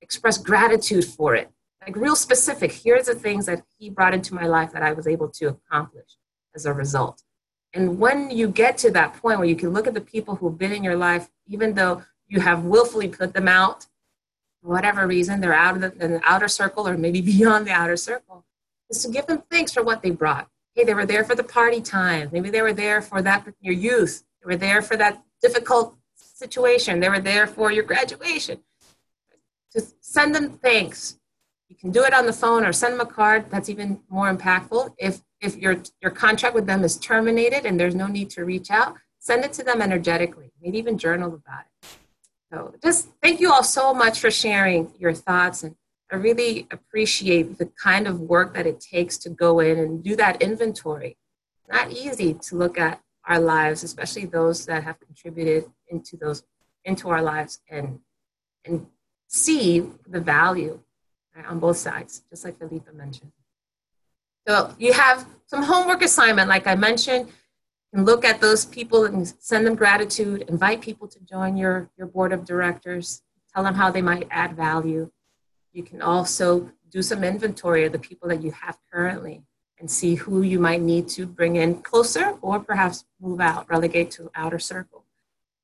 express 0.03 0.37
gratitude 0.37 1.05
for 1.05 1.35
it 1.35 1.51
like 1.81 1.97
real 1.97 2.17
specific 2.17 2.73
here's 2.73 3.07
the 3.07 3.15
things 3.15 3.47
that 3.47 3.63
he 3.79 3.91
brought 3.91 4.15
into 4.15 4.35
my 4.35 4.47
life 4.47 4.71
that 4.73 4.83
i 4.83 4.93
was 4.93 5.07
able 5.07 5.29
to 5.29 5.49
accomplish 5.49 6.11
as 6.55 6.67
a 6.67 6.73
result 6.73 7.23
and 7.73 7.99
when 7.99 8.31
you 8.31 8.49
get 8.49 8.77
to 8.79 8.91
that 8.91 9.15
point 9.15 9.39
where 9.39 9.49
you 9.49 9.57
can 9.57 9.71
look 9.71 9.87
at 9.87 9.95
the 9.95 10.01
people 10.01 10.37
who've 10.37 10.59
been 10.59 10.73
in 10.73 10.85
your 10.85 10.97
life 10.97 11.31
even 11.47 11.75
though 11.75 12.03
you 12.29 12.41
have 12.41 12.65
willfully 12.65 13.09
put 13.09 13.33
them 13.33 13.49
out 13.49 13.87
whatever 14.65 15.07
reason 15.07 15.41
they're 15.41 15.55
out 15.55 15.77
of 15.77 15.81
the, 15.81 15.91
the 15.91 16.21
outer 16.25 16.49
circle 16.49 16.87
or 16.89 16.97
maybe 16.97 17.21
beyond 17.35 17.67
the 17.67 17.73
outer 17.73 17.97
circle 17.97 18.45
is 18.91 19.03
to 19.03 19.11
give 19.11 19.27
them 19.27 19.43
thanks 19.51 19.73
for 19.73 19.83
what 19.83 20.03
they 20.03 20.11
brought 20.11 20.49
hey 20.75 20.85
they 20.85 20.95
were 20.95 21.07
there 21.07 21.25
for 21.25 21.35
the 21.35 21.45
party 21.45 21.81
time 21.81 22.29
maybe 22.33 22.51
they 22.51 22.63
were 22.63 22.73
there 22.73 23.01
for 23.01 23.23
that 23.23 23.47
your 23.61 23.75
youth 23.75 24.25
they 24.41 24.47
were 24.47 24.57
there 24.57 24.83
for 24.83 24.97
that 24.97 25.23
difficult 25.41 25.95
situation 26.17 27.01
they 27.01 27.09
were 27.09 27.21
there 27.21 27.47
for 27.47 27.71
your 27.71 27.85
graduation 27.85 28.59
just 29.73 30.03
send 30.05 30.35
them 30.35 30.51
thanks 30.51 31.19
you 31.75 31.77
can 31.77 31.91
do 31.91 32.05
it 32.05 32.15
on 32.15 32.27
the 32.27 32.33
phone 32.33 32.65
or 32.65 32.73
send 32.73 32.95
them 32.95 33.01
a 33.01 33.11
card. 33.11 33.51
That's 33.51 33.69
even 33.69 34.01
more 34.09 34.33
impactful. 34.33 34.95
If 34.99 35.23
if 35.41 35.57
your 35.57 35.77
your 36.01 36.13
contract 36.13 36.55
with 36.55 36.67
them 36.67 36.85
is 36.85 36.97
terminated 36.99 37.67
and 37.67 37.79
there's 37.81 37.97
no 37.97 38.07
need 38.07 38.31
to 38.31 38.45
reach 38.45 38.71
out, 38.71 38.95
send 39.19 39.45
it 39.45 39.53
to 39.55 39.65
them 39.65 39.83
energetically. 39.83 40.53
Maybe 40.63 40.79
even 40.79 40.99
journal 40.99 41.35
about 41.35 41.63
it. 41.63 41.67
So 42.55 42.73
just 42.83 43.09
thank 43.21 43.41
you 43.41 43.53
all 43.53 43.65
so 43.65 43.93
much 43.93 44.21
for 44.21 44.31
sharing 44.31 44.93
your 44.99 45.13
thoughts 45.13 45.65
and 45.65 45.75
I 46.13 46.17
really 46.17 46.69
appreciate 46.71 47.59
the 47.59 47.67
kind 47.67 48.07
of 48.07 48.21
work 48.21 48.55
that 48.55 48.67
it 48.67 48.79
takes 48.79 49.19
to 49.19 49.31
go 49.31 49.59
in 49.59 49.79
and 49.79 50.05
do 50.05 50.15
that 50.17 50.41
inventory. 50.41 51.17
Not 51.69 51.91
easy 51.91 52.35
to 52.35 52.57
look 52.57 52.79
at 52.79 53.01
our 53.27 53.41
lives, 53.41 53.83
especially 53.83 54.27
those 54.27 54.67
that 54.67 54.85
have 54.85 55.01
contributed 55.01 55.65
into 55.89 56.17
those 56.17 56.45
into 56.85 57.09
our 57.09 57.23
lives 57.23 57.61
and 57.69 57.99
and 58.65 58.87
see 59.27 59.91
the 60.07 60.21
value 60.21 60.79
right, 61.35 61.47
on 61.47 61.59
both 61.59 61.79
sides, 61.79 62.23
just 62.31 62.45
like 62.45 62.59
Felipe 62.59 62.87
mentioned. 62.95 63.33
So 64.47 64.73
you 64.79 64.93
have 64.93 65.27
some 65.47 65.63
homework 65.63 66.03
assignment, 66.03 66.49
like 66.49 66.69
I 66.69 66.77
mentioned. 66.77 67.31
Can 67.95 68.05
look 68.05 68.25
at 68.25 68.41
those 68.41 68.65
people 68.65 69.05
and 69.05 69.33
send 69.39 69.65
them 69.65 69.77
gratitude, 69.77 70.47
invite 70.49 70.81
people 70.81 71.07
to 71.07 71.21
join 71.21 71.57
your, 71.57 71.89
your 71.97 72.09
board 72.09 72.33
of 72.33 72.45
directors, 72.45 73.23
tell 73.55 73.63
them 73.63 73.75
how 73.75 73.89
they 73.89 74.03
might 74.03 74.27
add 74.33 74.57
value. 74.57 75.13
You 75.73 75.85
can 75.85 76.03
also 76.03 76.73
do 76.91 77.03
some 77.03 77.23
inventory 77.23 77.85
of 77.85 77.93
the 77.93 78.01
people 78.01 78.29
that 78.31 78.43
you 78.43 78.51
have 78.51 78.79
currently 78.93 79.43
and 79.79 79.89
see 79.89 80.17
who 80.17 80.43
you 80.43 80.59
might 80.59 80.81
need 80.81 81.07
to 81.11 81.25
bring 81.25 81.55
in 81.55 81.83
closer 81.83 82.37
or 82.43 82.59
perhaps 82.59 83.05
move 83.21 83.41
out, 83.41 83.71
relegate 83.71 84.11
to 84.13 84.29
outer 84.35 84.59
circle. 84.59 85.05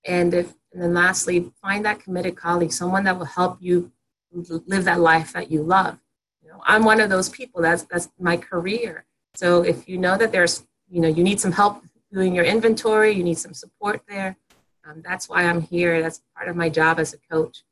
And 0.04 0.32
if 0.32 0.54
and 0.72 0.80
then 0.80 0.94
lastly, 0.94 1.50
find 1.60 1.84
that 1.84 1.98
committed 1.98 2.36
colleague, 2.36 2.72
someone 2.72 3.02
that 3.04 3.18
will 3.18 3.24
help 3.24 3.58
you 3.60 3.90
live 4.30 4.84
that 4.84 5.00
life 5.00 5.32
that 5.32 5.50
you 5.50 5.64
love. 5.64 5.98
You 6.44 6.50
know, 6.50 6.62
I'm 6.64 6.84
one 6.84 7.00
of 7.00 7.10
those 7.10 7.28
people. 7.28 7.60
That's 7.60 7.82
that's 7.82 8.08
my 8.20 8.36
career. 8.36 9.04
So 9.34 9.62
if 9.62 9.88
you 9.88 9.98
know 9.98 10.16
that 10.16 10.30
there's, 10.30 10.64
you 10.88 11.00
know, 11.00 11.08
you 11.08 11.24
need 11.24 11.40
some 11.40 11.50
help 11.50 11.82
doing 12.12 12.34
your 12.34 12.44
inventory, 12.44 13.12
you 13.12 13.24
need 13.24 13.38
some 13.38 13.54
support 13.54 14.02
there. 14.08 14.36
Um, 14.84 15.02
that's 15.04 15.28
why 15.28 15.44
I'm 15.44 15.60
here. 15.60 16.02
That's 16.02 16.22
part 16.36 16.48
of 16.48 16.56
my 16.56 16.68
job 16.68 16.98
as 16.98 17.14
a 17.14 17.18
coach. 17.30 17.62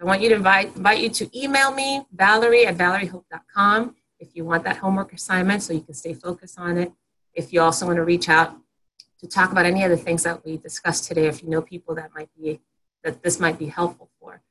I 0.00 0.04
want 0.04 0.20
you 0.22 0.28
to 0.30 0.34
invite 0.34 0.76
invite 0.76 1.00
you 1.00 1.08
to 1.10 1.38
email 1.38 1.72
me, 1.72 2.04
Valerie 2.12 2.66
at 2.66 2.76
valeriehope.com, 2.76 3.94
if 4.18 4.34
you 4.34 4.44
want 4.44 4.64
that 4.64 4.78
homework 4.78 5.12
assignment, 5.12 5.62
so 5.62 5.72
you 5.72 5.80
can 5.80 5.94
stay 5.94 6.14
focused 6.14 6.58
on 6.58 6.76
it. 6.78 6.92
If 7.32 7.52
you 7.52 7.60
also 7.60 7.86
want 7.86 7.96
to 7.96 8.04
reach 8.04 8.28
out 8.28 8.56
to 9.20 9.28
talk 9.28 9.52
about 9.52 9.66
any 9.66 9.84
of 9.84 9.90
the 9.90 9.96
things 9.96 10.24
that 10.24 10.44
we 10.44 10.56
discussed 10.56 11.04
today, 11.04 11.26
if 11.26 11.42
you 11.42 11.48
know 11.48 11.62
people 11.62 11.94
that 11.94 12.10
might 12.14 12.28
be 12.36 12.60
that 13.02 13.22
this 13.22 13.38
might 13.38 13.58
be 13.58 13.66
helpful 13.66 14.10
for, 14.20 14.42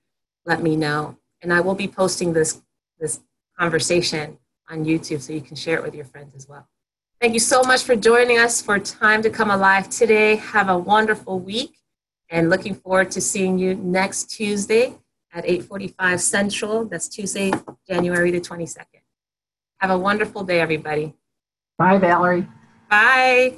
let 0.46 0.64
me 0.64 0.76
know 0.76 1.18
and 1.44 1.54
I 1.54 1.60
will 1.60 1.76
be 1.76 1.88
posting 1.88 2.34
this 2.34 2.62
this 3.00 3.20
conversation 3.60 4.40
on 4.70 4.86
YouTube 4.86 5.22
so 5.22 5.34
you 5.34 5.42
can 5.42 5.56
share 5.56 5.78
it 5.78 5.84
with 5.84 5.94
your 5.94 6.06
friends 6.06 6.34
as 6.36 6.48
well. 6.48 6.68
Thank 7.24 7.36
you 7.36 7.40
so 7.40 7.64
much 7.64 7.84
for 7.84 7.96
joining 7.96 8.38
us 8.38 8.62
for 8.62 8.78
Time 8.78 9.22
to 9.22 9.30
Come 9.30 9.50
Alive 9.50 9.90
today. 9.90 10.36
Have 10.36 10.68
a 10.68 10.78
wonderful 10.78 11.40
week 11.40 11.78
and 12.30 12.50
looking 12.50 12.76
forward 12.76 13.12
to 13.12 13.22
seeing 13.22 13.58
you 13.58 13.76
next 13.76 14.30
Tuesday 14.30 14.98
at 15.32 15.46
8:45 15.46 16.20
Central. 16.20 16.84
That's 16.84 17.08
Tuesday, 17.08 17.54
January 17.88 18.30
the 18.30 18.42
22nd. 18.42 19.04
Have 19.78 19.92
a 19.92 19.98
wonderful 19.98 20.44
day 20.44 20.60
everybody. 20.60 21.14
Bye 21.78 21.98
Valerie. 21.98 22.46
Bye. 22.90 23.54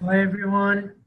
Bye 0.00 0.18
everyone. 0.18 0.97